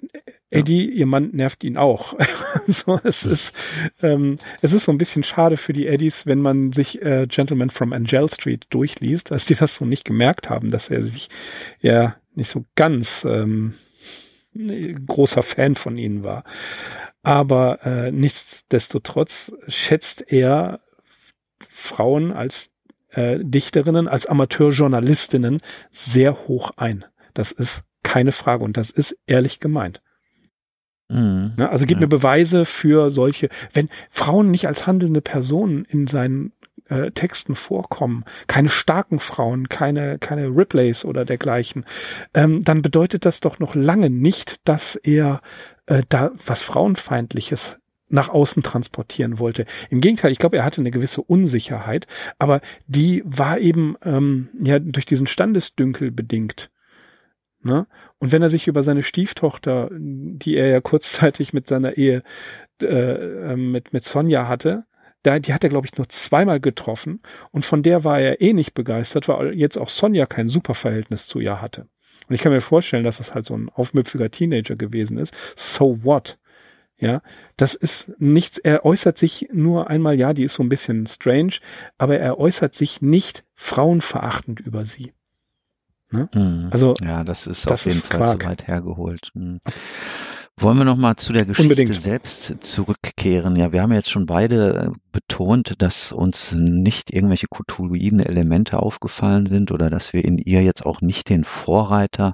Eddie, 0.49 0.85
ja. 0.85 0.91
ihr 0.91 1.05
Mann 1.07 1.31
nervt 1.33 1.63
ihn 1.63 1.77
auch. 1.77 2.15
so, 2.67 2.99
es 3.03 3.25
ist, 3.25 3.55
ähm, 4.01 4.35
es 4.61 4.73
ist 4.73 4.85
so 4.85 4.91
ein 4.91 4.97
bisschen 4.97 5.23
schade 5.23 5.57
für 5.57 5.73
die 5.73 5.87
Eddies, 5.87 6.25
wenn 6.27 6.39
man 6.39 6.71
sich 6.71 7.01
äh, 7.01 7.25
Gentleman 7.27 7.71
from 7.71 7.91
Angel 7.91 8.29
Street 8.29 8.67
durchliest, 8.69 9.31
dass 9.31 9.45
die 9.45 9.55
das 9.55 9.75
so 9.75 9.85
nicht 9.85 10.05
gemerkt 10.05 10.49
haben, 10.49 10.69
dass 10.69 10.89
er 10.89 11.01
sich 11.01 11.29
ja 11.79 12.17
nicht 12.35 12.49
so 12.49 12.65
ganz 12.75 13.25
ähm, 13.25 13.73
großer 14.53 15.41
Fan 15.41 15.75
von 15.75 15.97
ihnen 15.97 16.23
war. 16.23 16.43
Aber 17.23 17.83
äh, 17.85 18.11
nichtsdestotrotz 18.11 19.53
schätzt 19.67 20.31
er 20.31 20.81
Frauen 21.69 22.31
als 22.31 22.71
äh, 23.09 23.39
Dichterinnen, 23.41 24.07
als 24.07 24.25
Amateurjournalistinnen 24.25 25.61
sehr 25.91 26.47
hoch 26.47 26.71
ein. 26.77 27.05
Das 27.33 27.51
ist 27.51 27.83
keine 28.03 28.31
Frage 28.31 28.63
und 28.63 28.77
das 28.77 28.89
ist 28.89 29.17
ehrlich 29.27 29.59
gemeint. 29.59 30.01
Mhm. 31.09 31.53
Ja, 31.57 31.69
also 31.69 31.85
gib 31.85 31.97
ja. 31.97 32.01
mir 32.01 32.09
Beweise 32.09 32.65
für 32.65 33.09
solche, 33.09 33.49
wenn 33.73 33.89
Frauen 34.09 34.51
nicht 34.51 34.67
als 34.67 34.87
handelnde 34.87 35.21
Personen 35.21 35.85
in 35.85 36.07
seinen 36.07 36.53
äh, 36.89 37.11
Texten 37.11 37.55
vorkommen, 37.55 38.25
keine 38.47 38.69
starken 38.69 39.19
Frauen, 39.19 39.69
keine, 39.69 40.17
keine 40.19 40.47
Ripleys 40.47 41.05
oder 41.05 41.25
dergleichen, 41.25 41.85
ähm, 42.33 42.63
dann 42.63 42.81
bedeutet 42.81 43.25
das 43.25 43.39
doch 43.39 43.59
noch 43.59 43.75
lange 43.75 44.09
nicht, 44.09 44.67
dass 44.67 44.95
er 44.95 45.41
äh, 45.85 46.03
da 46.09 46.31
was 46.45 46.63
Frauenfeindliches 46.63 47.77
nach 48.13 48.29
außen 48.29 48.61
transportieren 48.61 49.39
wollte. 49.39 49.65
Im 49.89 49.99
Gegenteil, 49.99 50.31
ich 50.31 50.37
glaube, 50.37 50.57
er 50.57 50.63
hatte 50.63 50.81
eine 50.81 50.91
gewisse 50.91 51.21
Unsicherheit, 51.21 52.05
aber 52.37 52.61
die 52.85 53.23
war 53.25 53.57
eben 53.57 53.95
ähm, 54.03 54.49
ja 54.61 54.77
durch 54.77 55.05
diesen 55.05 55.25
Standesdünkel 55.25 56.11
bedingt. 56.11 56.69
Ne? 57.63 57.87
Und 58.19 58.31
wenn 58.31 58.43
er 58.43 58.49
sich 58.49 58.67
über 58.67 58.83
seine 58.83 59.01
Stieftochter, 59.01 59.89
die 59.91 60.55
er 60.55 60.67
ja 60.67 60.79
kurzzeitig 60.79 61.53
mit 61.53 61.67
seiner 61.67 61.97
Ehe 61.97 62.23
äh, 62.81 62.85
ähm, 62.85 63.71
mit 63.71 63.93
mit 63.93 64.05
Sonja 64.05 64.47
hatte, 64.47 64.85
da, 65.23 65.39
die 65.39 65.53
hat 65.53 65.63
er, 65.63 65.69
glaube 65.69 65.87
ich, 65.87 65.97
nur 65.97 66.07
zweimal 66.07 66.59
getroffen 66.59 67.21
und 67.51 67.65
von 67.65 67.81
der 67.81 68.03
war 68.03 68.19
er 68.19 68.41
eh 68.41 68.53
nicht 68.53 68.75
begeistert, 68.75 69.27
weil 69.27 69.53
jetzt 69.55 69.77
auch 69.77 69.89
Sonja 69.89 70.27
kein 70.27 70.49
super 70.49 70.75
Verhältnis 70.75 71.25
zu 71.25 71.39
ihr 71.39 71.61
hatte. 71.61 71.87
Und 72.27 72.35
ich 72.35 72.41
kann 72.41 72.51
mir 72.51 72.61
vorstellen, 72.61 73.03
dass 73.03 73.17
das 73.17 73.33
halt 73.33 73.45
so 73.45 73.55
ein 73.55 73.69
aufmüpfiger 73.69 74.29
Teenager 74.29 74.75
gewesen 74.75 75.17
ist. 75.17 75.33
So 75.55 76.03
what? 76.03 76.37
Ja, 76.97 77.21
das 77.57 77.73
ist 77.73 78.13
nichts, 78.19 78.57
er 78.57 78.85
äußert 78.85 79.17
sich 79.17 79.49
nur 79.51 79.89
einmal, 79.89 80.17
ja, 80.17 80.33
die 80.33 80.43
ist 80.43 80.53
so 80.53 80.63
ein 80.63 80.69
bisschen 80.69 81.07
strange, 81.07 81.53
aber 81.97 82.17
er 82.17 82.37
äußert 82.37 82.75
sich 82.75 83.01
nicht 83.01 83.43
frauenverachtend 83.55 84.59
über 84.59 84.85
sie. 84.85 85.13
Ne? 86.11 86.29
Mhm. 86.33 86.69
Also, 86.71 86.93
ja, 87.01 87.23
das 87.23 87.47
ist 87.47 87.65
das 87.69 87.87
auf 87.87 87.93
jeden 87.93 88.05
Fall 88.05 88.19
Quark. 88.19 88.41
zu 88.41 88.47
weit 88.47 88.67
hergeholt. 88.67 89.31
Mhm. 89.33 89.59
Wollen 90.59 90.77
wir 90.77 90.85
noch 90.85 90.97
mal 90.97 91.15
zu 91.15 91.33
der 91.33 91.45
Geschichte 91.45 91.63
Unbedingt. 91.63 91.99
selbst 91.99 92.63
zurückkehren? 92.63 93.55
Ja, 93.55 93.71
wir 93.71 93.81
haben 93.81 93.91
jetzt 93.91 94.11
schon 94.11 94.27
beide 94.27 94.75
äh, 94.75 94.89
betont, 95.11 95.73
dass 95.79 96.11
uns 96.11 96.51
nicht 96.51 97.11
irgendwelche 97.11 97.47
Cthulhuiden 97.47 98.19
Elemente 98.19 98.79
aufgefallen 98.79 99.47
sind 99.47 99.71
oder 99.71 99.89
dass 99.89 100.13
wir 100.13 100.23
in 100.23 100.37
ihr 100.37 100.61
jetzt 100.61 100.85
auch 100.85 101.01
nicht 101.01 101.29
den 101.29 101.43
Vorreiter 101.43 102.33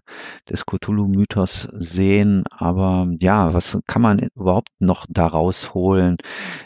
des 0.49 0.65
Cthulhu-Mythos 0.65 1.69
sehen. 1.73 2.43
Aber 2.51 3.07
ja, 3.21 3.53
was 3.53 3.79
kann 3.87 4.01
man 4.01 4.19
überhaupt 4.35 4.69
noch 4.79 5.05
daraus 5.07 5.73
holen? 5.73 6.17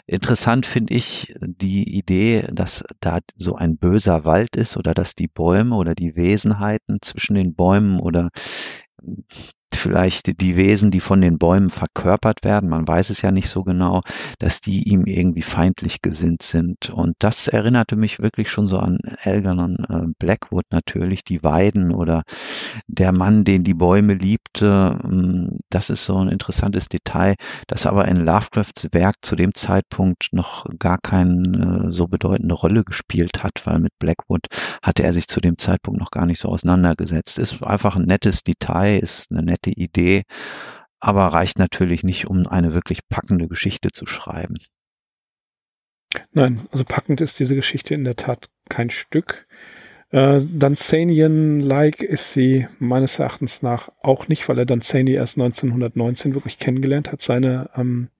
Interessant 0.06 0.66
finde 0.66 0.94
ich 0.94 1.34
die 1.40 1.96
Idee, 1.96 2.48
dass 2.52 2.84
da 2.98 3.20
so 3.36 3.54
ein 3.54 3.78
böser 3.78 4.24
Wald 4.24 4.56
ist 4.56 4.76
oder 4.76 4.92
dass 4.92 5.14
die 5.14 5.28
Bäume 5.28 5.76
oder 5.76 5.94
die 5.94 6.16
Wesenheiten 6.16 6.98
zwischen 7.00 7.34
den 7.36 7.54
Bäumen 7.54 8.00
oder 8.00 8.30
vielleicht 9.84 10.40
die 10.40 10.56
Wesen, 10.56 10.90
die 10.90 11.00
von 11.00 11.20
den 11.20 11.36
Bäumen 11.36 11.68
verkörpert 11.68 12.42
werden, 12.42 12.70
man 12.70 12.88
weiß 12.88 13.10
es 13.10 13.20
ja 13.20 13.30
nicht 13.30 13.50
so 13.50 13.64
genau, 13.64 14.00
dass 14.38 14.62
die 14.62 14.88
ihm 14.88 15.04
irgendwie 15.04 15.42
feindlich 15.42 16.00
gesinnt 16.00 16.42
sind. 16.42 16.88
Und 16.88 17.16
das 17.18 17.48
erinnerte 17.48 17.94
mich 17.94 18.18
wirklich 18.18 18.50
schon 18.50 18.66
so 18.66 18.78
an 18.78 18.98
Algernon 19.22 19.76
äh, 19.90 20.06
Blackwood 20.18 20.64
natürlich, 20.70 21.22
die 21.22 21.42
Weiden 21.42 21.94
oder 21.94 22.22
der 22.86 23.12
Mann, 23.12 23.44
den 23.44 23.62
die 23.62 23.74
Bäume 23.74 24.14
liebte. 24.14 24.98
Hm, 25.02 25.58
das 25.68 25.90
ist 25.90 26.06
so 26.06 26.16
ein 26.16 26.28
interessantes 26.28 26.88
Detail, 26.88 27.34
das 27.66 27.84
aber 27.84 28.08
in 28.08 28.16
Lovecrafts 28.16 28.88
Werk 28.92 29.16
zu 29.20 29.36
dem 29.36 29.52
Zeitpunkt 29.52 30.28
noch 30.32 30.64
gar 30.78 30.96
keine 30.96 31.88
äh, 31.88 31.92
so 31.92 32.06
bedeutende 32.08 32.54
Rolle 32.54 32.84
gespielt 32.84 33.42
hat, 33.44 33.66
weil 33.66 33.80
mit 33.80 33.92
Blackwood 33.98 34.46
hatte 34.82 35.02
er 35.02 35.12
sich 35.12 35.28
zu 35.28 35.40
dem 35.40 35.58
Zeitpunkt 35.58 36.00
noch 36.00 36.10
gar 36.10 36.24
nicht 36.24 36.40
so 36.40 36.48
auseinandergesetzt. 36.48 37.38
Ist 37.38 37.62
einfach 37.62 37.96
ein 37.96 38.06
nettes 38.06 38.42
Detail, 38.42 38.98
ist 38.98 39.30
eine 39.30 39.42
nette 39.42 39.73
Idee, 39.74 40.22
aber 41.00 41.26
reicht 41.26 41.58
natürlich 41.58 42.02
nicht, 42.02 42.26
um 42.26 42.46
eine 42.46 42.74
wirklich 42.74 43.00
packende 43.08 43.48
Geschichte 43.48 43.90
zu 43.92 44.06
schreiben. 44.06 44.56
Nein, 46.32 46.66
also 46.70 46.84
packend 46.84 47.20
ist 47.20 47.38
diese 47.38 47.54
Geschichte 47.54 47.94
in 47.94 48.04
der 48.04 48.16
Tat 48.16 48.48
kein 48.68 48.90
Stück. 48.90 49.46
Äh, 50.10 50.40
Danzanian-like 50.48 52.02
ist 52.02 52.32
sie 52.32 52.68
meines 52.78 53.18
Erachtens 53.18 53.62
nach 53.62 53.90
auch 54.00 54.28
nicht, 54.28 54.48
weil 54.48 54.58
er 54.58 54.66
Danzani 54.66 55.12
erst 55.12 55.36
1919 55.36 56.34
wirklich 56.34 56.58
kennengelernt 56.58 57.10
hat, 57.10 57.20
seine, 57.20 57.70
ähm, 57.74 58.10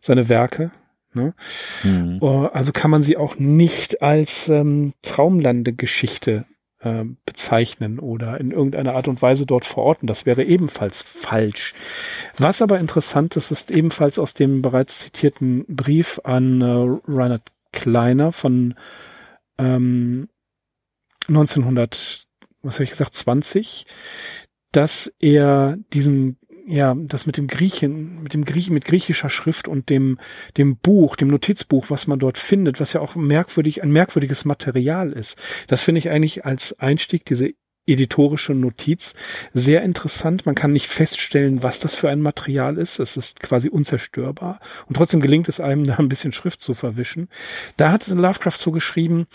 seine 0.00 0.28
Werke. 0.28 0.70
Ne? 1.14 1.34
Mhm. 1.82 2.18
Uh, 2.20 2.46
also 2.48 2.72
kann 2.72 2.90
man 2.90 3.02
sie 3.02 3.16
auch 3.16 3.38
nicht 3.38 4.02
als 4.02 4.48
ähm, 4.48 4.92
Traumlandegeschichte 5.02 6.44
äh, 6.80 7.04
bezeichnen 7.24 7.98
oder 7.98 8.38
in 8.38 8.50
irgendeiner 8.50 8.94
Art 8.94 9.08
und 9.08 9.20
Weise 9.22 9.46
dort 9.46 9.64
verorten. 9.64 10.06
Das 10.06 10.26
wäre 10.26 10.44
ebenfalls 10.44 11.02
falsch. 11.02 11.74
Was 12.36 12.62
aber 12.62 12.78
interessant 12.78 13.36
ist, 13.36 13.50
ist 13.50 13.70
ebenfalls 13.70 14.18
aus 14.18 14.34
dem 14.34 14.62
bereits 14.62 15.00
zitierten 15.00 15.64
Brief 15.68 16.20
an 16.24 16.60
äh, 16.60 16.98
Reinhard 17.06 17.42
Kleiner 17.72 18.32
von 18.32 18.74
ähm, 19.58 20.28
1900, 21.28 22.26
was 22.62 22.74
habe 22.76 22.84
ich 22.84 22.90
gesagt, 22.90 23.14
20, 23.14 23.86
dass 24.72 25.12
er 25.18 25.76
diesen 25.92 26.37
ja, 26.68 26.94
das 26.94 27.24
mit 27.24 27.38
dem 27.38 27.46
Griechen, 27.46 28.22
mit 28.22 28.34
dem 28.34 28.44
Griechen, 28.44 28.74
mit 28.74 28.84
griechischer 28.84 29.30
Schrift 29.30 29.68
und 29.68 29.88
dem, 29.88 30.18
dem 30.58 30.76
Buch, 30.76 31.16
dem 31.16 31.28
Notizbuch, 31.28 31.88
was 31.88 32.06
man 32.06 32.18
dort 32.18 32.36
findet, 32.36 32.78
was 32.78 32.92
ja 32.92 33.00
auch 33.00 33.16
merkwürdig, 33.16 33.82
ein 33.82 33.90
merkwürdiges 33.90 34.44
Material 34.44 35.12
ist. 35.12 35.38
Das 35.66 35.82
finde 35.82 36.00
ich 36.00 36.10
eigentlich 36.10 36.44
als 36.44 36.78
Einstieg, 36.78 37.24
diese 37.24 37.54
editorische 37.86 38.52
Notiz, 38.52 39.14
sehr 39.54 39.82
interessant. 39.82 40.44
Man 40.44 40.54
kann 40.54 40.72
nicht 40.72 40.88
feststellen, 40.88 41.62
was 41.62 41.80
das 41.80 41.94
für 41.94 42.10
ein 42.10 42.20
Material 42.20 42.76
ist. 42.76 42.98
Es 42.98 43.16
ist 43.16 43.40
quasi 43.40 43.70
unzerstörbar. 43.70 44.60
Und 44.86 44.96
trotzdem 44.96 45.20
gelingt 45.20 45.48
es 45.48 45.60
einem, 45.60 45.84
da 45.86 45.96
ein 45.96 46.10
bisschen 46.10 46.32
Schrift 46.32 46.60
zu 46.60 46.74
verwischen. 46.74 47.28
Da 47.78 47.90
hat 47.90 48.06
Lovecraft 48.08 48.58
so 48.58 48.72
geschrieben, 48.72 49.26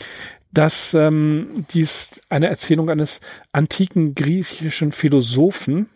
dass 0.52 0.94
ähm, 0.94 1.66
dies 1.72 2.22
eine 2.30 2.48
Erzählung 2.48 2.92
eines 2.92 3.22
antiken 3.52 4.14
griechischen 4.14 4.92
Philosophen, 4.92 5.90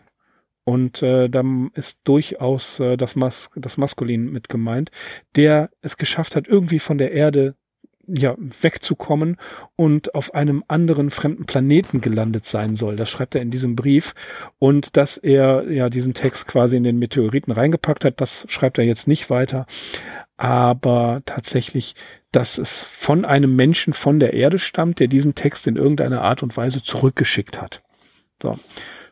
und 0.67 1.01
äh, 1.01 1.29
da 1.29 1.45
ist 1.75 2.01
durchaus 2.03 2.81
äh, 2.81 2.97
das, 2.97 3.15
Mas 3.15 3.49
das 3.55 3.77
Maskulin 3.77 4.29
mit 4.33 4.49
gemeint, 4.49 4.91
der 5.37 5.69
es 5.81 5.95
geschafft 5.95 6.35
hat, 6.35 6.45
irgendwie 6.45 6.79
von 6.79 6.97
der 6.97 7.13
Erde 7.13 7.55
ja, 8.05 8.35
wegzukommen 8.37 9.37
und 9.77 10.13
auf 10.13 10.35
einem 10.35 10.65
anderen 10.67 11.09
fremden 11.09 11.45
Planeten 11.45 12.01
gelandet 12.01 12.45
sein 12.45 12.75
soll. 12.75 12.97
Das 12.97 13.09
schreibt 13.09 13.35
er 13.35 13.41
in 13.41 13.49
diesem 13.49 13.77
Brief. 13.77 14.13
Und 14.59 14.97
dass 14.97 15.15
er 15.15 15.71
ja 15.71 15.89
diesen 15.89 16.13
Text 16.13 16.47
quasi 16.47 16.75
in 16.75 16.83
den 16.83 16.99
Meteoriten 16.99 17.53
reingepackt 17.53 18.03
hat, 18.03 18.19
das 18.19 18.45
schreibt 18.49 18.77
er 18.77 18.83
jetzt 18.83 19.07
nicht 19.07 19.29
weiter. 19.29 19.67
Aber 20.35 21.21
tatsächlich, 21.25 21.95
dass 22.33 22.57
es 22.57 22.83
von 22.83 23.23
einem 23.23 23.55
Menschen 23.55 23.93
von 23.93 24.19
der 24.19 24.33
Erde 24.33 24.59
stammt, 24.59 24.99
der 24.99 25.07
diesen 25.07 25.33
Text 25.33 25.65
in 25.65 25.77
irgendeiner 25.77 26.23
Art 26.23 26.43
und 26.43 26.57
Weise 26.57 26.83
zurückgeschickt 26.83 27.61
hat. 27.61 27.83
So, 28.43 28.59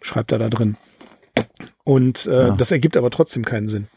schreibt 0.02 0.34
er 0.34 0.40
da 0.40 0.50
drin. 0.50 0.76
Und 1.84 2.26
äh, 2.26 2.48
ja. 2.48 2.56
das 2.56 2.72
ergibt 2.72 2.98
aber 2.98 3.12
trotzdem 3.12 3.46
keinen 3.46 3.68
Sinn. 3.68 3.88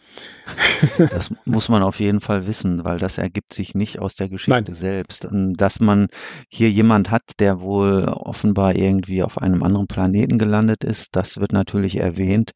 Das 1.11 1.33
muss 1.45 1.69
man 1.69 1.83
auf 1.83 2.01
jeden 2.01 2.21
Fall 2.21 2.47
wissen, 2.47 2.85
weil 2.85 2.99
das 2.99 3.19
ergibt 3.19 3.53
sich 3.53 3.75
nicht 3.75 3.99
aus 3.99 4.15
der 4.15 4.29
Geschichte 4.29 4.65
Nein. 4.65 4.75
selbst. 4.75 5.25
Und 5.25 5.55
dass 5.55 5.81
man 5.81 6.09
hier 6.49 6.71
jemand 6.71 7.11
hat, 7.11 7.23
der 7.39 7.61
wohl 7.61 8.05
offenbar 8.05 8.77
irgendwie 8.77 9.23
auf 9.23 9.39
einem 9.39 9.63
anderen 9.63 9.87
Planeten 9.87 10.39
gelandet 10.39 10.85
ist, 10.85 11.17
das 11.17 11.39
wird 11.39 11.53
natürlich 11.53 11.99
erwähnt. 11.99 12.53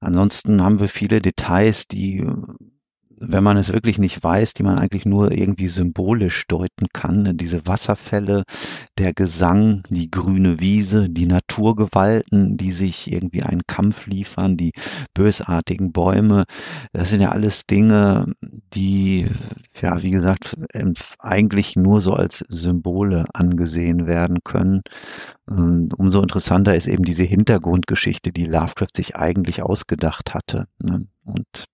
Ansonsten 0.00 0.62
haben 0.62 0.80
wir 0.80 0.88
viele 0.88 1.20
Details, 1.20 1.86
die 1.86 2.26
wenn 3.22 3.44
man 3.44 3.58
es 3.58 3.70
wirklich 3.70 3.98
nicht 3.98 4.24
weiß, 4.24 4.54
die 4.54 4.62
man 4.62 4.78
eigentlich 4.78 5.04
nur 5.04 5.30
irgendwie 5.30 5.68
symbolisch 5.68 6.46
deuten 6.48 6.86
kann. 6.92 7.36
Diese 7.36 7.66
Wasserfälle, 7.66 8.44
der 8.96 9.12
Gesang, 9.12 9.82
die 9.90 10.10
grüne 10.10 10.58
Wiese, 10.58 11.10
die 11.10 11.26
Naturgewalten, 11.26 12.56
die 12.56 12.72
sich 12.72 13.12
irgendwie 13.12 13.42
einen 13.42 13.60
Kampf 13.66 14.06
liefern, 14.06 14.56
die 14.56 14.72
bösartigen 15.12 15.92
Bäume, 15.92 16.44
das 16.94 17.10
sind 17.10 17.20
ja 17.20 17.30
alles 17.30 17.66
Dinge, 17.66 18.32
die, 18.72 19.28
ja, 19.80 20.02
wie 20.02 20.10
gesagt, 20.10 20.56
eigentlich 21.18 21.76
nur 21.76 22.00
so 22.00 22.14
als 22.14 22.42
Symbole 22.48 23.26
angesehen 23.34 24.06
werden 24.06 24.38
können. 24.44 24.80
Umso 25.46 26.22
interessanter 26.22 26.74
ist 26.74 26.86
eben 26.86 27.04
diese 27.04 27.24
Hintergrundgeschichte, 27.24 28.32
die 28.32 28.46
Lovecraft 28.46 28.96
sich 28.96 29.16
eigentlich 29.16 29.62
ausgedacht 29.62 30.32
hatte. 30.32 30.66
Ne? 30.78 31.06
Und 31.24 31.66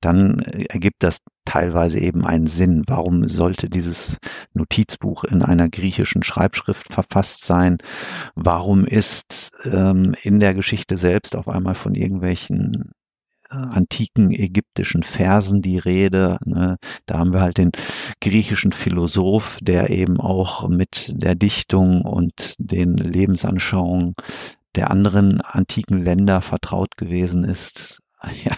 dann 0.00 0.40
äh, 0.40 0.64
ergibt 0.64 1.02
das 1.02 1.18
teilweise 1.44 1.98
eben 1.98 2.24
einen 2.24 2.46
Sinn. 2.46 2.84
Warum 2.86 3.28
sollte 3.28 3.68
dieses 3.68 4.16
Notizbuch 4.54 5.24
in 5.24 5.42
einer 5.42 5.68
griechischen 5.68 6.22
Schreibschrift 6.22 6.92
verfasst 6.92 7.44
sein? 7.44 7.78
Warum 8.34 8.84
ist 8.84 9.50
ähm, 9.64 10.14
in 10.22 10.40
der 10.40 10.54
Geschichte 10.54 10.96
selbst 10.96 11.36
auf 11.36 11.48
einmal 11.48 11.74
von 11.74 11.94
irgendwelchen 11.94 12.92
äh, 13.50 13.56
antiken 13.56 14.32
ägyptischen 14.32 15.02
Versen 15.02 15.62
die 15.62 15.78
Rede. 15.78 16.38
Ne? 16.44 16.76
Da 17.06 17.18
haben 17.18 17.32
wir 17.32 17.40
halt 17.40 17.58
den 17.58 17.72
griechischen 18.20 18.72
Philosoph, 18.72 19.58
der 19.62 19.90
eben 19.90 20.20
auch 20.20 20.68
mit 20.68 21.12
der 21.14 21.34
Dichtung 21.34 22.02
und 22.02 22.54
den 22.58 22.96
Lebensanschauungen 22.96 24.14
der 24.74 24.90
anderen 24.90 25.40
antiken 25.40 26.02
Länder 26.02 26.40
vertraut 26.40 26.96
gewesen 26.96 27.44
ist. 27.44 28.00
Ja, 28.44 28.56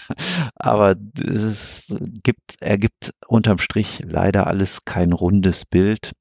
aber 0.55 0.97
es 1.21 1.93
gibt, 2.23 2.61
ergibt 2.61 3.13
unterm 3.27 3.59
Strich 3.59 4.01
leider 4.05 4.47
alles 4.47 4.85
kein 4.85 5.13
rundes 5.13 5.65
Bild. 5.65 6.13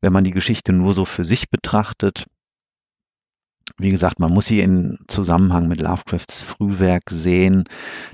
Wenn 0.00 0.12
man 0.12 0.24
die 0.24 0.30
Geschichte 0.30 0.72
nur 0.72 0.92
so 0.94 1.04
für 1.04 1.24
sich 1.24 1.50
betrachtet, 1.50 2.26
wie 3.78 3.90
gesagt, 3.90 4.18
man 4.18 4.32
muss 4.32 4.46
sie 4.46 4.60
in 4.60 4.98
Zusammenhang 5.06 5.68
mit 5.68 5.80
Lovecrafts 5.80 6.40
Frühwerk 6.40 7.10
sehen. 7.10 7.64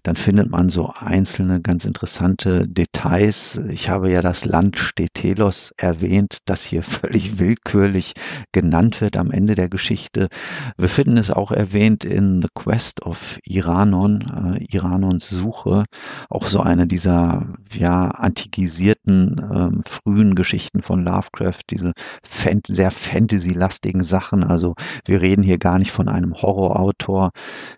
Dann 0.02 0.16
findet 0.16 0.50
man 0.50 0.68
so 0.68 0.92
einzelne 0.94 1.60
ganz 1.60 1.84
interessante 1.84 2.66
Details. 2.68 3.60
Ich 3.68 3.88
habe 3.88 4.10
ja 4.10 4.20
das 4.20 4.44
Land 4.44 4.78
Stetelos 4.78 5.72
erwähnt, 5.76 6.38
das 6.44 6.64
hier 6.64 6.82
völlig 6.82 7.38
willkürlich 7.38 8.14
genannt 8.52 9.00
wird 9.00 9.16
am 9.16 9.30
Ende 9.30 9.54
der 9.54 9.68
Geschichte. 9.68 10.28
Wir 10.76 10.88
finden 10.88 11.16
es 11.16 11.30
auch 11.30 11.50
erwähnt 11.50 12.04
in 12.04 12.42
The 12.42 12.48
Quest 12.54 13.02
of 13.02 13.38
Iranon, 13.44 14.56
äh, 14.58 14.64
Iranons 14.74 15.28
Suche. 15.28 15.84
Auch 16.28 16.46
so 16.46 16.60
eine 16.60 16.86
dieser 16.86 17.46
ja 17.72 18.08
antikisierten 18.08 19.38
äh, 19.38 19.88
frühen 19.88 20.34
Geschichten 20.34 20.82
von 20.82 21.04
Lovecraft, 21.04 21.62
diese 21.70 21.92
fan 22.22 22.60
sehr 22.66 22.90
fantasy-lastigen 22.90 24.02
Sachen. 24.02 24.44
Also 24.44 24.74
wir 25.04 25.20
reden 25.20 25.42
hier 25.46 25.58
gar 25.58 25.78
nicht 25.78 25.92
von 25.92 26.08
einem 26.08 26.34
Horrorautor. 26.34 27.30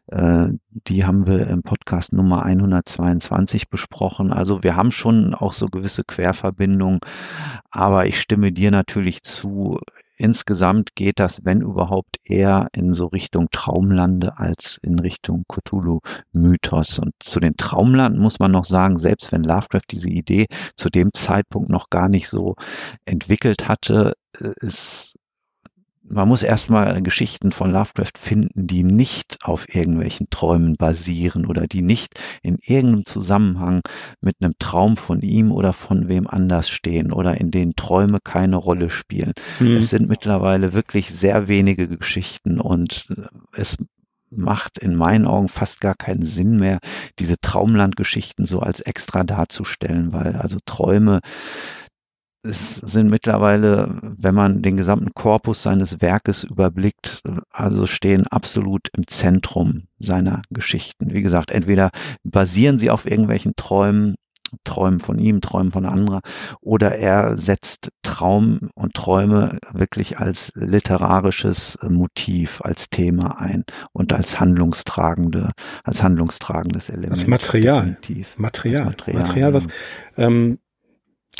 Äh, 0.08 0.48
die 0.70 1.04
haben 1.04 1.26
wir 1.26 1.46
im 1.46 1.62
Podcast 1.62 2.12
Nummer 2.12 2.42
122 2.42 3.68
besprochen. 3.68 4.32
Also 4.32 4.62
wir 4.62 4.76
haben 4.76 4.90
schon 4.92 5.34
auch 5.34 5.52
so 5.52 5.66
gewisse 5.66 6.04
Querverbindungen. 6.04 7.00
Aber 7.70 8.06
ich 8.06 8.20
stimme 8.20 8.52
dir 8.52 8.70
natürlich 8.70 9.22
zu. 9.22 9.78
Insgesamt 10.20 10.96
geht 10.96 11.20
das, 11.20 11.44
wenn 11.44 11.60
überhaupt, 11.60 12.16
eher 12.24 12.68
in 12.72 12.92
so 12.92 13.06
Richtung 13.06 13.48
Traumlande 13.52 14.36
als 14.36 14.78
in 14.82 14.98
Richtung 14.98 15.44
Cthulhu-Mythos. 15.48 16.98
Und 16.98 17.12
zu 17.20 17.38
den 17.38 17.54
Traumlanden 17.56 18.20
muss 18.20 18.40
man 18.40 18.50
noch 18.50 18.64
sagen, 18.64 18.98
selbst 18.98 19.30
wenn 19.30 19.44
Lovecraft 19.44 19.86
diese 19.92 20.08
Idee 20.08 20.46
zu 20.74 20.90
dem 20.90 21.12
Zeitpunkt 21.12 21.68
noch 21.68 21.88
gar 21.88 22.08
nicht 22.08 22.28
so 22.28 22.56
entwickelt 23.04 23.68
hatte, 23.68 24.14
äh, 24.40 24.50
ist 24.56 25.14
man 26.10 26.28
muss 26.28 26.42
erstmal 26.42 27.02
Geschichten 27.02 27.52
von 27.52 27.70
Lovecraft 27.70 28.18
finden, 28.18 28.66
die 28.66 28.82
nicht 28.82 29.38
auf 29.42 29.72
irgendwelchen 29.74 30.28
Träumen 30.30 30.76
basieren 30.76 31.46
oder 31.46 31.66
die 31.66 31.82
nicht 31.82 32.20
in 32.42 32.58
irgendeinem 32.62 33.06
Zusammenhang 33.06 33.82
mit 34.20 34.36
einem 34.40 34.54
Traum 34.58 34.96
von 34.96 35.20
ihm 35.20 35.52
oder 35.52 35.72
von 35.72 36.08
wem 36.08 36.26
anders 36.26 36.68
stehen 36.68 37.12
oder 37.12 37.40
in 37.40 37.50
denen 37.50 37.74
Träume 37.76 38.18
keine 38.22 38.56
Rolle 38.56 38.90
spielen. 38.90 39.32
Mhm. 39.60 39.76
Es 39.76 39.90
sind 39.90 40.08
mittlerweile 40.08 40.72
wirklich 40.72 41.10
sehr 41.10 41.48
wenige 41.48 41.88
Geschichten 41.88 42.60
und 42.60 43.08
es 43.52 43.76
macht 44.30 44.78
in 44.78 44.94
meinen 44.94 45.26
Augen 45.26 45.48
fast 45.48 45.80
gar 45.80 45.94
keinen 45.94 46.24
Sinn 46.24 46.58
mehr, 46.58 46.80
diese 47.18 47.36
Traumlandgeschichten 47.40 48.44
so 48.44 48.60
als 48.60 48.80
extra 48.80 49.24
darzustellen, 49.24 50.12
weil 50.12 50.36
also 50.36 50.58
Träume 50.66 51.20
es 52.42 52.76
sind 52.76 53.10
mittlerweile, 53.10 53.98
wenn 54.02 54.34
man 54.34 54.62
den 54.62 54.76
gesamten 54.76 55.12
Korpus 55.14 55.62
seines 55.62 56.00
Werkes 56.00 56.44
überblickt, 56.44 57.22
also 57.50 57.86
stehen 57.86 58.26
absolut 58.28 58.88
im 58.96 59.06
Zentrum 59.06 59.88
seiner 59.98 60.42
Geschichten. 60.50 61.12
Wie 61.12 61.22
gesagt, 61.22 61.50
entweder 61.50 61.90
basieren 62.22 62.78
sie 62.78 62.90
auf 62.90 63.06
irgendwelchen 63.10 63.54
Träumen, 63.56 64.14
Träumen 64.64 65.00
von 65.00 65.18
ihm, 65.18 65.40
Träumen 65.40 65.72
von 65.72 65.84
anderer, 65.84 66.20
oder 66.60 66.94
er 66.94 67.36
setzt 67.36 67.90
Traum 68.02 68.70
und 68.74 68.94
Träume 68.94 69.58
wirklich 69.72 70.18
als 70.18 70.50
literarisches 70.54 71.78
Motiv, 71.86 72.60
als 72.62 72.88
Thema 72.88 73.40
ein 73.40 73.64
und 73.92 74.12
als 74.12 74.40
handlungstragende, 74.40 75.50
als 75.84 76.02
handlungstragendes 76.02 76.88
Element. 76.88 77.12
Als 77.12 77.26
Material. 77.26 77.98
Material. 78.36 78.82
Als 78.86 78.96
Material. 78.96 79.22
Material, 79.22 79.54
was 79.54 79.66
ähm, 80.16 80.58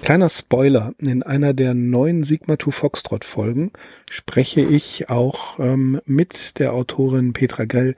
Kleiner 0.03 0.29
Spoiler, 0.29 0.95
in 0.99 1.23
einer 1.23 1.53
der 1.53 1.75
neuen 1.75 2.23
Sigma 2.23 2.59
2 2.59 2.71
Foxtrot 2.71 3.25
Folgen 3.25 3.73
spreche 4.11 4.61
ich 4.61 5.11
auch 5.11 5.59
ähm, 5.59 6.01
mit 6.07 6.59
der 6.59 6.73
Autorin 6.73 7.33
Petra 7.33 7.65
Grell 7.65 7.95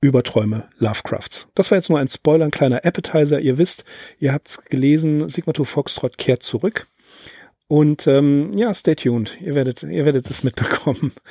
über 0.00 0.22
Träume 0.22 0.68
Lovecrafts. 0.78 1.48
Das 1.54 1.70
war 1.70 1.76
jetzt 1.76 1.90
nur 1.90 1.98
ein 1.98 2.08
Spoiler, 2.08 2.46
ein 2.46 2.50
kleiner 2.50 2.84
Appetizer. 2.84 3.40
Ihr 3.40 3.58
wisst, 3.58 3.84
ihr 4.18 4.32
habt's 4.32 4.64
gelesen, 4.64 5.28
Sigma 5.28 5.52
2 5.52 5.64
Foxtrot 5.64 6.16
kehrt 6.16 6.42
zurück. 6.42 6.86
Und 7.68 8.06
ähm, 8.06 8.52
ja, 8.56 8.72
stay 8.72 8.94
tuned. 8.94 9.38
Ihr 9.40 9.54
werdet, 9.54 9.82
ihr 9.82 10.04
werdet 10.04 10.30
es 10.30 10.42
mitbekommen. 10.42 11.12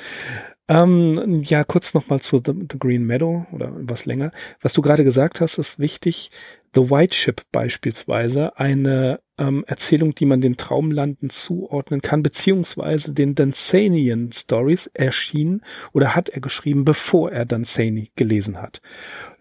Ähm, 0.70 1.42
ja, 1.42 1.64
kurz 1.64 1.94
nochmal 1.94 2.20
zu 2.20 2.36
The, 2.36 2.52
The 2.70 2.78
Green 2.78 3.04
Meadow 3.04 3.44
oder 3.50 3.72
was 3.74 4.06
länger. 4.06 4.30
Was 4.62 4.72
du 4.72 4.82
gerade 4.82 5.02
gesagt 5.02 5.40
hast, 5.40 5.58
ist 5.58 5.80
wichtig. 5.80 6.30
The 6.74 6.88
White 6.88 7.14
Ship 7.14 7.42
beispielsweise, 7.50 8.56
eine 8.58 9.20
ähm, 9.38 9.64
Erzählung, 9.66 10.14
die 10.14 10.26
man 10.26 10.40
den 10.40 10.56
Traumlanden 10.56 11.30
zuordnen 11.30 12.00
kann, 12.02 12.22
beziehungsweise 12.22 13.12
den 13.12 13.34
Dunsanian 13.34 14.30
Stories 14.32 14.86
erschien 14.94 15.62
oder 15.92 16.14
hat 16.14 16.28
er 16.28 16.40
geschrieben, 16.40 16.84
bevor 16.84 17.32
er 17.32 17.44
Dunsany 17.44 18.12
gelesen 18.14 18.62
hat. 18.62 18.80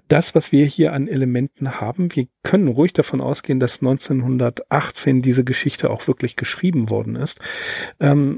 Das, 0.07 0.33
was 0.33 0.51
wir 0.51 0.65
hier 0.65 0.93
an 0.93 1.07
Elementen 1.07 1.79
haben, 1.79 2.15
wir 2.15 2.27
können 2.41 2.67
ruhig 2.67 2.93
davon 2.93 3.21
ausgehen, 3.21 3.59
dass 3.59 3.79
1918 3.79 5.21
diese 5.21 5.43
Geschichte 5.43 5.91
auch 5.91 6.07
wirklich 6.07 6.35
geschrieben 6.35 6.89
worden 6.89 7.15
ist. 7.15 7.39
Ähm, 7.99 8.37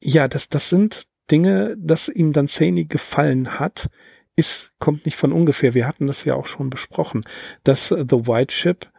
ja, 0.00 0.28
das, 0.28 0.48
das 0.48 0.68
sind 0.68 1.08
Dinge, 1.28 1.76
dass 1.76 2.08
ihm 2.08 2.32
Dunsany 2.32 2.84
gefallen 2.84 3.58
hat, 3.58 3.88
ist, 4.36 4.72
kommt 4.78 5.04
nicht 5.04 5.16
von 5.16 5.32
ungefähr. 5.32 5.74
Wir 5.74 5.86
hatten 5.86 6.06
das 6.06 6.24
ja 6.24 6.34
auch 6.34 6.46
schon 6.46 6.70
besprochen, 6.70 7.24
dass 7.64 7.88
The 7.88 8.26
White 8.26 8.54
Ship 8.54 8.90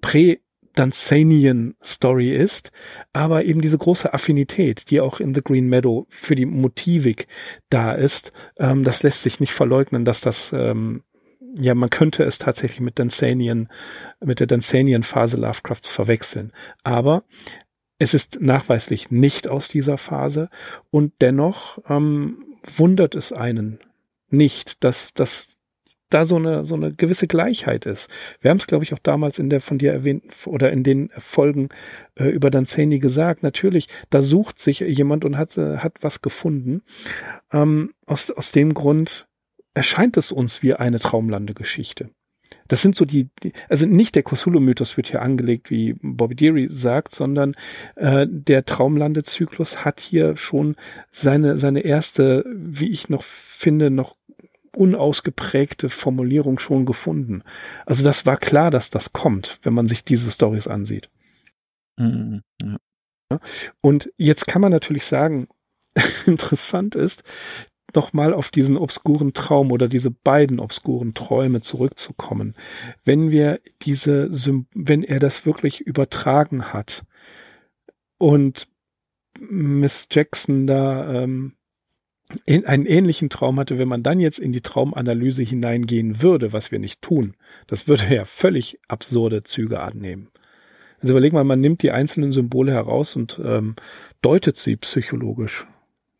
prä 0.00 0.38
Dunsanian 0.74 1.74
Story 1.82 2.36
ist, 2.36 2.70
aber 3.12 3.44
eben 3.44 3.60
diese 3.60 3.78
große 3.78 4.14
Affinität, 4.14 4.90
die 4.90 5.00
auch 5.00 5.18
in 5.18 5.34
The 5.34 5.42
Green 5.42 5.66
Meadow 5.68 6.06
für 6.08 6.36
die 6.36 6.46
Motivik 6.46 7.26
da 7.68 7.92
ist, 7.92 8.32
ähm, 8.58 8.84
das 8.84 9.02
lässt 9.02 9.24
sich 9.24 9.40
nicht 9.40 9.52
verleugnen, 9.52 10.04
dass 10.04 10.20
das 10.20 10.52
ähm, 10.52 11.02
ja, 11.58 11.74
man 11.74 11.90
könnte 11.90 12.24
es 12.24 12.38
tatsächlich 12.38 12.80
mit 12.80 12.98
Dunsanian, 12.98 13.68
mit 14.20 14.38
der 14.38 14.46
Dunsanian 14.46 15.02
Phase 15.02 15.36
Lovecrafts 15.36 15.90
verwechseln. 15.90 16.52
Aber 16.82 17.24
es 17.98 18.14
ist 18.14 18.40
nachweislich 18.40 19.10
nicht 19.10 19.48
aus 19.48 19.68
dieser 19.68 19.98
Phase 19.98 20.50
und 20.90 21.14
dennoch 21.20 21.78
ähm, 21.88 22.44
wundert 22.76 23.14
es 23.14 23.32
einen 23.32 23.80
nicht, 24.30 24.82
dass, 24.84 25.12
dass 25.14 25.48
da 26.10 26.24
so 26.24 26.36
eine, 26.36 26.64
so 26.64 26.74
eine 26.74 26.92
gewisse 26.92 27.26
Gleichheit 27.26 27.86
ist. 27.86 28.08
Wir 28.40 28.50
haben 28.50 28.58
es, 28.58 28.66
glaube 28.66 28.84
ich, 28.84 28.94
auch 28.94 28.98
damals 28.98 29.38
in 29.38 29.50
der 29.50 29.60
von 29.60 29.78
dir 29.78 29.92
erwähnten 29.92 30.30
oder 30.46 30.72
in 30.72 30.82
den 30.82 31.10
Folgen 31.18 31.68
äh, 32.14 32.24
über 32.24 32.50
Danzani 32.50 32.98
gesagt. 32.98 33.42
Natürlich, 33.42 33.88
da 34.10 34.22
sucht 34.22 34.58
sich 34.58 34.80
jemand 34.80 35.24
und 35.24 35.36
hat, 35.36 35.56
äh, 35.58 35.78
hat 35.78 35.98
was 36.00 36.22
gefunden. 36.22 36.82
Ähm, 37.52 37.92
aus, 38.06 38.30
aus 38.30 38.52
dem 38.52 38.74
Grund 38.74 39.26
erscheint 39.74 40.16
es 40.16 40.32
uns 40.32 40.62
wie 40.62 40.74
eine 40.74 40.98
Traumlandegeschichte. 40.98 42.10
Das 42.68 42.82
sind 42.82 42.94
so 42.94 43.04
die, 43.04 43.28
die 43.42 43.52
also 43.68 43.86
nicht 43.86 44.14
der 44.14 44.22
Cthulhu-Mythos 44.22 44.96
wird 44.96 45.08
hier 45.08 45.22
angelegt, 45.22 45.70
wie 45.70 45.96
Bobby 46.02 46.34
Deary 46.34 46.68
sagt, 46.70 47.14
sondern 47.14 47.54
äh, 47.96 48.26
der 48.28 48.64
Traumlandezyklus 48.64 49.84
hat 49.84 50.00
hier 50.00 50.36
schon 50.36 50.76
seine, 51.10 51.58
seine 51.58 51.80
erste, 51.80 52.44
wie 52.46 52.90
ich 52.90 53.08
noch 53.08 53.22
finde, 53.22 53.90
noch 53.90 54.16
unausgeprägte 54.76 55.90
Formulierung 55.90 56.58
schon 56.58 56.86
gefunden. 56.86 57.42
Also 57.86 58.04
das 58.04 58.26
war 58.26 58.36
klar, 58.36 58.70
dass 58.70 58.90
das 58.90 59.12
kommt, 59.12 59.58
wenn 59.62 59.74
man 59.74 59.86
sich 59.86 60.02
diese 60.02 60.30
Stories 60.30 60.68
ansieht. 60.68 61.08
Mhm, 61.96 62.42
ja. 62.62 63.40
Und 63.80 64.12
jetzt 64.16 64.46
kann 64.46 64.62
man 64.62 64.70
natürlich 64.70 65.04
sagen, 65.04 65.48
interessant 66.26 66.94
ist, 66.94 67.22
nochmal 67.94 68.34
auf 68.34 68.50
diesen 68.50 68.76
obskuren 68.76 69.32
Traum 69.32 69.72
oder 69.72 69.88
diese 69.88 70.10
beiden 70.10 70.60
obskuren 70.60 71.14
Träume 71.14 71.60
zurückzukommen. 71.60 72.54
Wenn 73.04 73.30
wir 73.30 73.60
diese, 73.82 74.30
wenn 74.74 75.02
er 75.02 75.18
das 75.18 75.46
wirklich 75.46 75.80
übertragen 75.80 76.72
hat 76.72 77.04
und 78.18 78.68
Miss 79.38 80.08
Jackson 80.10 80.66
da 80.66 81.22
ähm, 81.22 81.54
in 82.44 82.66
einen 82.66 82.86
ähnlichen 82.86 83.30
Traum 83.30 83.58
hatte, 83.58 83.78
wenn 83.78 83.88
man 83.88 84.02
dann 84.02 84.20
jetzt 84.20 84.38
in 84.38 84.52
die 84.52 84.60
Traumanalyse 84.60 85.42
hineingehen 85.42 86.20
würde, 86.20 86.52
was 86.52 86.70
wir 86.70 86.78
nicht 86.78 87.00
tun, 87.00 87.34
das 87.66 87.88
würde 87.88 88.14
ja 88.14 88.24
völlig 88.24 88.78
absurde 88.88 89.42
Züge 89.44 89.80
annehmen. 89.80 90.28
Also 91.00 91.12
überleg 91.12 91.32
mal, 91.32 91.44
man 91.44 91.60
nimmt 91.60 91.82
die 91.82 91.92
einzelnen 91.92 92.32
Symbole 92.32 92.72
heraus 92.72 93.16
und 93.16 93.40
ähm, 93.42 93.76
deutet 94.20 94.56
sie 94.56 94.76
psychologisch. 94.76 95.66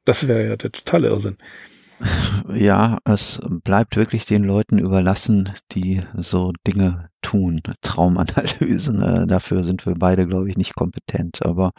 Das 0.08 0.26
wäre 0.26 0.48
ja 0.48 0.56
der 0.56 0.72
totale 0.72 1.08
Irrsinn. 1.08 1.36
Ja, 2.54 2.98
es 3.04 3.40
bleibt 3.44 3.96
wirklich 3.96 4.24
den 4.24 4.42
Leuten 4.42 4.78
überlassen, 4.78 5.52
die 5.72 6.00
so 6.14 6.52
Dinge 6.66 7.10
tun. 7.20 7.60
Traumanalysen, 7.82 9.02
äh, 9.02 9.26
dafür 9.26 9.64
sind 9.64 9.84
wir 9.84 9.94
beide, 9.96 10.26
glaube 10.26 10.48
ich, 10.48 10.56
nicht 10.56 10.74
kompetent. 10.74 11.44
Aber 11.44 11.72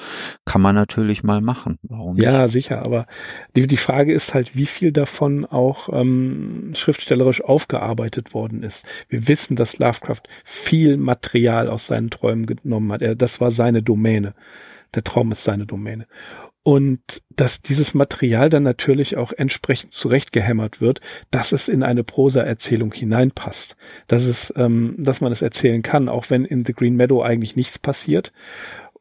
kann 0.45 0.61
man 0.61 0.75
natürlich 0.75 1.23
mal 1.23 1.41
machen. 1.41 1.80
Warum 1.82 2.17
nicht? 2.17 2.25
Ja, 2.25 2.47
sicher. 2.47 2.86
Aber 2.86 3.07
die, 3.55 3.65
die 3.65 3.77
Frage 3.77 4.13
ist 4.13 4.36
halt, 4.36 4.55
wie 4.55 4.67
viel 4.67 4.91
davon 4.91 5.45
auch 5.45 5.89
ähm, 5.91 6.71
schriftstellerisch 6.75 7.43
aufgearbeitet 7.43 8.36
worden 8.36 8.61
ist. 8.61 8.86
Wir 9.07 9.27
wissen, 9.27 9.55
dass 9.55 9.80
Lovecraft 9.80 10.21
viel 10.43 10.97
Material 10.97 11.67
aus 11.67 11.88
seinen 11.88 12.11
Träumen 12.11 12.45
genommen 12.45 12.91
hat. 12.91 13.01
Er, 13.01 13.15
das 13.15 13.41
war 13.41 13.49
seine 13.49 13.82
Domäne. 13.82 14.36
Der 14.93 15.03
Traum 15.03 15.32
ist 15.32 15.43
seine 15.43 15.65
Domäne 15.65 16.05
und 16.70 17.24
dass 17.36 17.63
dieses 17.63 17.95
Material 17.95 18.47
dann 18.51 18.61
natürlich 18.61 19.17
auch 19.17 19.34
entsprechend 19.34 19.91
zurechtgehämmert 19.91 20.82
wird, 20.82 21.01
dass 21.32 21.51
es 21.51 21.67
in 21.67 21.82
eine 21.82 22.03
Prosa-Erzählung 22.03 22.93
hineinpasst, 22.93 23.76
dass 24.05 24.26
es, 24.26 24.53
ähm, 24.55 24.93
dass 24.99 25.20
man 25.20 25.32
es 25.32 25.41
erzählen 25.41 25.82
kann, 25.82 26.07
auch 26.07 26.30
wenn 26.30 26.45
in 26.45 26.65
The 26.65 26.74
Green 26.74 26.95
Meadow 26.95 27.24
eigentlich 27.24 27.55
nichts 27.55 27.80
passiert. 27.80 28.32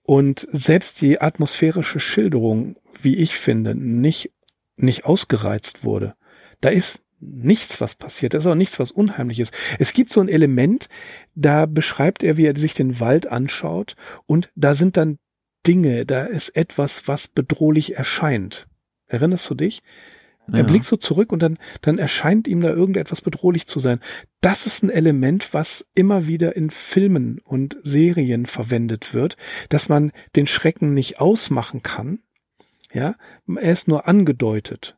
Und 0.03 0.49
selbst 0.51 1.03
die 1.03 1.21
atmosphärische 1.21 2.01
Schilderung, 2.01 2.77
wie 3.03 3.17
ich 3.17 3.35
finde, 3.35 3.75
nicht 3.75 4.33
nicht 4.79 5.05
ausgereizt 5.05 5.85
wurde. 5.85 6.15
Da 6.63 6.71
ist 6.71 7.03
nichts, 7.21 7.83
was 7.83 7.97
passiert. 7.97 8.33
Da 8.33 8.39
ist 8.39 8.47
auch 8.47 8.55
nichts, 8.55 8.79
was 8.79 8.93
unheimlich 8.93 9.41
ist. 9.41 9.53
Es 9.79 9.93
gibt 9.93 10.11
so 10.11 10.23
ein 10.23 10.31
Element, 10.31 10.89
da 11.35 11.67
beschreibt 11.67 12.23
er, 12.23 12.39
wie 12.39 12.47
er 12.47 12.57
sich 12.57 12.73
den 12.73 12.99
Wald 12.99 13.27
anschaut 13.27 13.95
und 14.25 14.51
da 14.55 14.73
sind 14.73 14.97
dann 14.97 15.19
Dinge, 15.69 16.07
da 16.07 16.25
ist 16.25 16.57
etwas, 16.57 17.07
was 17.07 17.29
bedrohlich 17.29 17.97
erscheint. 17.97 18.67
Erinnerst 19.07 19.49
du 19.51 19.55
dich? 19.55 19.83
Ja. 20.49 20.59
Er 20.59 20.65
blickt 20.65 20.87
so 20.87 20.97
zurück 20.97 21.31
und 21.31 21.41
dann, 21.41 21.59
dann 21.83 21.99
erscheint 21.99 22.49
ihm 22.49 22.63
da 22.63 22.71
irgendetwas 22.71 23.21
bedrohlich 23.21 23.67
zu 23.67 23.79
sein. 23.79 24.01
Das 24.41 24.65
ist 24.65 24.83
ein 24.83 24.89
Element, 24.89 25.53
was 25.53 25.87
immer 25.95 26.27
wieder 26.27 26.57
in 26.57 26.71
Filmen 26.71 27.39
und 27.45 27.77
Serien 27.83 28.47
verwendet 28.47 29.13
wird, 29.13 29.37
dass 29.69 29.91
man 29.91 30.13
den 30.37 30.47
Schrecken 30.47 30.95
nicht 30.95 31.21
ausmachen 31.21 31.83
kann. 31.83 32.21
Ja, 32.91 33.17
er 33.47 33.73
ist 33.73 33.89
nur 33.89 34.09
angedeutet. 34.09 34.97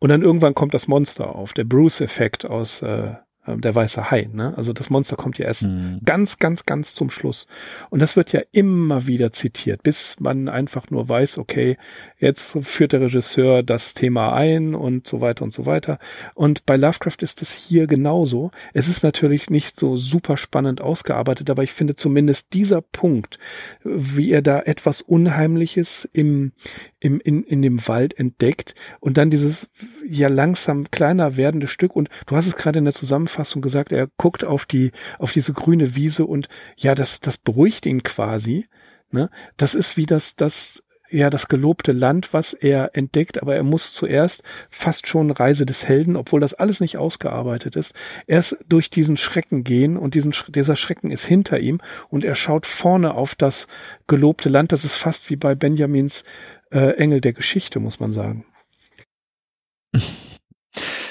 Und 0.00 0.08
dann 0.08 0.22
irgendwann 0.22 0.56
kommt 0.56 0.74
das 0.74 0.88
Monster 0.88 1.36
auf, 1.36 1.52
der 1.52 1.64
Bruce-Effekt 1.64 2.44
aus, 2.44 2.82
äh, 2.82 3.14
äh, 3.46 3.56
der 3.56 3.74
weiße 3.74 4.10
Hai. 4.10 4.28
Ne? 4.32 4.54
Also 4.56 4.72
das 4.72 4.90
Monster 4.90 5.16
kommt 5.16 5.38
ja 5.38 5.46
erst 5.46 5.64
mhm. 5.64 6.00
ganz, 6.04 6.38
ganz, 6.38 6.66
ganz 6.66 6.94
zum 6.94 7.10
Schluss. 7.10 7.46
Und 7.90 8.00
das 8.00 8.16
wird 8.16 8.32
ja 8.32 8.40
immer 8.52 9.06
wieder 9.06 9.32
zitiert, 9.32 9.82
bis 9.82 10.18
man 10.20 10.48
einfach 10.48 10.90
nur 10.90 11.08
weiß, 11.08 11.38
okay, 11.38 11.76
jetzt 12.18 12.56
führt 12.62 12.92
der 12.92 13.02
Regisseur 13.02 13.62
das 13.62 13.94
Thema 13.94 14.32
ein 14.34 14.74
und 14.74 15.06
so 15.06 15.20
weiter 15.20 15.44
und 15.44 15.52
so 15.52 15.66
weiter. 15.66 15.98
Und 16.34 16.64
bei 16.66 16.76
Lovecraft 16.76 17.18
ist 17.20 17.42
es 17.42 17.52
hier 17.52 17.86
genauso. 17.86 18.50
Es 18.72 18.88
ist 18.88 19.02
natürlich 19.02 19.50
nicht 19.50 19.78
so 19.78 19.96
super 19.96 20.36
spannend 20.36 20.80
ausgearbeitet, 20.80 21.50
aber 21.50 21.62
ich 21.62 21.72
finde 21.72 21.96
zumindest 21.96 22.52
dieser 22.52 22.80
Punkt, 22.80 23.38
wie 23.84 24.30
er 24.30 24.42
da 24.42 24.60
etwas 24.60 25.02
Unheimliches 25.02 26.08
im, 26.12 26.52
im, 27.00 27.20
in, 27.20 27.42
in 27.44 27.62
dem 27.62 27.86
Wald 27.86 28.18
entdeckt 28.18 28.74
und 29.00 29.18
dann 29.18 29.30
dieses 29.30 29.68
ja 30.08 30.28
langsam 30.28 30.90
kleiner 30.90 31.36
werdende 31.36 31.66
Stück 31.66 31.94
und 31.94 32.08
du 32.26 32.36
hast 32.36 32.46
es 32.46 32.56
gerade 32.56 32.78
in 32.78 32.84
der 32.84 32.94
Zusammenfassung 32.94 33.33
gesagt, 33.60 33.92
er 33.92 34.08
guckt 34.16 34.44
auf 34.44 34.66
die, 34.66 34.92
auf 35.18 35.32
diese 35.32 35.52
grüne 35.52 35.94
Wiese 35.94 36.26
und 36.26 36.48
ja, 36.76 36.94
das, 36.94 37.20
das 37.20 37.38
beruhigt 37.38 37.86
ihn 37.86 38.02
quasi. 38.02 38.66
Ne? 39.10 39.30
Das 39.56 39.74
ist 39.74 39.96
wie 39.96 40.06
das, 40.06 40.36
das, 40.36 40.82
ja, 41.10 41.30
das 41.30 41.48
gelobte 41.48 41.92
Land, 41.92 42.32
was 42.32 42.52
er 42.52 42.90
entdeckt, 42.94 43.40
aber 43.40 43.54
er 43.54 43.62
muss 43.62 43.92
zuerst 43.92 44.42
fast 44.70 45.06
schon 45.06 45.30
Reise 45.30 45.66
des 45.66 45.86
Helden, 45.86 46.16
obwohl 46.16 46.40
das 46.40 46.54
alles 46.54 46.80
nicht 46.80 46.98
ausgearbeitet 46.98 47.76
ist, 47.76 47.94
erst 48.26 48.56
durch 48.68 48.90
diesen 48.90 49.16
Schrecken 49.16 49.64
gehen 49.64 49.96
und 49.96 50.14
diesen, 50.14 50.34
dieser 50.48 50.76
Schrecken 50.76 51.10
ist 51.10 51.24
hinter 51.24 51.60
ihm 51.60 51.80
und 52.08 52.24
er 52.24 52.34
schaut 52.34 52.66
vorne 52.66 53.14
auf 53.14 53.34
das 53.34 53.68
gelobte 54.06 54.48
Land. 54.48 54.72
Das 54.72 54.84
ist 54.84 54.96
fast 54.96 55.30
wie 55.30 55.36
bei 55.36 55.54
Benjamins 55.54 56.24
äh, 56.72 56.96
Engel 56.96 57.20
der 57.20 57.32
Geschichte, 57.32 57.80
muss 57.80 58.00
man 58.00 58.12
sagen. 58.12 58.44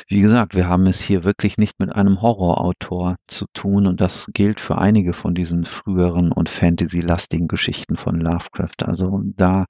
Wie 0.08 0.22
gesagt, 0.22 0.56
wir 0.56 0.68
haben 0.68 0.86
es 0.88 1.00
hier 1.00 1.24
wirklich 1.24 1.58
nicht 1.58 1.80
mit 1.80 1.94
einem 1.94 2.22
Horrorautor 2.22 3.16
zu 3.28 3.46
tun 3.54 3.88
und 3.88 4.02
das 4.02 4.28
gilt 4.34 4.60
für 4.60 4.78
einige 4.78 5.14
von 5.14 5.34
diesen 5.34 5.66
früheren 5.66 6.32
und 6.32 6.50
fantasy-lastigen 6.50 7.48
Geschichten 7.48 7.96
von 7.96 8.20
Lovecraft. 8.20 8.84
Also 8.86 9.22
da 9.24 9.66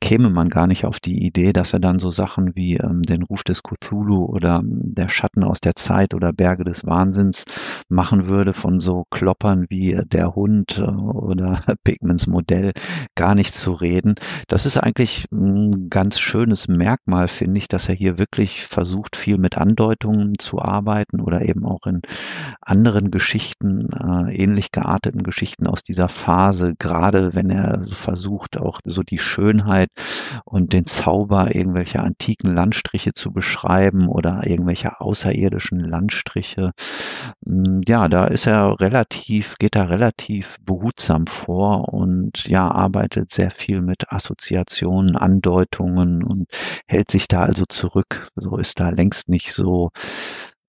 käme 0.00 0.30
man 0.30 0.48
gar 0.48 0.66
nicht 0.66 0.84
auf 0.84 1.00
die 1.00 1.24
Idee, 1.26 1.52
dass 1.52 1.72
er 1.72 1.80
dann 1.80 1.98
so 1.98 2.10
Sachen 2.10 2.54
wie 2.54 2.76
ähm, 2.76 3.02
den 3.02 3.22
Ruf 3.22 3.42
des 3.42 3.62
Cthulhu 3.62 4.24
oder 4.24 4.60
ähm, 4.60 4.94
der 4.94 5.08
Schatten 5.08 5.42
aus 5.42 5.60
der 5.60 5.74
Zeit 5.74 6.14
oder 6.14 6.32
Berge 6.32 6.64
des 6.64 6.84
Wahnsinns 6.84 7.44
machen 7.88 8.28
würde 8.28 8.54
von 8.54 8.80
so 8.80 9.04
Kloppern 9.10 9.66
wie 9.68 9.98
der 10.06 10.34
Hund 10.34 10.78
äh, 10.78 10.82
oder 10.82 11.64
Pigments 11.84 12.26
Modell 12.26 12.72
gar 13.16 13.34
nicht 13.34 13.54
zu 13.54 13.72
reden. 13.72 14.14
Das 14.48 14.66
ist 14.66 14.78
eigentlich 14.78 15.26
ein 15.32 15.88
ganz 15.90 16.18
schönes 16.20 16.68
Merkmal, 16.68 17.28
finde 17.28 17.58
ich, 17.58 17.68
dass 17.68 17.88
er 17.88 17.94
hier 17.94 18.18
wirklich 18.18 18.66
versucht, 18.66 19.16
viel 19.16 19.38
mit 19.38 19.58
anderen 19.58 19.71
Andeutungen 19.72 20.38
zu 20.38 20.60
arbeiten 20.60 21.20
oder 21.20 21.42
eben 21.42 21.64
auch 21.64 21.86
in 21.86 22.02
anderen 22.60 23.10
Geschichten, 23.10 23.88
äh, 23.90 24.34
ähnlich 24.34 24.70
gearteten 24.70 25.22
Geschichten 25.22 25.66
aus 25.66 25.82
dieser 25.82 26.10
Phase, 26.10 26.74
gerade 26.78 27.34
wenn 27.34 27.48
er 27.48 27.86
versucht, 27.88 28.58
auch 28.58 28.80
so 28.84 29.02
die 29.02 29.18
Schönheit 29.18 29.88
und 30.44 30.74
den 30.74 30.84
Zauber 30.84 31.54
irgendwelcher 31.54 32.04
antiken 32.04 32.54
Landstriche 32.54 33.14
zu 33.14 33.32
beschreiben 33.32 34.08
oder 34.08 34.46
irgendwelche 34.46 35.00
außerirdischen 35.00 35.80
Landstriche. 35.80 36.72
Hm, 37.46 37.80
ja, 37.86 38.08
da 38.08 38.26
ist 38.26 38.46
er 38.46 38.78
relativ, 38.78 39.56
geht 39.58 39.74
er 39.76 39.88
relativ 39.88 40.56
behutsam 40.66 41.26
vor 41.26 41.94
und 41.94 42.44
ja, 42.46 42.70
arbeitet 42.70 43.32
sehr 43.32 43.50
viel 43.50 43.80
mit 43.80 44.12
Assoziationen, 44.12 45.16
Andeutungen 45.16 46.22
und 46.22 46.48
hält 46.86 47.10
sich 47.10 47.26
da 47.26 47.42
also 47.42 47.64
zurück. 47.66 48.28
So 48.36 48.58
ist 48.58 48.78
da 48.80 48.90
längst 48.90 49.28
nicht 49.30 49.52
so 49.54 49.61
so 49.62 49.90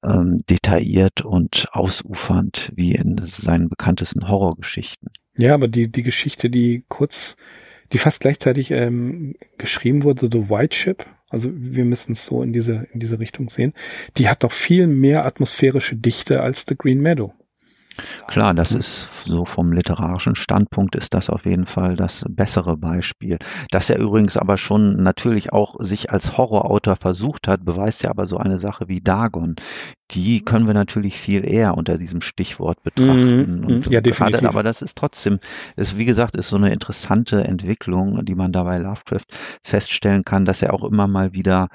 ähm, 0.04 0.44
detailliert 0.50 1.22
und 1.22 1.68
ausufernd 1.72 2.72
wie 2.76 2.94
in 2.94 3.22
seinen 3.26 3.70
bekanntesten 3.70 4.28
Horrorgeschichten. 4.28 5.10
Ja, 5.36 5.54
aber 5.54 5.68
die, 5.68 5.92
die 5.92 6.04
Geschichte, 6.04 6.50
die 6.50 6.84
kurz, 6.90 7.36
die 7.92 7.98
fast 7.98 8.20
gleichzeitig 8.20 8.72
ähm, 8.72 9.36
geschrieben 9.58 10.04
wurde, 10.04 10.30
The 10.32 10.50
White 10.50 10.76
Ship, 10.76 11.06
also 11.30 11.50
wir 11.52 11.86
müssen 11.86 12.12
es 12.12 12.26
so 12.26 12.44
in 12.44 12.54
diese, 12.54 12.88
in 12.94 13.00
diese 13.00 13.20
Richtung 13.20 13.50
sehen, 13.50 13.74
die 14.18 14.30
hat 14.30 14.44
doch 14.44 14.52
viel 14.52 14.88
mehr 14.88 15.26
atmosphärische 15.26 15.96
Dichte 15.96 16.42
als 16.42 16.66
The 16.68 16.76
Green 16.78 17.02
Meadow. 17.02 17.34
Klar, 18.28 18.54
das 18.54 18.72
ist 18.72 19.08
so 19.26 19.46
vom 19.46 19.72
literarischen 19.72 20.36
Standpunkt 20.36 20.96
ist 20.96 21.14
das 21.14 21.30
auf 21.30 21.46
jeden 21.46 21.66
Fall 21.66 21.96
das 21.96 22.26
bessere 22.28 22.78
Beispiel. 22.78 23.38
Dass 23.72 23.90
er 23.90 24.00
übrigens 24.00 24.38
aber 24.38 24.58
schon 24.58 25.04
natürlich 25.04 25.54
auch 25.54 25.76
sich 25.80 26.12
als 26.12 26.38
Horrorautor 26.38 26.96
versucht 26.96 27.48
hat, 27.48 27.66
beweist 27.66 28.04
ja 28.04 28.10
aber 28.10 28.26
so 28.26 28.38
eine 28.38 28.60
Sache 28.60 28.88
wie 28.88 29.02
Dagon. 29.02 29.56
Die 30.12 30.42
können 30.42 30.68
wir 30.68 30.74
natürlich 30.74 31.18
viel 31.18 31.50
eher 31.50 31.76
unter 31.76 31.98
diesem 31.98 32.22
Stichwort 32.22 32.84
betrachten. 32.84 33.62
Mhm, 33.62 33.66
und 33.66 33.88
ja, 33.88 34.02
definitiv. 34.02 34.42
Gerade, 34.42 34.50
aber 34.50 34.64
das 34.64 34.82
ist 34.82 34.98
trotzdem, 34.98 35.40
ist, 35.76 35.98
wie 35.98 36.06
gesagt, 36.06 36.36
ist 36.36 36.50
so 36.50 36.56
eine 36.56 36.72
interessante 36.72 37.44
Entwicklung, 37.44 38.24
die 38.26 38.36
man 38.36 38.52
dabei 38.52 38.78
Lovecraft 38.78 39.26
feststellen 39.64 40.24
kann, 40.24 40.46
dass 40.46 40.62
er 40.62 40.74
auch 40.74 40.84
immer 40.84 41.08
mal 41.08 41.34
wieder 41.34 41.70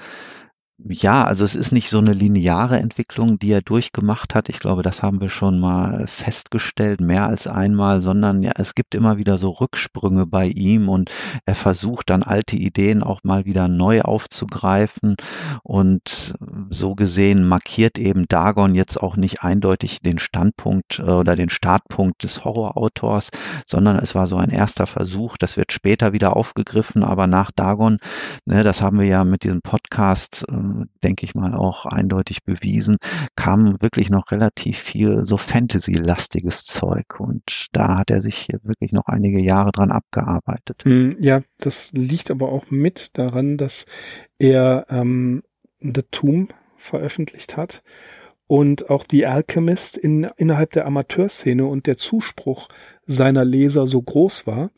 ja, 0.87 1.25
also 1.25 1.43
es 1.43 1.55
ist 1.55 1.71
nicht 1.73 1.89
so 1.89 1.97
eine 1.97 2.13
lineare 2.13 2.79
Entwicklung, 2.79 3.37
die 3.37 3.51
er 3.51 3.61
durchgemacht 3.61 4.33
hat. 4.33 4.47
Ich 4.47 4.59
glaube, 4.59 4.81
das 4.81 5.03
haben 5.03 5.19
wir 5.19 5.29
schon 5.29 5.59
mal 5.59 6.07
festgestellt, 6.07 7.01
mehr 7.01 7.27
als 7.27 7.47
einmal, 7.47 7.99
sondern 7.99 8.41
ja, 8.41 8.51
es 8.55 8.75
gibt 8.75 8.95
immer 8.95 9.17
wieder 9.17 9.37
so 9.37 9.49
Rücksprünge 9.49 10.25
bei 10.25 10.45
ihm 10.47 10.87
und 10.87 11.11
er 11.45 11.55
versucht 11.55 12.09
dann 12.09 12.23
alte 12.23 12.55
Ideen 12.55 13.03
auch 13.03 13.19
mal 13.23 13.45
wieder 13.45 13.67
neu 13.67 14.01
aufzugreifen 14.01 15.17
und 15.63 16.33
so 16.69 16.95
gesehen 16.95 17.47
markiert 17.47 17.97
eben 17.97 18.27
Dagon 18.29 18.73
jetzt 18.73 19.01
auch 19.01 19.17
nicht 19.17 19.43
eindeutig 19.43 19.99
den 19.99 20.17
Standpunkt 20.17 20.99
äh, 20.99 21.03
oder 21.03 21.35
den 21.35 21.49
Startpunkt 21.49 22.23
des 22.23 22.45
Horrorautors, 22.45 23.31
sondern 23.65 23.97
es 23.97 24.15
war 24.15 24.27
so 24.27 24.37
ein 24.37 24.49
erster 24.49 24.87
Versuch. 24.87 25.37
Das 25.37 25.57
wird 25.57 25.73
später 25.73 26.13
wieder 26.13 26.37
aufgegriffen, 26.37 27.03
aber 27.03 27.27
nach 27.27 27.51
Dagon, 27.51 27.97
ne, 28.45 28.63
das 28.63 28.81
haben 28.81 28.99
wir 28.99 29.07
ja 29.07 29.25
mit 29.25 29.43
diesem 29.43 29.61
Podcast 29.61 30.45
äh, 30.49 30.68
denke 31.03 31.25
ich 31.25 31.35
mal, 31.35 31.53
auch 31.53 31.85
eindeutig 31.85 32.43
bewiesen, 32.43 32.97
kam 33.35 33.81
wirklich 33.81 34.09
noch 34.09 34.31
relativ 34.31 34.77
viel 34.77 35.25
so 35.25 35.37
Fantasy-lastiges 35.37 36.65
Zeug. 36.65 37.19
Und 37.19 37.67
da 37.71 37.97
hat 37.97 38.11
er 38.11 38.21
sich 38.21 38.47
wirklich 38.63 38.91
noch 38.91 39.07
einige 39.07 39.41
Jahre 39.41 39.71
dran 39.71 39.91
abgearbeitet. 39.91 40.83
Hm, 40.83 41.17
ja, 41.19 41.41
das 41.57 41.91
liegt 41.93 42.31
aber 42.31 42.51
auch 42.51 42.69
mit 42.69 43.17
daran, 43.17 43.57
dass 43.57 43.85
er 44.37 44.85
ähm, 44.89 45.43
The 45.79 46.03
Tomb 46.11 46.53
veröffentlicht 46.77 47.57
hat 47.57 47.83
und 48.47 48.89
auch 48.89 49.05
The 49.09 49.27
Alchemist 49.27 49.95
in, 49.97 50.27
innerhalb 50.37 50.71
der 50.71 50.85
Amateurszene 50.85 51.65
und 51.65 51.85
der 51.85 51.97
Zuspruch 51.97 52.69
seiner 53.05 53.45
Leser 53.45 53.85
so 53.85 54.01
groß 54.01 54.47
war, 54.47 54.71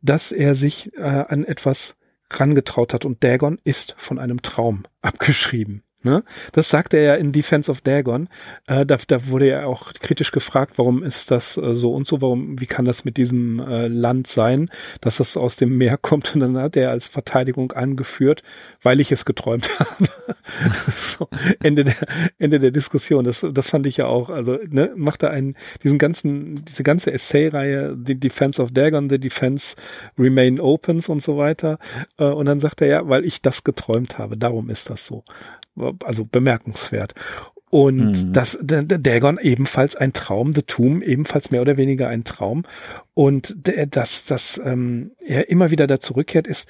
dass 0.00 0.32
er 0.32 0.54
sich 0.54 0.94
äh, 0.96 1.02
an 1.02 1.44
etwas 1.44 1.96
rangetraut 2.40 2.94
hat 2.94 3.04
und 3.04 3.22
Dagon 3.24 3.58
ist 3.64 3.94
von 3.98 4.18
einem 4.18 4.42
Traum 4.42 4.84
abgeschrieben. 5.02 5.82
Ne? 6.04 6.24
Das 6.50 6.68
sagte 6.68 6.96
er 6.96 7.02
ja 7.02 7.14
in 7.14 7.30
Defense 7.30 7.70
of 7.70 7.80
Dagon. 7.80 8.28
Äh, 8.66 8.84
da, 8.84 8.98
da 9.06 9.28
wurde 9.28 9.50
er 9.50 9.68
auch 9.68 9.92
kritisch 9.94 10.32
gefragt, 10.32 10.74
warum 10.76 11.04
ist 11.04 11.30
das 11.30 11.56
äh, 11.56 11.76
so 11.76 11.94
und 11.94 12.08
so, 12.08 12.20
warum, 12.20 12.60
wie 12.60 12.66
kann 12.66 12.84
das 12.84 13.04
mit 13.04 13.16
diesem 13.16 13.60
äh, 13.60 13.86
Land 13.86 14.26
sein, 14.26 14.68
dass 15.00 15.18
das 15.18 15.36
aus 15.36 15.56
dem 15.56 15.78
Meer 15.78 15.96
kommt? 16.02 16.34
Und 16.34 16.40
dann 16.40 16.58
hat 16.58 16.76
er 16.76 16.90
als 16.90 17.06
Verteidigung 17.06 17.72
angeführt, 17.72 18.42
weil 18.82 19.00
ich 19.00 19.12
es 19.12 19.24
geträumt 19.24 19.70
habe. 19.78 20.08
so, 20.90 21.28
Ende 21.62 21.84
der, 21.84 21.96
Ende 22.38 22.58
der 22.58 22.72
Diskussion. 22.72 23.24
Das, 23.24 23.46
das 23.52 23.70
fand 23.70 23.86
ich 23.86 23.98
ja 23.98 24.06
auch, 24.06 24.28
also, 24.28 24.58
ne, 24.68 24.92
macht 24.96 25.22
er 25.22 25.30
einen, 25.30 25.56
diesen 25.84 25.98
ganzen, 25.98 26.64
diese 26.64 26.82
ganze 26.82 27.12
Essay-Reihe, 27.12 27.96
die 27.96 28.18
Defense 28.18 28.60
of 28.60 28.72
Dagon, 28.72 29.08
The 29.08 29.20
Defense 29.20 29.76
Remain 30.18 30.58
Opens 30.58 31.08
und 31.08 31.22
so 31.22 31.36
weiter. 31.36 31.78
Äh, 32.18 32.24
und 32.24 32.46
dann 32.46 32.58
sagt 32.58 32.80
er 32.80 32.88
ja, 32.88 33.08
weil 33.08 33.24
ich 33.24 33.40
das 33.40 33.62
geträumt 33.62 34.18
habe, 34.18 34.36
darum 34.36 34.68
ist 34.68 34.90
das 34.90 35.06
so 35.06 35.22
also 36.04 36.24
bemerkenswert. 36.24 37.14
Und 37.70 38.26
mhm. 38.26 38.32
das, 38.34 38.58
der, 38.60 38.82
der 38.82 38.98
Dagon 38.98 39.38
ebenfalls 39.38 39.96
ein 39.96 40.12
Traum, 40.12 40.52
The 40.52 40.62
Tomb 40.62 41.02
ebenfalls 41.02 41.50
mehr 41.50 41.62
oder 41.62 41.78
weniger 41.78 42.08
ein 42.08 42.22
Traum. 42.22 42.64
Und 43.14 43.54
der, 43.66 43.86
dass, 43.86 44.26
dass 44.26 44.60
ähm, 44.62 45.12
er 45.24 45.48
immer 45.48 45.70
wieder 45.70 45.86
da 45.86 45.98
zurückkehrt, 45.98 46.46
ist, 46.46 46.68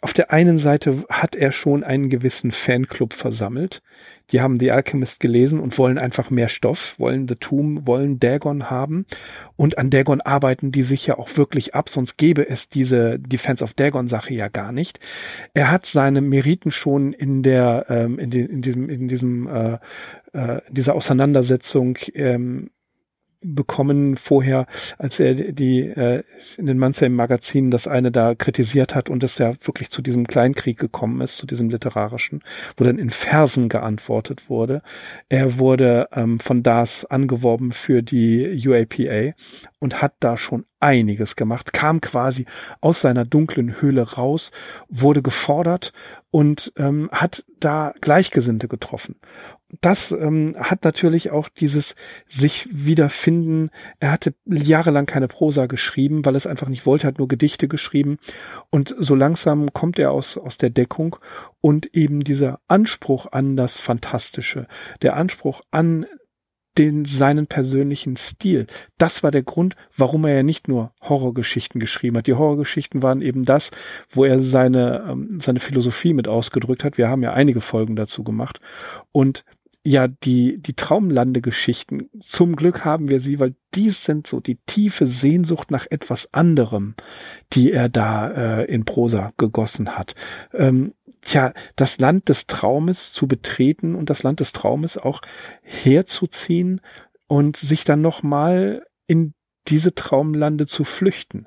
auf 0.00 0.12
der 0.12 0.32
einen 0.32 0.56
Seite 0.56 1.04
hat 1.08 1.36
er 1.36 1.52
schon 1.52 1.84
einen 1.84 2.08
gewissen 2.08 2.50
Fanclub 2.50 3.12
versammelt, 3.12 3.80
die 4.32 4.40
haben 4.40 4.58
The 4.58 4.70
Alchemist 4.72 5.20
gelesen 5.20 5.60
und 5.60 5.76
wollen 5.78 5.98
einfach 5.98 6.30
mehr 6.30 6.48
Stoff, 6.48 6.94
wollen 6.98 7.28
The 7.28 7.34
Tomb, 7.36 7.86
wollen 7.86 8.18
Dagon 8.18 8.70
haben. 8.70 9.06
Und 9.56 9.78
an 9.78 9.90
Dagon 9.90 10.20
arbeiten 10.20 10.72
die 10.72 10.82
sich 10.82 11.06
ja 11.06 11.18
auch 11.18 11.36
wirklich 11.36 11.74
ab, 11.74 11.88
sonst 11.88 12.16
gäbe 12.16 12.48
es 12.48 12.68
diese 12.68 13.18
Defense 13.18 13.62
of 13.62 13.74
Dagon 13.74 14.08
Sache 14.08 14.34
ja 14.34 14.48
gar 14.48 14.72
nicht. 14.72 15.00
Er 15.54 15.70
hat 15.70 15.86
seine 15.86 16.20
Meriten 16.20 16.70
schon 16.70 17.12
in 17.12 17.42
der, 17.42 17.86
ähm, 17.88 18.18
in, 18.18 18.30
den, 18.30 18.46
in 18.48 18.62
diesem, 18.62 18.88
in 18.88 19.08
diesem, 19.08 19.48
äh, 19.48 19.78
äh, 20.32 20.60
dieser 20.70 20.94
Auseinandersetzung 20.94 21.98
ähm, 22.14 22.70
bekommen 23.42 24.16
vorher, 24.16 24.66
als 24.98 25.18
er 25.18 25.34
die 25.34 25.80
äh, 25.80 26.22
in 26.58 26.66
den 26.66 26.78
Mansheim-Magazinen 26.78 27.70
das 27.70 27.86
eine 27.86 28.10
da 28.10 28.34
kritisiert 28.34 28.94
hat 28.94 29.08
und 29.08 29.24
es 29.24 29.38
ja 29.38 29.52
wirklich 29.62 29.90
zu 29.90 30.02
diesem 30.02 30.26
Kleinkrieg 30.26 30.78
gekommen 30.78 31.20
ist, 31.20 31.36
zu 31.36 31.46
diesem 31.46 31.70
literarischen, 31.70 32.42
wo 32.76 32.84
dann 32.84 32.98
in 32.98 33.10
Versen 33.10 33.68
geantwortet 33.68 34.50
wurde. 34.50 34.82
Er 35.28 35.58
wurde 35.58 36.08
ähm, 36.12 36.38
von 36.38 36.62
DAS 36.62 37.04
angeworben 37.04 37.72
für 37.72 38.02
die 38.02 38.62
UAPA 38.66 39.34
und 39.80 40.00
hat 40.00 40.14
da 40.20 40.36
schon 40.36 40.64
einiges 40.78 41.34
gemacht, 41.34 41.72
kam 41.72 42.00
quasi 42.00 42.46
aus 42.80 43.00
seiner 43.00 43.24
dunklen 43.24 43.80
Höhle 43.80 44.02
raus, 44.02 44.52
wurde 44.88 45.22
gefordert 45.22 45.92
und 46.30 46.72
ähm, 46.76 47.08
hat 47.12 47.44
da 47.58 47.92
Gleichgesinnte 48.00 48.68
getroffen 48.68 49.16
das 49.80 50.12
ähm, 50.12 50.56
hat 50.58 50.84
natürlich 50.84 51.30
auch 51.30 51.48
dieses 51.48 51.94
sich 52.26 52.68
wiederfinden. 52.72 53.70
Er 54.00 54.12
hatte 54.12 54.34
jahrelang 54.46 55.06
keine 55.06 55.28
Prosa 55.28 55.66
geschrieben, 55.66 56.24
weil 56.24 56.34
es 56.34 56.46
einfach 56.46 56.68
nicht 56.68 56.86
wollte, 56.86 57.06
hat 57.06 57.18
nur 57.18 57.28
Gedichte 57.28 57.68
geschrieben. 57.68 58.18
Und 58.70 58.94
so 58.98 59.14
langsam 59.14 59.72
kommt 59.72 59.98
er 59.98 60.10
aus, 60.10 60.36
aus 60.36 60.58
der 60.58 60.70
Deckung 60.70 61.16
und 61.60 61.94
eben 61.94 62.20
dieser 62.20 62.60
Anspruch 62.66 63.26
an 63.30 63.56
das 63.56 63.76
Fantastische, 63.76 64.66
der 65.02 65.16
Anspruch 65.16 65.62
an 65.70 66.06
den 66.78 67.04
seinen 67.04 67.46
persönlichen 67.46 68.16
Stil. 68.16 68.66
Das 68.98 69.22
war 69.22 69.30
der 69.30 69.42
Grund, 69.42 69.76
warum 69.96 70.24
er 70.24 70.34
ja 70.34 70.42
nicht 70.42 70.68
nur 70.68 70.92
Horrorgeschichten 71.00 71.80
geschrieben 71.80 72.16
hat. 72.16 72.26
Die 72.26 72.34
Horrorgeschichten 72.34 73.02
waren 73.02 73.22
eben 73.22 73.44
das, 73.44 73.70
wo 74.10 74.24
er 74.24 74.40
seine 74.42 75.06
ähm, 75.10 75.40
seine 75.40 75.60
Philosophie 75.60 76.14
mit 76.14 76.28
ausgedrückt 76.28 76.84
hat. 76.84 76.98
Wir 76.98 77.08
haben 77.08 77.22
ja 77.22 77.32
einige 77.32 77.60
Folgen 77.60 77.96
dazu 77.96 78.22
gemacht 78.22 78.60
und 79.12 79.44
ja 79.84 80.08
die, 80.08 80.58
die 80.58 80.74
Traumlandegeschichten. 80.74 82.10
Zum 82.20 82.56
Glück 82.56 82.84
haben 82.84 83.08
wir 83.08 83.20
sie, 83.20 83.38
weil 83.40 83.54
dies 83.74 84.04
sind 84.04 84.26
so 84.26 84.40
die 84.40 84.58
tiefe 84.66 85.06
Sehnsucht 85.06 85.70
nach 85.70 85.86
etwas 85.88 86.32
anderem, 86.34 86.94
die 87.52 87.72
er 87.72 87.88
da 87.88 88.30
äh, 88.30 88.64
in 88.64 88.84
Prosa 88.84 89.32
gegossen 89.38 89.96
hat. 89.96 90.14
Ähm, 90.52 90.92
tja, 91.20 91.52
das 91.76 91.98
Land 91.98 92.28
des 92.28 92.46
Traumes 92.46 93.12
zu 93.12 93.26
betreten 93.26 93.94
und 93.94 94.10
das 94.10 94.22
Land 94.22 94.40
des 94.40 94.52
Traumes 94.52 94.98
auch 94.98 95.20
herzuziehen 95.62 96.80
und 97.26 97.56
sich 97.56 97.84
dann 97.84 98.00
nochmal 98.00 98.84
in 99.06 99.34
diese 99.68 99.94
Traumlande 99.94 100.66
zu 100.66 100.84
flüchten. 100.84 101.46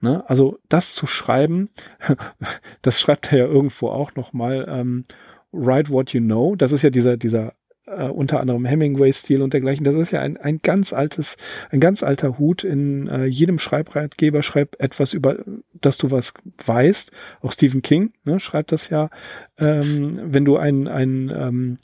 Ne? 0.00 0.28
Also 0.28 0.58
das 0.68 0.94
zu 0.94 1.06
schreiben, 1.06 1.70
das 2.82 3.00
schreibt 3.00 3.32
er 3.32 3.38
ja 3.38 3.44
irgendwo 3.46 3.88
auch 3.88 4.14
nochmal, 4.14 4.66
ähm, 4.68 5.04
Write 5.52 5.90
What 5.90 6.12
You 6.12 6.20
Know. 6.20 6.54
Das 6.56 6.72
ist 6.72 6.82
ja 6.82 6.90
dieser, 6.90 7.16
dieser 7.16 7.54
äh, 7.86 8.04
unter 8.04 8.40
anderem 8.40 8.64
Hemingway-Stil 8.64 9.42
und 9.42 9.52
dergleichen. 9.52 9.84
Das 9.84 9.94
ist 9.94 10.10
ja 10.10 10.20
ein, 10.20 10.36
ein 10.36 10.60
ganz 10.62 10.92
altes, 10.92 11.36
ein 11.70 11.80
ganz 11.80 12.02
alter 12.02 12.38
Hut. 12.38 12.64
In 12.64 13.08
äh, 13.08 13.24
jedem 13.24 13.58
Schreibratgeber 13.58 14.42
schreibt 14.42 14.80
etwas 14.80 15.12
über, 15.12 15.38
dass 15.72 15.98
du 15.98 16.10
was 16.10 16.32
weißt. 16.64 17.10
Auch 17.40 17.52
Stephen 17.52 17.82
King 17.82 18.12
ne, 18.24 18.40
schreibt 18.40 18.72
das 18.72 18.88
ja. 18.90 19.10
Ähm, 19.58 20.20
wenn 20.24 20.44
du 20.44 20.56
ein, 20.56 20.88
ein, 20.88 21.30
ähm, 21.34 21.78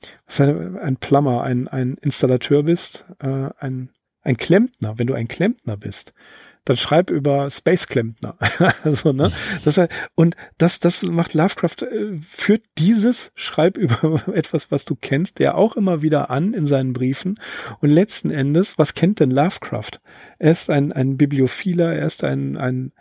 ein 0.80 0.96
Plummer, 0.96 1.42
ein, 1.42 1.68
ein 1.68 1.96
Installateur 2.00 2.62
bist, 2.62 3.04
äh, 3.20 3.48
ein, 3.58 3.90
ein 4.22 4.36
Klempner, 4.36 4.98
wenn 4.98 5.06
du 5.06 5.14
ein 5.14 5.28
Klempner 5.28 5.76
bist, 5.76 6.12
dann 6.66 6.76
schreib 6.76 7.10
über 7.10 7.48
Space 7.48 7.86
Klempner. 7.86 8.36
also, 8.82 9.12
ne? 9.12 9.30
Das, 9.64 9.80
und 10.14 10.36
das, 10.58 10.80
das 10.80 11.02
macht 11.02 11.32
Lovecraft, 11.32 11.82
äh, 11.82 12.18
führt 12.18 12.62
dieses 12.76 13.32
Schreib 13.34 13.78
über 13.78 14.22
etwas, 14.34 14.70
was 14.70 14.84
du 14.84 14.96
kennst, 14.96 15.38
der 15.38 15.56
auch 15.56 15.76
immer 15.76 16.02
wieder 16.02 16.28
an 16.28 16.52
in 16.52 16.66
seinen 16.66 16.92
Briefen. 16.92 17.40
Und 17.80 17.90
letzten 17.90 18.30
Endes, 18.30 18.78
was 18.78 18.94
kennt 18.94 19.20
denn 19.20 19.30
Lovecraft? 19.30 20.00
Er 20.38 20.50
ist 20.50 20.68
ein, 20.68 20.92
ein 20.92 21.16
Bibliophiler, 21.16 21.94
er 21.94 22.06
ist 22.06 22.24
ein, 22.24 22.56
ein 22.56 22.92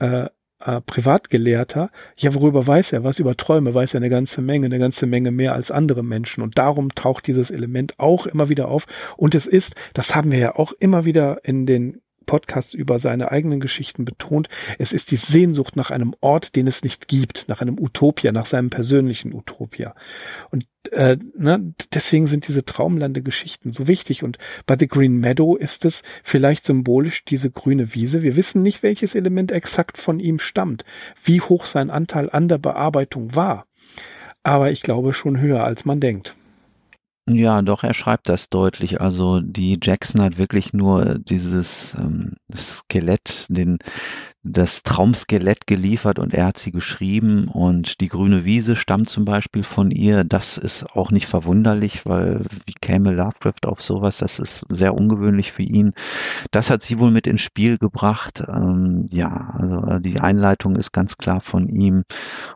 äh, 0.00 0.28
äh, 0.64 0.80
Privatgelehrter, 0.80 1.90
ja, 2.16 2.34
worüber 2.34 2.66
weiß 2.66 2.92
er? 2.92 3.04
Was 3.04 3.18
über 3.18 3.36
Träume 3.36 3.74
weiß 3.74 3.94
er 3.94 3.98
eine 3.98 4.10
ganze 4.10 4.40
Menge, 4.40 4.66
eine 4.66 4.78
ganze 4.78 5.06
Menge 5.06 5.30
mehr 5.30 5.54
als 5.54 5.70
andere 5.70 6.02
Menschen. 6.02 6.42
Und 6.42 6.56
darum 6.56 6.94
taucht 6.94 7.26
dieses 7.26 7.50
Element 7.50 7.98
auch 7.98 8.26
immer 8.26 8.48
wieder 8.48 8.68
auf. 8.68 8.86
Und 9.16 9.34
es 9.34 9.46
ist, 9.46 9.74
das 9.92 10.14
haben 10.14 10.32
wir 10.32 10.38
ja 10.38 10.54
auch 10.54 10.72
immer 10.72 11.04
wieder 11.04 11.44
in 11.44 11.66
den 11.66 12.00
Podcast 12.22 12.74
über 12.74 12.98
seine 12.98 13.30
eigenen 13.30 13.60
Geschichten 13.60 14.04
betont, 14.04 14.48
es 14.78 14.92
ist 14.92 15.10
die 15.10 15.16
Sehnsucht 15.16 15.76
nach 15.76 15.90
einem 15.90 16.14
Ort, 16.20 16.56
den 16.56 16.66
es 16.66 16.82
nicht 16.82 17.08
gibt, 17.08 17.48
nach 17.48 17.60
einem 17.60 17.78
Utopia, 17.78 18.32
nach 18.32 18.46
seinem 18.46 18.70
persönlichen 18.70 19.34
Utopia. 19.34 19.94
Und 20.50 20.66
äh, 20.90 21.16
ne, 21.36 21.74
deswegen 21.94 22.26
sind 22.26 22.48
diese 22.48 22.64
Traumlande-Geschichten 22.64 23.72
so 23.72 23.86
wichtig. 23.86 24.22
Und 24.22 24.38
bei 24.66 24.76
The 24.78 24.88
Green 24.88 25.18
Meadow 25.18 25.56
ist 25.56 25.84
es 25.84 26.02
vielleicht 26.22 26.64
symbolisch 26.64 27.24
diese 27.24 27.50
grüne 27.50 27.94
Wiese. 27.94 28.22
Wir 28.22 28.36
wissen 28.36 28.62
nicht, 28.62 28.82
welches 28.82 29.14
Element 29.14 29.52
exakt 29.52 29.98
von 29.98 30.18
ihm 30.18 30.38
stammt, 30.38 30.84
wie 31.22 31.40
hoch 31.40 31.66
sein 31.66 31.90
Anteil 31.90 32.30
an 32.30 32.48
der 32.48 32.58
Bearbeitung 32.58 33.34
war. 33.34 33.66
Aber 34.42 34.70
ich 34.70 34.82
glaube 34.82 35.14
schon 35.14 35.40
höher, 35.40 35.64
als 35.64 35.84
man 35.84 36.00
denkt. 36.00 36.34
Ja, 37.28 37.62
doch, 37.62 37.84
er 37.84 37.94
schreibt 37.94 38.28
das 38.28 38.48
deutlich. 38.48 39.00
Also 39.00 39.40
die 39.40 39.78
Jackson 39.80 40.22
hat 40.22 40.38
wirklich 40.38 40.72
nur 40.72 41.18
dieses 41.18 41.94
ähm, 41.94 42.34
Skelett, 42.54 43.46
den 43.48 43.78
das 44.44 44.82
Traumskelett 44.82 45.68
geliefert 45.68 46.18
und 46.18 46.34
er 46.34 46.46
hat 46.46 46.58
sie 46.58 46.72
geschrieben 46.72 47.46
und 47.46 48.00
die 48.00 48.08
grüne 48.08 48.44
Wiese 48.44 48.74
stammt 48.74 49.08
zum 49.08 49.24
Beispiel 49.24 49.62
von 49.62 49.92
ihr. 49.92 50.24
Das 50.24 50.58
ist 50.58 50.84
auch 50.96 51.12
nicht 51.12 51.26
verwunderlich, 51.26 52.04
weil 52.06 52.44
wie 52.66 52.74
käme 52.74 53.12
Lovecraft 53.12 53.66
auf 53.66 53.80
sowas? 53.80 54.18
Das 54.18 54.40
ist 54.40 54.64
sehr 54.68 54.94
ungewöhnlich 54.94 55.52
für 55.52 55.62
ihn. 55.62 55.92
Das 56.50 56.70
hat 56.70 56.82
sie 56.82 56.98
wohl 56.98 57.12
mit 57.12 57.28
ins 57.28 57.40
Spiel 57.40 57.78
gebracht. 57.78 58.42
Ähm, 58.48 59.06
ja, 59.10 59.54
also 59.54 59.98
die 60.00 60.18
Einleitung 60.18 60.74
ist 60.74 60.92
ganz 60.92 61.16
klar 61.16 61.40
von 61.40 61.68
ihm 61.68 62.02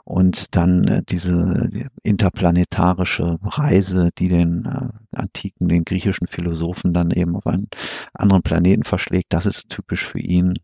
und 0.02 0.56
dann 0.56 0.88
äh, 0.88 1.02
diese 1.08 1.70
interplanetarische 2.02 3.38
Reise, 3.44 4.10
die 4.18 4.28
den 4.28 4.64
äh, 4.64 5.16
antiken, 5.16 5.68
den 5.68 5.84
griechischen 5.84 6.26
Philosophen 6.26 6.92
dann 6.92 7.12
eben 7.12 7.36
auf 7.36 7.46
einen 7.46 7.68
anderen 8.12 8.42
Planeten 8.42 8.82
verschlägt. 8.82 9.32
Das 9.32 9.46
ist 9.46 9.68
typisch 9.68 10.04
für 10.04 10.18
ihn. 10.18 10.54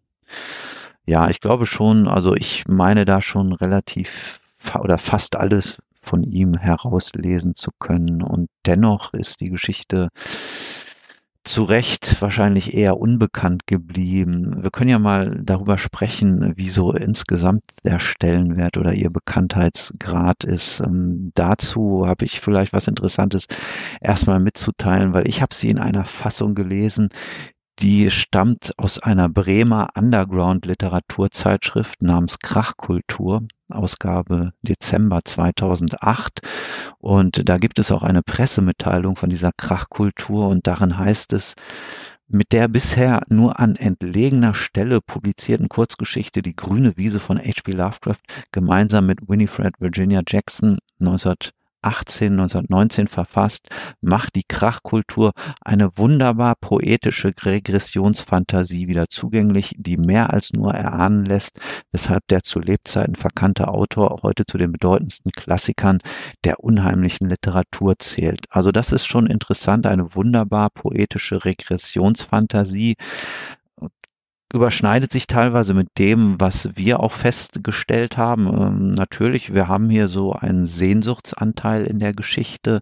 Ja, 1.07 1.29
ich 1.29 1.41
glaube 1.41 1.67
schon, 1.67 2.07
also 2.07 2.35
ich 2.35 2.65
meine 2.69 3.05
da 3.05 3.23
schon 3.23 3.53
relativ 3.53 4.41
oder 4.79 4.99
fast 4.99 5.37
alles 5.37 5.79
von 6.03 6.23
ihm 6.23 6.55
herauslesen 6.55 7.55
zu 7.57 7.71
können. 7.79 8.23
Und 8.23 8.49
dennoch 8.67 9.13
ist 9.15 9.41
die 9.41 9.51
Geschichte 9.51 10.09
zu 11.45 11.65
Recht 11.65 12.23
wahrscheinlich 12.23 12.73
eher 12.73 12.99
unbekannt 12.99 13.67
geblieben. 13.67 14.63
Wir 14.63 14.71
können 14.71 14.91
ja 14.91 15.01
mal 15.01 15.41
darüber 15.43 15.77
sprechen, 15.77 16.53
wie 16.57 16.69
so 16.69 16.93
insgesamt 16.93 17.65
der 17.85 17.99
Stellenwert 17.99 18.77
oder 18.77 18.93
ihr 18.95 19.11
Bekanntheitsgrad 19.11 20.45
ist. 20.45 20.79
Ähm, 20.81 21.33
dazu 21.35 22.07
habe 22.07 22.25
ich 22.25 22.41
vielleicht 22.41 22.73
was 22.73 22.87
Interessantes 22.87 23.49
erstmal 24.01 24.39
mitzuteilen, 24.39 25.15
weil 25.15 25.29
ich 25.29 25.43
habe 25.43 25.53
sie 25.53 25.69
in 25.69 25.79
einer 25.81 26.05
Fassung 26.05 26.55
gelesen, 26.55 27.09
die 27.79 28.11
stammt 28.11 28.73
aus 28.77 28.99
einer 28.99 29.29
Bremer 29.29 29.89
Underground-Literaturzeitschrift 29.95 32.03
namens 32.03 32.39
Krachkultur, 32.39 33.47
Ausgabe 33.69 34.53
Dezember 34.63 35.21
2008. 35.25 36.41
Und 36.99 37.49
da 37.49 37.57
gibt 37.57 37.79
es 37.79 37.91
auch 37.91 38.03
eine 38.03 38.23
Pressemitteilung 38.23 39.17
von 39.17 39.31
dieser 39.31 39.53
Krachkultur 39.57 40.49
und 40.49 40.67
darin 40.67 40.99
heißt 40.99 41.33
es, 41.33 41.55
mit 42.29 42.53
der 42.53 42.69
bisher 42.69 43.23
nur 43.29 43.59
an 43.59 43.77
entlegener 43.77 44.55
Stelle 44.55 45.01
publizierten 45.01 45.69
Kurzgeschichte 45.69 46.41
Die 46.41 46.57
grüne 46.57 46.97
Wiese 46.97 47.21
von 47.21 47.39
H.P. 47.39 47.73
Lovecraft 47.73 48.21
gemeinsam 48.53 49.07
mit 49.07 49.29
Winifred 49.29 49.75
Virginia 49.81 50.23
Jackson 50.27 50.79
19 50.99 51.35
18, 51.83 52.33
1919 52.33 53.09
verfasst, 53.09 53.69
macht 54.01 54.37
die 54.37 54.45
Krachkultur 54.47 55.33
eine 55.61 55.97
wunderbar 55.97 56.55
poetische 56.61 57.33
Regressionsfantasie 57.45 58.89
wieder 58.89 59.09
zugänglich, 59.09 59.75
die 59.77 59.97
mehr 59.97 60.33
als 60.33 60.53
nur 60.53 60.75
erahnen 60.75 61.25
lässt, 61.25 61.59
weshalb 61.91 62.27
der 62.29 62.43
zu 62.43 62.61
Lebzeiten 62.61 63.15
verkannte 63.15 63.69
Autor 63.69 64.21
heute 64.23 64.47
zu 64.47 64.59
den 64.59 64.73
bedeutendsten 64.73 65.33
Klassikern 65.33 65.99
der 66.45 66.61
unheimlichen 66.61 67.29
Literatur 67.29 67.99
zählt. 67.99 68.47
Also 68.51 68.73
das 68.73 68.93
ist 68.93 69.07
schon 69.07 69.27
interessant, 69.27 69.87
eine 69.87 70.15
wunderbar 70.15 70.71
poetische 70.71 71.45
Regressionsfantasie, 71.45 72.97
überschneidet 74.53 75.13
sich 75.13 75.27
teilweise 75.27 75.75
mit 75.75 75.99
dem, 75.99 76.41
was 76.41 76.69
wir 76.75 77.01
auch 77.01 77.13
festgestellt 77.13 78.17
haben. 78.17 78.47
Ähm, 78.47 78.91
natürlich, 78.91 79.55
wir 79.55 79.69
haben 79.69 79.89
hier 79.89 80.09
so 80.09 80.33
einen 80.33 80.67
Sehnsuchtsanteil 80.67 81.87
in 81.87 81.99
der 81.99 82.13
Geschichte. 82.13 82.81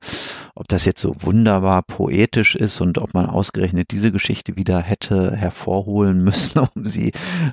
Ob 0.54 0.68
das 0.68 0.84
jetzt 0.84 1.00
so 1.00 1.14
wunderbar 1.20 1.82
poetisch 1.82 2.56
ist 2.56 2.80
und 2.80 2.98
ob 2.98 3.14
man 3.14 3.26
ausgerechnet 3.26 3.92
diese 3.92 4.10
Geschichte 4.10 4.56
wieder 4.56 4.80
hätte 4.80 5.36
hervorholen 5.36 6.24
müssen, 6.24 6.58
um 6.58 6.84
sie 6.84 7.12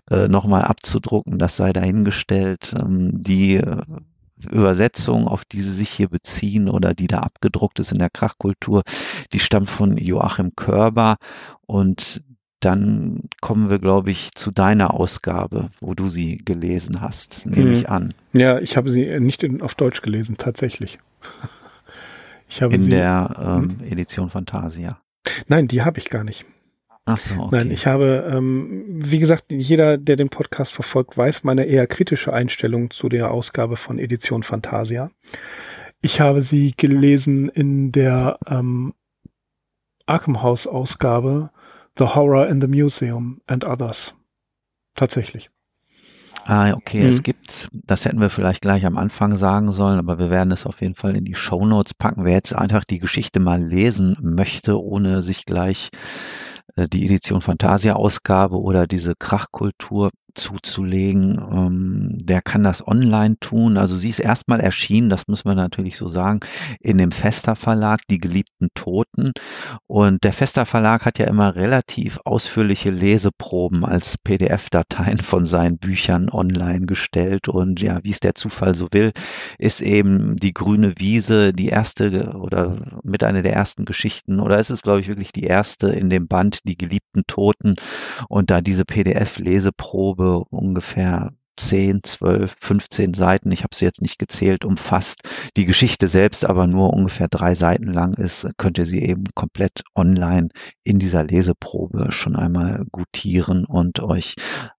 äh, 0.09 0.27
nochmal 0.27 0.63
abzudrucken, 0.63 1.37
das 1.37 1.55
sei 1.55 1.71
dahingestellt. 1.71 2.73
Ähm, 2.79 3.21
die 3.21 3.57
äh, 3.57 3.83
Übersetzung, 4.51 5.27
auf 5.27 5.45
die 5.45 5.61
sie 5.61 5.73
sich 5.73 5.89
hier 5.89 6.09
beziehen 6.09 6.69
oder 6.69 6.93
die 6.93 7.07
da 7.07 7.19
abgedruckt 7.19 7.79
ist 7.79 7.91
in 7.91 7.99
der 7.99 8.09
Krachkultur, 8.09 8.83
die 9.33 9.39
stammt 9.39 9.69
von 9.69 9.97
Joachim 9.97 10.55
Körber 10.55 11.17
und 11.65 12.21
dann 12.59 13.29
kommen 13.41 13.69
wir, 13.69 13.79
glaube 13.79 14.11
ich, 14.11 14.31
zu 14.33 14.51
deiner 14.51 14.93
Ausgabe, 14.93 15.69
wo 15.79 15.93
du 15.93 16.09
sie 16.09 16.37
gelesen 16.37 17.01
hast, 17.01 17.45
nehme 17.45 17.73
ich 17.73 17.83
mhm. 17.83 17.93
an. 17.93 18.13
Ja, 18.33 18.59
ich 18.59 18.77
habe 18.77 18.89
sie 18.89 19.19
nicht 19.19 19.43
in, 19.43 19.61
auf 19.61 19.75
Deutsch 19.75 20.01
gelesen, 20.01 20.37
tatsächlich. 20.37 20.99
Ich 22.49 22.61
habe 22.61 22.75
in 22.75 22.79
sie, 22.79 22.91
der 22.91 23.35
ähm, 23.37 23.79
hm? 23.81 23.91
Edition 23.91 24.29
Fantasia. 24.29 25.01
Nein, 25.47 25.67
die 25.67 25.81
habe 25.81 25.99
ich 25.99 26.09
gar 26.09 26.23
nicht. 26.23 26.45
Ach 27.03 27.17
so, 27.17 27.35
okay. 27.35 27.49
Nein, 27.51 27.71
ich 27.71 27.87
habe, 27.87 28.29
ähm, 28.31 28.83
wie 28.87 29.19
gesagt, 29.19 29.45
jeder, 29.49 29.97
der 29.97 30.15
den 30.15 30.29
Podcast 30.29 30.73
verfolgt, 30.73 31.17
weiß 31.17 31.43
meine 31.43 31.65
eher 31.65 31.87
kritische 31.87 32.33
Einstellung 32.33 32.89
zu 32.89 33.09
der 33.09 33.31
Ausgabe 33.31 33.77
von 33.77 33.99
Edition 33.99 34.43
Fantasia. 34.43 35.11
Ich 36.01 36.21
habe 36.21 36.41
sie 36.41 36.73
gelesen 36.75 37.49
in 37.49 37.91
der 37.91 38.39
ähm, 38.47 38.93
Arkham 40.05 40.41
House 40.41 40.67
Ausgabe 40.67 41.49
The 41.97 42.15
Horror 42.15 42.47
in 42.47 42.61
the 42.61 42.67
Museum 42.67 43.41
and 43.47 43.65
Others. 43.65 44.13
Tatsächlich. 44.95 45.49
Ah, 46.45 46.71
okay, 46.73 47.03
mhm. 47.03 47.09
es 47.09 47.23
gibt, 47.23 47.67
das 47.73 48.05
hätten 48.05 48.21
wir 48.21 48.29
vielleicht 48.29 48.61
gleich 48.61 48.85
am 48.85 48.97
Anfang 48.97 49.35
sagen 49.35 49.71
sollen, 49.71 49.99
aber 49.99 50.17
wir 50.17 50.29
werden 50.29 50.51
es 50.51 50.65
auf 50.65 50.81
jeden 50.81 50.95
Fall 50.95 51.15
in 51.15 51.25
die 51.25 51.35
Show 51.35 51.65
Notes 51.65 51.93
packen. 51.93 52.23
Wer 52.23 52.33
jetzt 52.33 52.55
einfach 52.55 52.83
die 52.83 52.99
Geschichte 52.99 53.39
mal 53.39 53.61
lesen 53.61 54.15
möchte, 54.21 54.81
ohne 54.81 55.23
sich 55.23 55.45
gleich 55.45 55.89
äh, 56.75 56.87
die 56.87 57.05
Edition 57.05 57.41
Fantasia 57.41 57.93
Ausgabe 57.95 58.61
oder 58.61 58.87
diese 58.87 59.13
Krachkultur 59.15 60.11
zuzulegen. 60.33 61.39
Ähm, 61.51 62.17
der 62.21 62.41
kann 62.41 62.63
das 62.63 62.85
online 62.85 63.37
tun. 63.39 63.77
Also 63.77 63.95
sie 63.95 64.09
ist 64.09 64.19
erstmal 64.19 64.59
erschienen, 64.59 65.09
das 65.09 65.27
müssen 65.27 65.49
wir 65.49 65.55
natürlich 65.55 65.97
so 65.97 66.09
sagen, 66.09 66.39
in 66.79 66.97
dem 66.97 67.11
Fester 67.11 67.55
Verlag, 67.55 68.01
Die 68.09 68.19
geliebten 68.19 68.69
Toten. 68.75 69.31
Und 69.87 70.23
der 70.23 70.33
Fester 70.33 70.65
Verlag 70.65 71.05
hat 71.05 71.19
ja 71.19 71.27
immer 71.27 71.55
relativ 71.55 72.19
ausführliche 72.25 72.91
Leseproben 72.91 73.85
als 73.85 74.17
PDF-Dateien 74.17 75.17
von 75.17 75.45
seinen 75.45 75.77
Büchern 75.77 76.29
online 76.29 76.85
gestellt. 76.85 77.47
Und 77.47 77.81
ja, 77.81 77.99
wie 78.03 78.11
es 78.11 78.19
der 78.19 78.35
Zufall 78.35 78.75
so 78.75 78.87
will, 78.91 79.11
ist 79.57 79.81
eben 79.81 80.35
die 80.35 80.53
grüne 80.53 80.93
Wiese 80.97 81.53
die 81.53 81.69
erste 81.69 82.37
oder 82.37 82.99
mit 83.03 83.23
einer 83.23 83.41
der 83.41 83.53
ersten 83.53 83.85
Geschichten 83.85 84.39
oder 84.39 84.59
ist 84.59 84.69
es, 84.69 84.81
glaube 84.81 84.99
ich, 85.01 85.07
wirklich 85.07 85.31
die 85.31 85.45
erste 85.45 85.87
in 85.87 86.09
dem 86.09 86.27
Band 86.27 86.59
Die 86.67 86.77
geliebten 86.77 87.23
Toten. 87.27 87.75
Und 88.29 88.51
da 88.51 88.61
diese 88.61 88.85
PDF-Leseprobe 88.85 90.26
ungefähr 90.49 91.31
10, 91.57 92.03
12, 92.03 92.55
15 92.59 93.13
Seiten, 93.13 93.51
ich 93.51 93.63
habe 93.63 93.75
sie 93.75 93.85
jetzt 93.85 94.01
nicht 94.01 94.19
gezählt, 94.19 94.63
umfasst. 94.63 95.21
Die 95.57 95.65
Geschichte 95.65 96.07
selbst 96.07 96.45
aber 96.45 96.67
nur 96.67 96.93
ungefähr 96.93 97.27
drei 97.27 97.55
Seiten 97.55 97.91
lang 97.91 98.13
ist, 98.13 98.47
könnt 98.57 98.77
ihr 98.77 98.85
sie 98.85 99.01
eben 99.01 99.23
komplett 99.33 99.83
online 99.95 100.49
in 100.83 100.99
dieser 100.99 101.23
Leseprobe 101.23 102.11
schon 102.11 102.35
einmal 102.35 102.85
gutieren 102.91 103.65
und 103.65 103.99
euch 103.99 104.35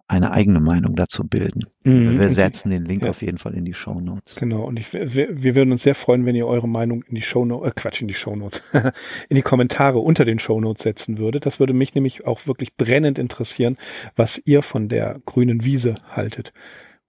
eine 0.09 0.33
eigene 0.33 0.59
Meinung 0.59 0.97
dazu 0.97 1.23
bilden. 1.23 1.67
Mhm. 1.85 2.19
Wir 2.19 2.31
setzen 2.31 2.71
den 2.71 2.87
Link 2.87 3.05
ja. 3.05 3.11
auf 3.11 3.21
jeden 3.21 3.37
Fall 3.37 3.55
in 3.55 3.67
die 3.67 3.75
Show 3.75 4.01
Notes. 4.01 4.37
Genau, 4.37 4.65
und 4.65 4.79
ich, 4.79 4.93
wir, 4.93 5.43
wir 5.43 5.55
würden 5.55 5.71
uns 5.71 5.83
sehr 5.83 5.95
freuen, 5.95 6.25
wenn 6.25 6.35
ihr 6.35 6.47
eure 6.47 6.67
Meinung 6.67 7.03
in 7.03 7.15
die 7.15 7.23
Show 7.23 7.45
Notes, 7.45 7.71
äh, 7.71 7.73
Quatsch, 7.77 8.01
in 8.01 8.09
die 8.09 8.15
Show 8.15 8.35
Notes, 8.35 8.63
in 9.29 9.37
die 9.37 9.43
Kommentare 9.43 9.99
unter 9.99 10.25
den 10.25 10.39
Show 10.39 10.61
Notes 10.61 10.83
setzen 10.83 11.19
würdet. 11.19 11.45
Das 11.45 11.61
würde 11.61 11.75
mich 11.75 11.95
nämlich 11.95 12.27
auch 12.27 12.47
wirklich 12.47 12.75
brennend 12.77 13.19
interessieren, 13.19 13.77
was 14.17 14.41
ihr 14.45 14.63
von 14.63 14.89
der 14.89 15.21
grünen 15.27 15.65
Wiese 15.65 15.95
haltet. 16.11 16.53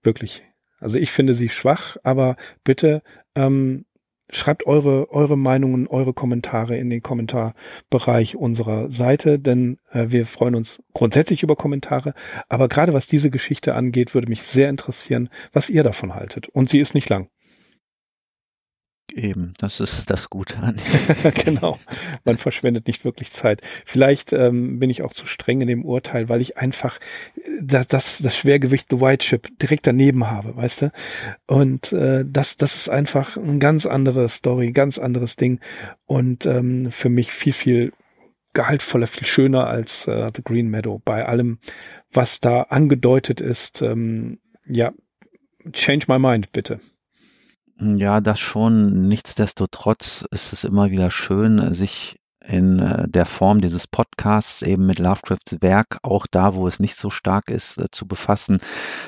Wirklich. 0.02 0.42
Also 0.78 0.98
ich 0.98 1.10
finde 1.10 1.34
sie 1.34 1.48
schwach, 1.48 1.96
aber 2.02 2.36
bitte 2.64 3.02
ähm, 3.34 3.86
schreibt 4.30 4.66
eure, 4.66 5.10
eure 5.10 5.36
Meinungen, 5.36 5.86
eure 5.86 6.12
Kommentare 6.12 6.76
in 6.76 6.90
den 6.90 7.02
Kommentarbereich 7.02 8.36
unserer 8.36 8.90
Seite, 8.90 9.38
denn 9.38 9.78
äh, 9.92 10.06
wir 10.08 10.26
freuen 10.26 10.54
uns 10.54 10.82
grundsätzlich 10.94 11.42
über 11.42 11.56
Kommentare. 11.56 12.14
Aber 12.48 12.68
gerade 12.68 12.92
was 12.92 13.06
diese 13.06 13.30
Geschichte 13.30 13.74
angeht, 13.74 14.14
würde 14.14 14.28
mich 14.28 14.42
sehr 14.42 14.68
interessieren, 14.68 15.28
was 15.52 15.70
ihr 15.70 15.82
davon 15.82 16.14
haltet. 16.14 16.48
Und 16.48 16.70
sie 16.70 16.80
ist 16.80 16.94
nicht 16.94 17.08
lang. 17.08 17.28
Eben, 19.14 19.52
das 19.58 19.80
ist 19.80 20.08
das 20.10 20.30
Gute 20.30 20.58
an. 20.58 20.76
genau, 21.44 21.78
man 22.24 22.38
verschwendet 22.38 22.86
nicht 22.86 23.04
wirklich 23.04 23.32
Zeit. 23.32 23.60
Vielleicht 23.84 24.32
ähm, 24.32 24.78
bin 24.78 24.90
ich 24.90 25.02
auch 25.02 25.12
zu 25.12 25.26
streng 25.26 25.60
in 25.60 25.68
dem 25.68 25.84
Urteil, 25.84 26.28
weil 26.28 26.40
ich 26.40 26.58
einfach 26.58 26.98
das, 27.60 27.86
das, 27.88 28.18
das 28.18 28.36
Schwergewicht 28.36 28.86
The 28.90 29.00
White 29.00 29.24
Chip 29.24 29.48
direkt 29.58 29.86
daneben 29.86 30.30
habe, 30.30 30.56
weißt 30.56 30.82
du? 30.82 30.92
Und 31.46 31.92
äh, 31.92 32.24
das, 32.26 32.56
das 32.56 32.76
ist 32.76 32.88
einfach 32.88 33.36
ein 33.36 33.58
ganz 33.58 33.86
andere 33.86 34.28
Story, 34.28 34.72
ganz 34.72 34.98
anderes 34.98 35.36
Ding 35.36 35.60
und 36.06 36.46
ähm, 36.46 36.90
für 36.90 37.08
mich 37.08 37.32
viel, 37.32 37.52
viel 37.52 37.92
gehaltvoller, 38.52 39.06
viel 39.06 39.26
schöner 39.26 39.66
als 39.66 40.06
äh, 40.06 40.30
The 40.34 40.42
Green 40.42 40.68
Meadow. 40.68 41.00
Bei 41.04 41.26
allem, 41.26 41.58
was 42.12 42.40
da 42.40 42.62
angedeutet 42.62 43.40
ist, 43.40 43.82
ähm, 43.82 44.38
ja, 44.66 44.92
change 45.72 46.06
my 46.08 46.18
mind, 46.18 46.52
bitte. 46.52 46.80
Ja, 47.80 48.20
das 48.20 48.38
schon. 48.38 49.08
Nichtsdestotrotz 49.08 50.24
ist 50.30 50.52
es 50.52 50.64
immer 50.64 50.90
wieder 50.90 51.10
schön, 51.10 51.74
sich 51.74 52.19
in 52.50 52.80
äh, 52.80 53.08
der 53.08 53.26
Form 53.26 53.60
dieses 53.60 53.86
Podcasts 53.86 54.62
eben 54.62 54.86
mit 54.86 54.98
Lovecrafts 54.98 55.56
Werk, 55.60 55.98
auch 56.02 56.26
da, 56.30 56.54
wo 56.54 56.66
es 56.66 56.80
nicht 56.80 56.96
so 56.96 57.08
stark 57.10 57.48
ist, 57.48 57.78
äh, 57.78 57.90
zu 57.90 58.06
befassen, 58.06 58.58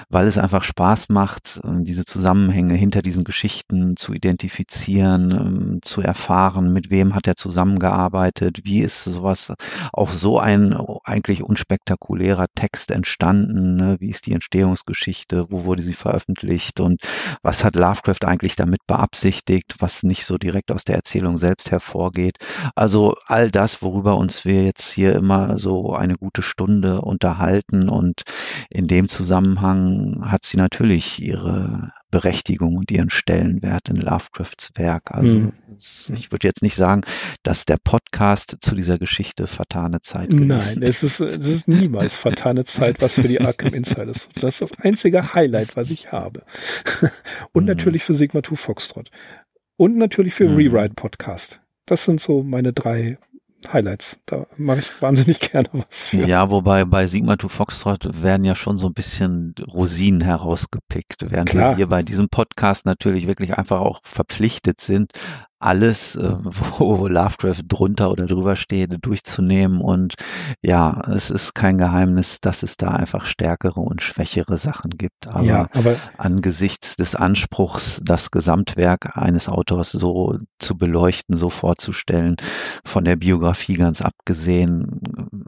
weil 0.08 0.26
es 0.26 0.38
einfach 0.38 0.62
Spaß 0.62 1.08
macht, 1.08 1.60
äh, 1.64 1.82
diese 1.82 2.04
Zusammenhänge 2.04 2.74
hinter 2.74 3.02
diesen 3.02 3.24
Geschichten 3.24 3.96
zu 3.96 4.12
identifizieren, 4.12 5.30
ähm, 5.32 5.78
zu 5.82 6.00
erfahren, 6.02 6.72
mit 6.72 6.90
wem 6.90 7.14
hat 7.14 7.26
er 7.26 7.34
zusammengearbeitet, 7.34 8.60
wie 8.64 8.80
ist 8.80 9.04
sowas, 9.04 9.52
auch 9.92 10.12
so 10.12 10.38
ein 10.38 10.76
eigentlich 11.04 11.42
unspektakulärer 11.42 12.46
Text 12.54 12.90
entstanden, 12.90 13.76
ne? 13.76 13.96
wie 13.98 14.10
ist 14.10 14.26
die 14.26 14.32
Entstehungsgeschichte, 14.32 15.46
wo 15.50 15.64
wurde 15.64 15.82
sie 15.82 15.94
veröffentlicht 15.94 16.78
und 16.78 17.00
was 17.42 17.64
hat 17.64 17.74
Lovecraft 17.74 18.24
eigentlich 18.24 18.54
damit 18.54 18.86
beabsichtigt, 18.86 19.76
was 19.80 20.02
nicht 20.04 20.26
so 20.26 20.38
direkt 20.38 20.70
aus 20.70 20.84
der 20.84 20.96
Erzählung 20.96 21.36
selbst 21.38 21.70
hervorgeht. 21.70 22.36
Also 22.76 23.16
all 23.32 23.50
das, 23.50 23.80
worüber 23.80 24.16
uns 24.18 24.44
wir 24.44 24.62
jetzt 24.62 24.92
hier 24.92 25.14
immer 25.14 25.58
so 25.58 25.94
eine 25.94 26.16
gute 26.16 26.42
Stunde 26.42 27.00
unterhalten. 27.00 27.88
Und 27.88 28.22
in 28.68 28.86
dem 28.86 29.08
Zusammenhang 29.08 30.30
hat 30.30 30.44
sie 30.44 30.58
natürlich 30.58 31.20
ihre 31.22 31.92
Berechtigung 32.10 32.76
und 32.76 32.90
ihren 32.90 33.08
Stellenwert 33.08 33.88
in 33.88 33.96
Lovecrafts 33.96 34.72
Werk. 34.74 35.12
Also 35.12 35.38
mhm. 35.38 35.52
ich 36.14 36.30
würde 36.30 36.46
jetzt 36.46 36.62
nicht 36.62 36.76
sagen, 36.76 37.02
dass 37.42 37.64
der 37.64 37.78
Podcast 37.82 38.58
zu 38.60 38.74
dieser 38.74 38.98
Geschichte 38.98 39.46
vertane 39.46 40.02
Zeit 40.02 40.28
ist. 40.28 40.38
Nein, 40.38 40.82
es 40.82 41.02
ist, 41.02 41.20
es 41.20 41.46
ist 41.46 41.68
niemals 41.68 42.18
vertane 42.18 42.66
Zeit, 42.66 43.00
was 43.00 43.14
für 43.14 43.28
die 43.28 43.40
Arkham 43.40 43.72
Insiders. 43.72 44.28
Das 44.34 44.60
ist 44.60 44.60
das 44.60 44.78
einzige 44.80 45.32
Highlight, 45.32 45.74
was 45.74 45.88
ich 45.88 46.12
habe. 46.12 46.44
Und 47.52 47.62
mhm. 47.62 47.68
natürlich 47.68 48.04
für 48.04 48.12
Sigma 48.12 48.42
2 48.42 48.56
Foxtrot. 48.56 49.10
Und 49.78 49.96
natürlich 49.96 50.34
für 50.34 50.50
mhm. 50.50 50.56
Rewrite 50.56 50.94
Podcast 50.94 51.61
das 51.86 52.04
sind 52.04 52.20
so 52.20 52.42
meine 52.42 52.72
drei 52.72 53.18
Highlights. 53.70 54.18
Da 54.26 54.46
mache 54.56 54.80
ich 54.80 55.02
wahnsinnig 55.02 55.40
gerne 55.52 55.68
was 55.72 56.08
für. 56.08 56.24
Ja, 56.26 56.50
wobei 56.50 56.84
bei 56.84 57.06
Sigma 57.06 57.36
to 57.36 57.48
Foxtrot 57.48 58.22
werden 58.22 58.44
ja 58.44 58.56
schon 58.56 58.78
so 58.78 58.88
ein 58.88 58.94
bisschen 58.94 59.54
Rosinen 59.72 60.20
herausgepickt, 60.20 61.30
während 61.30 61.50
Klar. 61.50 61.70
wir 61.70 61.76
hier 61.76 61.86
bei 61.88 62.02
diesem 62.02 62.28
Podcast 62.28 62.86
natürlich 62.86 63.26
wirklich 63.26 63.56
einfach 63.56 63.80
auch 63.80 64.00
verpflichtet 64.04 64.80
sind, 64.80 65.12
alles, 65.62 66.16
äh, 66.16 66.34
wo 66.38 67.06
Lovecraft 67.06 67.62
drunter 67.68 68.10
oder 68.10 68.26
drüber 68.26 68.56
steht, 68.56 68.94
durchzunehmen. 69.00 69.80
Und 69.80 70.14
ja, 70.62 71.02
es 71.10 71.30
ist 71.30 71.54
kein 71.54 71.78
Geheimnis, 71.78 72.40
dass 72.40 72.62
es 72.62 72.76
da 72.76 72.88
einfach 72.88 73.26
stärkere 73.26 73.80
und 73.80 74.02
schwächere 74.02 74.58
Sachen 74.58 74.90
gibt. 74.90 75.28
Aber, 75.28 75.42
ja, 75.42 75.68
aber 75.72 75.96
angesichts 76.18 76.96
des 76.96 77.14
Anspruchs, 77.14 78.00
das 78.04 78.30
Gesamtwerk 78.30 79.16
eines 79.16 79.48
Autors 79.48 79.92
so 79.92 80.38
zu 80.58 80.76
beleuchten, 80.76 81.36
so 81.36 81.50
vorzustellen, 81.50 82.36
von 82.84 83.04
der 83.04 83.16
Biografie 83.16 83.74
ganz 83.74 84.02
abgesehen, 84.02 85.00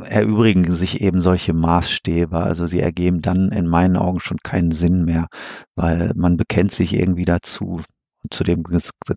erübrigen 0.04 0.74
sich 0.74 1.00
eben 1.00 1.20
solche 1.20 1.52
Maßstäbe. 1.52 2.38
Also 2.38 2.66
sie 2.66 2.80
ergeben 2.80 3.22
dann 3.22 3.50
in 3.50 3.66
meinen 3.66 3.96
Augen 3.96 4.20
schon 4.20 4.38
keinen 4.42 4.70
Sinn 4.70 5.04
mehr, 5.04 5.28
weil 5.74 6.12
man 6.14 6.36
bekennt 6.36 6.72
sich 6.72 6.94
irgendwie 6.94 7.24
dazu, 7.24 7.82
zu 8.30 8.44
dem 8.44 8.62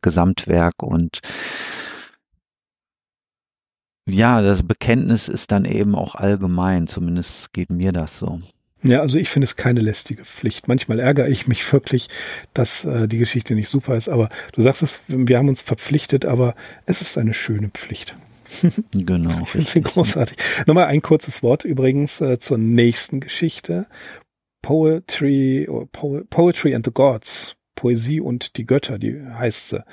Gesamtwerk 0.01 0.83
und 0.83 1.19
ja, 4.09 4.41
das 4.41 4.63
Bekenntnis 4.63 5.27
ist 5.27 5.51
dann 5.51 5.65
eben 5.65 5.93
auch 5.93 6.15
allgemein, 6.15 6.87
zumindest 6.87 7.51
geht 7.51 7.69
mir 7.69 7.91
das 7.91 8.17
so. 8.17 8.39
Ja, 8.81 9.01
also 9.01 9.17
ich 9.17 9.29
finde 9.29 9.45
es 9.45 9.57
keine 9.57 9.81
lästige 9.81 10.23
Pflicht. 10.23 10.69
Manchmal 10.69 10.99
ärgere 10.99 11.27
ich 11.27 11.47
mich 11.47 11.73
wirklich, 11.73 12.07
dass 12.53 12.85
äh, 12.85 13.07
die 13.07 13.17
Geschichte 13.17 13.53
nicht 13.53 13.67
super 13.67 13.97
ist, 13.97 14.07
aber 14.07 14.29
du 14.53 14.61
sagst 14.61 14.83
es, 14.83 15.01
wir 15.07 15.37
haben 15.37 15.49
uns 15.49 15.61
verpflichtet, 15.61 16.23
aber 16.23 16.55
es 16.85 17.01
ist 17.01 17.17
eine 17.17 17.33
schöne 17.33 17.69
Pflicht. 17.69 18.15
genau. 18.93 19.41
ich 19.43 19.49
finde 19.49 19.67
sie 19.67 19.81
großartig. 19.81 20.37
Nochmal 20.67 20.85
ein 20.85 21.01
kurzes 21.01 21.43
Wort 21.43 21.65
übrigens 21.65 22.21
äh, 22.21 22.39
zur 22.39 22.57
nächsten 22.57 23.19
Geschichte. 23.19 23.87
Poetry, 24.61 25.67
po 25.91 26.21
Poetry 26.29 26.75
and 26.75 26.85
the 26.85 26.91
Gods 26.91 27.56
Poesie 27.78 28.19
und 28.19 28.57
die 28.57 28.65
Götter, 28.65 28.99
die 28.99 29.21
heißt 29.23 29.69
sie. 29.69 29.84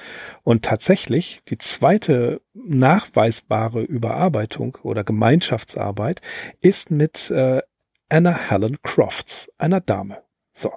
Und 0.43 0.65
tatsächlich, 0.65 1.43
die 1.49 1.59
zweite 1.59 2.41
nachweisbare 2.55 3.83
Überarbeitung 3.83 4.77
oder 4.83 5.05
Gemeinschaftsarbeit 5.05 6.21
ist 6.61 6.91
mit 6.91 7.31
äh, 7.31 7.63
Anna 8.09 8.37
Helen 8.51 8.79
Crofts, 8.83 9.53
einer 9.59 9.81
Dame. 9.81 10.19
So, 10.57 10.73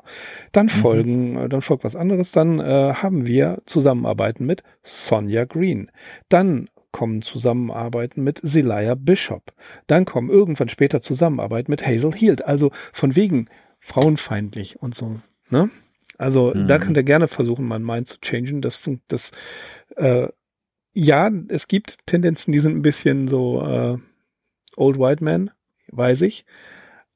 dann 0.51 0.65
mhm. 0.65 0.69
folgen, 0.69 1.33
mhm. 1.33 1.49
dann 1.49 1.61
folgt 1.61 1.83
was 1.83 1.95
anderes. 1.95 2.31
Dann 2.31 2.59
äh, 2.59 2.93
haben 2.93 3.25
wir 3.27 3.61
Zusammenarbeiten 3.65 4.45
mit 4.45 4.63
Sonja 4.83 5.45
Green. 5.45 5.91
Dann 6.29 6.69
kommen 6.91 7.21
Zusammenarbeiten 7.21 8.23
mit 8.23 8.39
Zelaya 8.43 8.95
Bishop. 8.95 9.53
Dann 9.85 10.05
kommen 10.05 10.29
irgendwann 10.29 10.69
später 10.69 10.99
Zusammenarbeit 10.99 11.69
mit 11.69 11.85
Hazel 11.85 12.11
Heald. 12.11 12.43
Also 12.43 12.71
von 12.91 13.15
wegen 13.15 13.49
frauenfeindlich 13.79 14.81
und 14.81 14.95
so. 14.95 15.19
Ne? 15.49 15.69
Also 16.17 16.53
mhm. 16.53 16.67
da 16.67 16.79
könnt 16.79 16.97
ihr 16.97 17.03
gerne 17.03 17.27
versuchen, 17.27 17.65
mein 17.65 17.83
Mind 17.83 18.07
zu 18.07 18.19
changen. 18.19 18.61
Das, 18.61 18.79
das 19.07 19.31
äh, 19.95 20.27
ja, 20.93 21.29
es 21.49 21.67
gibt 21.67 21.97
Tendenzen, 22.05 22.51
die 22.51 22.59
sind 22.59 22.75
ein 22.75 22.81
bisschen 22.81 23.27
so 23.27 23.61
äh, 23.61 23.97
Old 24.75 24.99
White 24.99 25.23
Man, 25.23 25.51
weiß 25.89 26.21
ich. 26.23 26.45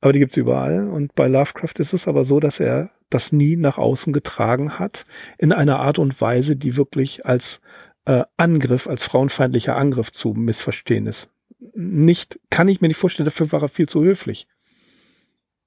Aber 0.01 0.13
die 0.13 0.19
gibt's 0.19 0.37
überall. 0.37 0.87
Und 0.87 1.15
bei 1.15 1.27
Lovecraft 1.27 1.79
ist 1.79 1.93
es 1.93 2.07
aber 2.07 2.25
so, 2.25 2.39
dass 2.39 2.59
er 2.59 2.91
das 3.09 3.31
nie 3.31 3.55
nach 3.55 3.77
außen 3.77 4.13
getragen 4.13 4.79
hat, 4.79 5.05
in 5.37 5.51
einer 5.51 5.79
Art 5.79 5.99
und 5.99 6.19
Weise, 6.21 6.55
die 6.55 6.77
wirklich 6.77 7.25
als 7.25 7.61
äh, 8.05 8.23
Angriff, 8.37 8.87
als 8.87 9.03
frauenfeindlicher 9.03 9.75
Angriff 9.75 10.11
zu 10.11 10.33
missverstehen 10.33 11.07
ist. 11.07 11.29
Nicht, 11.73 12.39
kann 12.49 12.67
ich 12.67 12.81
mir 12.81 12.87
nicht 12.87 12.97
vorstellen, 12.97 13.25
dafür 13.25 13.51
war 13.51 13.61
er 13.61 13.67
viel 13.67 13.87
zu 13.87 14.03
höflich. 14.03 14.47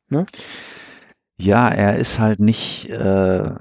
Ne? 0.09 0.27
Ja, 1.39 1.69
er 1.69 1.97
ist 1.97 2.19
halt 2.19 2.41
nicht 2.41 2.89
äh, 2.91 3.55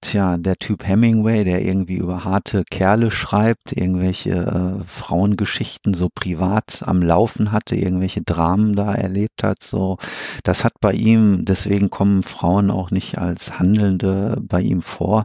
Tja, 0.00 0.38
der 0.38 0.56
Typ 0.56 0.86
Hemingway, 0.86 1.44
der 1.44 1.64
irgendwie 1.64 1.96
über 1.96 2.24
harte 2.24 2.64
Kerle 2.64 3.10
schreibt, 3.10 3.72
irgendwelche 3.72 4.30
äh, 4.30 4.84
Frauengeschichten 4.86 5.94
so 5.94 6.08
privat 6.08 6.82
am 6.86 7.02
Laufen 7.02 7.52
hatte, 7.52 7.74
irgendwelche 7.76 8.22
Dramen 8.22 8.74
da 8.74 8.94
erlebt 8.94 9.42
hat, 9.42 9.62
so, 9.62 9.98
das 10.42 10.64
hat 10.64 10.74
bei 10.80 10.92
ihm, 10.92 11.44
deswegen 11.44 11.90
kommen 11.90 12.22
Frauen 12.22 12.70
auch 12.70 12.90
nicht 12.90 13.18
als 13.18 13.58
Handelnde 13.58 14.40
bei 14.42 14.60
ihm 14.60 14.82
vor. 14.82 15.24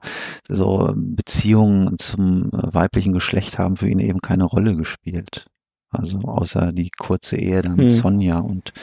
So 0.49 0.91
Beziehungen 0.95 1.97
zum 1.99 2.49
äh, 2.51 2.73
weiblichen 2.73 3.13
Geschlecht 3.13 3.59
haben 3.59 3.77
für 3.77 3.87
ihn 3.87 3.99
eben 3.99 4.19
keine 4.19 4.45
Rolle 4.45 4.75
gespielt. 4.75 5.45
Also 5.89 6.19
außer 6.21 6.73
die 6.73 6.89
kurze 6.89 7.37
Ehe 7.37 7.61
dann 7.61 7.77
hm. 7.77 7.89
Sonja 7.89 8.39
und 8.39 8.73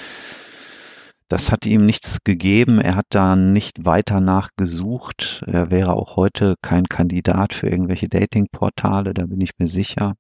das 1.31 1.53
hat 1.53 1.65
ihm 1.65 1.87
nichts 1.87 2.19
gegeben. 2.25 2.81
Er 2.81 2.97
hat 2.97 3.07
da 3.11 3.37
nicht 3.37 3.87
weiter 3.87 4.21
nachgesucht. 4.21 5.45
Er 5.47 5.71
wäre 5.71 5.93
auch 5.93 6.17
heute 6.17 6.57
kein 6.61 6.87
Kandidat 6.87 7.55
für 7.55 7.69
irgendwelche 7.69 8.09
Datingportale, 8.09 9.15
da 9.15 9.27
bin 9.27 9.41
ich 9.41 9.53
mir 9.59 9.69
sicher. 9.69 10.15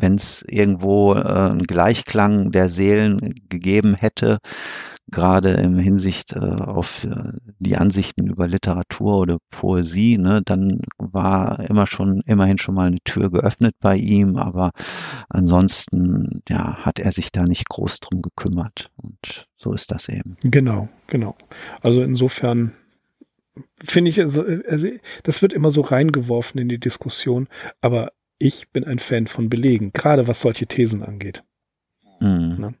Wenn 0.00 0.14
es 0.16 0.44
irgendwo 0.48 1.14
äh, 1.14 1.18
einen 1.18 1.64
Gleichklang 1.64 2.52
der 2.52 2.68
Seelen 2.68 3.34
gegeben 3.48 3.94
hätte, 3.94 4.38
gerade 5.08 5.50
im 5.52 5.78
Hinsicht 5.78 6.32
äh, 6.32 6.38
auf 6.38 7.04
äh, 7.04 7.32
die 7.58 7.76
Ansichten 7.76 8.26
über 8.26 8.48
Literatur 8.48 9.18
oder 9.18 9.38
Poesie, 9.50 10.18
ne, 10.18 10.42
dann 10.44 10.80
war 10.98 11.60
immer 11.68 11.86
schon, 11.86 12.22
immerhin 12.26 12.58
schon 12.58 12.74
mal 12.74 12.88
eine 12.88 13.00
Tür 13.04 13.30
geöffnet 13.30 13.74
bei 13.80 13.96
ihm, 13.96 14.36
aber 14.36 14.72
ansonsten, 15.28 16.42
ja, 16.48 16.84
hat 16.84 16.98
er 16.98 17.12
sich 17.12 17.30
da 17.30 17.44
nicht 17.44 17.68
groß 17.68 18.00
drum 18.00 18.22
gekümmert. 18.22 18.90
Und 18.96 19.46
so 19.56 19.72
ist 19.72 19.90
das 19.90 20.08
eben. 20.08 20.36
Genau, 20.42 20.88
genau. 21.06 21.36
Also 21.82 22.02
insofern 22.02 22.72
finde 23.82 24.10
ich, 24.10 24.20
also, 24.20 24.44
also 24.68 24.88
das 25.22 25.40
wird 25.40 25.52
immer 25.52 25.70
so 25.70 25.82
reingeworfen 25.82 26.60
in 26.60 26.68
die 26.68 26.80
Diskussion, 26.80 27.48
aber 27.80 28.12
ich 28.38 28.70
bin 28.70 28.84
ein 28.84 28.98
Fan 28.98 29.26
von 29.26 29.48
Belegen, 29.48 29.92
gerade 29.92 30.28
was 30.28 30.40
solche 30.40 30.66
Thesen 30.66 31.02
angeht. 31.02 31.42
Mhm. 32.20 32.56
Ne? 32.58 32.74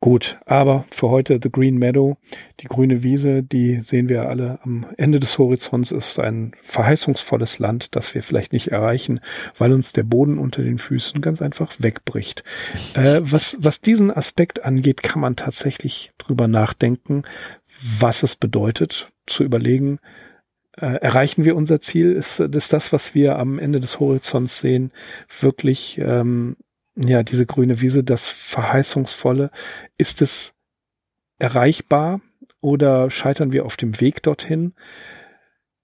Gut, 0.00 0.38
aber 0.46 0.84
für 0.90 1.08
heute 1.08 1.40
The 1.42 1.50
Green 1.50 1.78
Meadow, 1.78 2.16
die 2.60 2.66
grüne 2.66 3.02
Wiese, 3.02 3.42
die 3.42 3.80
sehen 3.82 4.08
wir 4.08 4.28
alle 4.28 4.60
am 4.62 4.86
Ende 4.96 5.18
des 5.18 5.38
Horizonts, 5.38 5.90
ist 5.90 6.20
ein 6.20 6.52
verheißungsvolles 6.62 7.58
Land, 7.58 7.96
das 7.96 8.14
wir 8.14 8.22
vielleicht 8.22 8.52
nicht 8.52 8.68
erreichen, 8.68 9.20
weil 9.56 9.72
uns 9.72 9.92
der 9.92 10.04
Boden 10.04 10.38
unter 10.38 10.62
den 10.62 10.78
Füßen 10.78 11.20
ganz 11.20 11.42
einfach 11.42 11.74
wegbricht. 11.78 12.44
Äh, 12.94 13.20
was, 13.22 13.56
was 13.60 13.80
diesen 13.80 14.12
Aspekt 14.12 14.64
angeht, 14.64 15.02
kann 15.02 15.20
man 15.20 15.34
tatsächlich 15.34 16.12
drüber 16.18 16.46
nachdenken, 16.46 17.24
was 17.98 18.22
es 18.22 18.36
bedeutet, 18.36 19.10
zu 19.26 19.42
überlegen, 19.42 19.98
erreichen 20.80 21.44
wir 21.44 21.56
unser 21.56 21.80
Ziel? 21.80 22.12
Ist, 22.12 22.40
ist 22.40 22.72
das, 22.72 22.92
was 22.92 23.14
wir 23.14 23.38
am 23.38 23.58
Ende 23.58 23.80
des 23.80 24.00
Horizonts 24.00 24.60
sehen, 24.60 24.92
wirklich 25.40 25.98
ähm, 25.98 26.56
ja, 26.96 27.22
diese 27.22 27.46
grüne 27.46 27.80
Wiese, 27.80 28.02
das 28.02 28.26
Verheißungsvolle, 28.26 29.50
ist 29.98 30.20
es 30.20 30.52
erreichbar 31.38 32.20
oder 32.60 33.10
scheitern 33.10 33.52
wir 33.52 33.64
auf 33.64 33.76
dem 33.76 34.00
Weg 34.00 34.22
dorthin? 34.22 34.74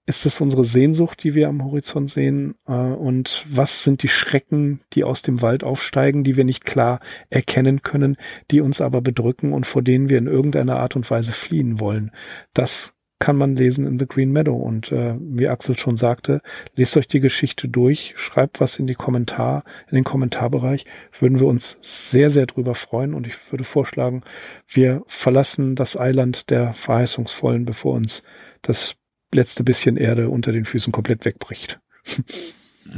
Ist 0.07 0.27
es 0.27 0.39
unsere 0.39 0.65
Sehnsucht, 0.65 1.23
die 1.23 1.33
wir 1.33 1.47
am 1.47 1.63
Horizont 1.63 2.11
sehen? 2.11 2.55
Äh, 2.67 2.73
und 2.73 3.43
was 3.47 3.83
sind 3.83 4.03
die 4.03 4.07
Schrecken, 4.07 4.81
die 4.93 5.03
aus 5.03 5.23
dem 5.23 5.41
Wald 5.41 5.63
aufsteigen, 5.63 6.23
die 6.23 6.35
wir 6.35 6.43
nicht 6.43 6.63
klar 6.63 6.99
erkennen 7.29 7.81
können, 7.81 8.17
die 8.51 8.61
uns 8.61 8.81
aber 8.81 9.01
bedrücken 9.01 9.51
und 9.51 9.65
vor 9.65 9.81
denen 9.81 10.09
wir 10.09 10.19
in 10.19 10.27
irgendeiner 10.27 10.77
Art 10.77 10.95
und 10.95 11.09
Weise 11.09 11.31
fliehen 11.31 11.79
wollen? 11.79 12.11
Das 12.53 12.93
kann 13.19 13.37
man 13.37 13.55
lesen 13.55 13.87
in 13.87 13.97
The 13.97 14.07
Green 14.07 14.31
Meadow. 14.31 14.55
Und 14.55 14.91
äh, 14.91 15.15
wie 15.19 15.47
Axel 15.47 15.77
schon 15.77 15.97
sagte, 15.97 16.41
lest 16.75 16.97
euch 16.97 17.07
die 17.07 17.19
Geschichte 17.19 17.67
durch, 17.67 18.13
schreibt 18.17 18.59
was 18.59 18.77
in 18.77 18.87
die 18.87 18.95
Kommentar, 18.95 19.63
in 19.89 19.95
den 19.95 20.03
Kommentarbereich. 20.03 20.85
Würden 21.17 21.39
wir 21.39 21.47
uns 21.47 21.77
sehr, 21.81 22.29
sehr 22.29 22.45
drüber 22.45 22.75
freuen. 22.75 23.13
Und 23.13 23.27
ich 23.27 23.35
würde 23.51 23.63
vorschlagen, 23.63 24.23
wir 24.67 25.03
verlassen 25.07 25.75
das 25.75 25.97
Eiland 25.97 26.49
der 26.49 26.73
Verheißungsvollen, 26.73 27.65
bevor 27.65 27.93
uns 27.93 28.23
das 28.61 28.95
letzte 29.33 29.63
bisschen 29.63 29.97
Erde 29.97 30.29
unter 30.29 30.51
den 30.51 30.65
Füßen 30.65 30.91
komplett 30.91 31.25
wegbricht. 31.25 31.79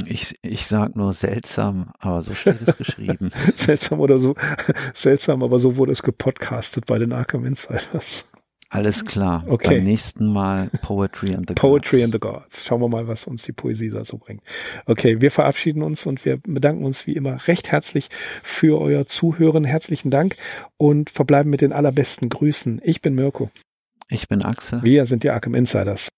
Ich, 0.04 0.38
ich 0.42 0.66
sag 0.66 0.96
nur 0.96 1.14
seltsam, 1.14 1.92
aber 1.98 2.22
so 2.22 2.34
steht 2.34 2.60
es 2.66 2.76
geschrieben. 2.76 3.30
seltsam 3.54 4.00
oder 4.00 4.18
so, 4.18 4.34
seltsam, 4.92 5.42
aber 5.42 5.58
so 5.60 5.76
wurde 5.76 5.92
es 5.92 6.02
gepodcastet 6.02 6.86
bei 6.86 6.98
den 6.98 7.12
Arkham 7.12 7.46
Insiders. 7.46 8.26
Alles 8.70 9.04
klar. 9.06 9.44
Okay. 9.46 9.76
Beim 9.76 9.84
nächsten 9.84 10.30
Mal 10.30 10.68
Poetry 10.82 11.34
and 11.34 11.48
the 11.48 11.54
Gods. 11.54 11.60
Poetry 11.60 12.02
and 12.04 12.12
the 12.12 12.18
Gods. 12.18 12.64
Schauen 12.66 12.80
wir 12.82 12.88
mal, 12.88 13.08
was 13.08 13.26
uns 13.26 13.44
die 13.44 13.52
Poesie 13.52 13.88
dazu 13.88 14.18
bringt. 14.18 14.42
Okay, 14.84 15.20
wir 15.20 15.30
verabschieden 15.30 15.82
uns 15.82 16.04
und 16.04 16.24
wir 16.24 16.36
bedanken 16.36 16.84
uns 16.84 17.06
wie 17.06 17.12
immer 17.14 17.48
recht 17.48 17.70
herzlich 17.70 18.08
für 18.42 18.78
euer 18.78 19.06
Zuhören. 19.06 19.64
Herzlichen 19.64 20.10
Dank 20.10 20.36
und 20.76 21.08
verbleiben 21.10 21.50
mit 21.50 21.62
den 21.62 21.72
allerbesten 21.72 22.28
Grüßen. 22.28 22.80
Ich 22.84 23.00
bin 23.00 23.14
Mirko. 23.14 23.50
Ich 24.08 24.28
bin 24.28 24.42
Axel. 24.42 24.82
Wir 24.82 25.06
sind 25.06 25.22
die 25.22 25.30
Arkham 25.30 25.54
Insiders. 25.54 26.08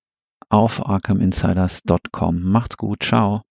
Auf 0.48 0.84
arkhaminsiders.com. 0.84 2.42
Macht's 2.42 2.76
gut. 2.76 3.04
Ciao. 3.04 3.42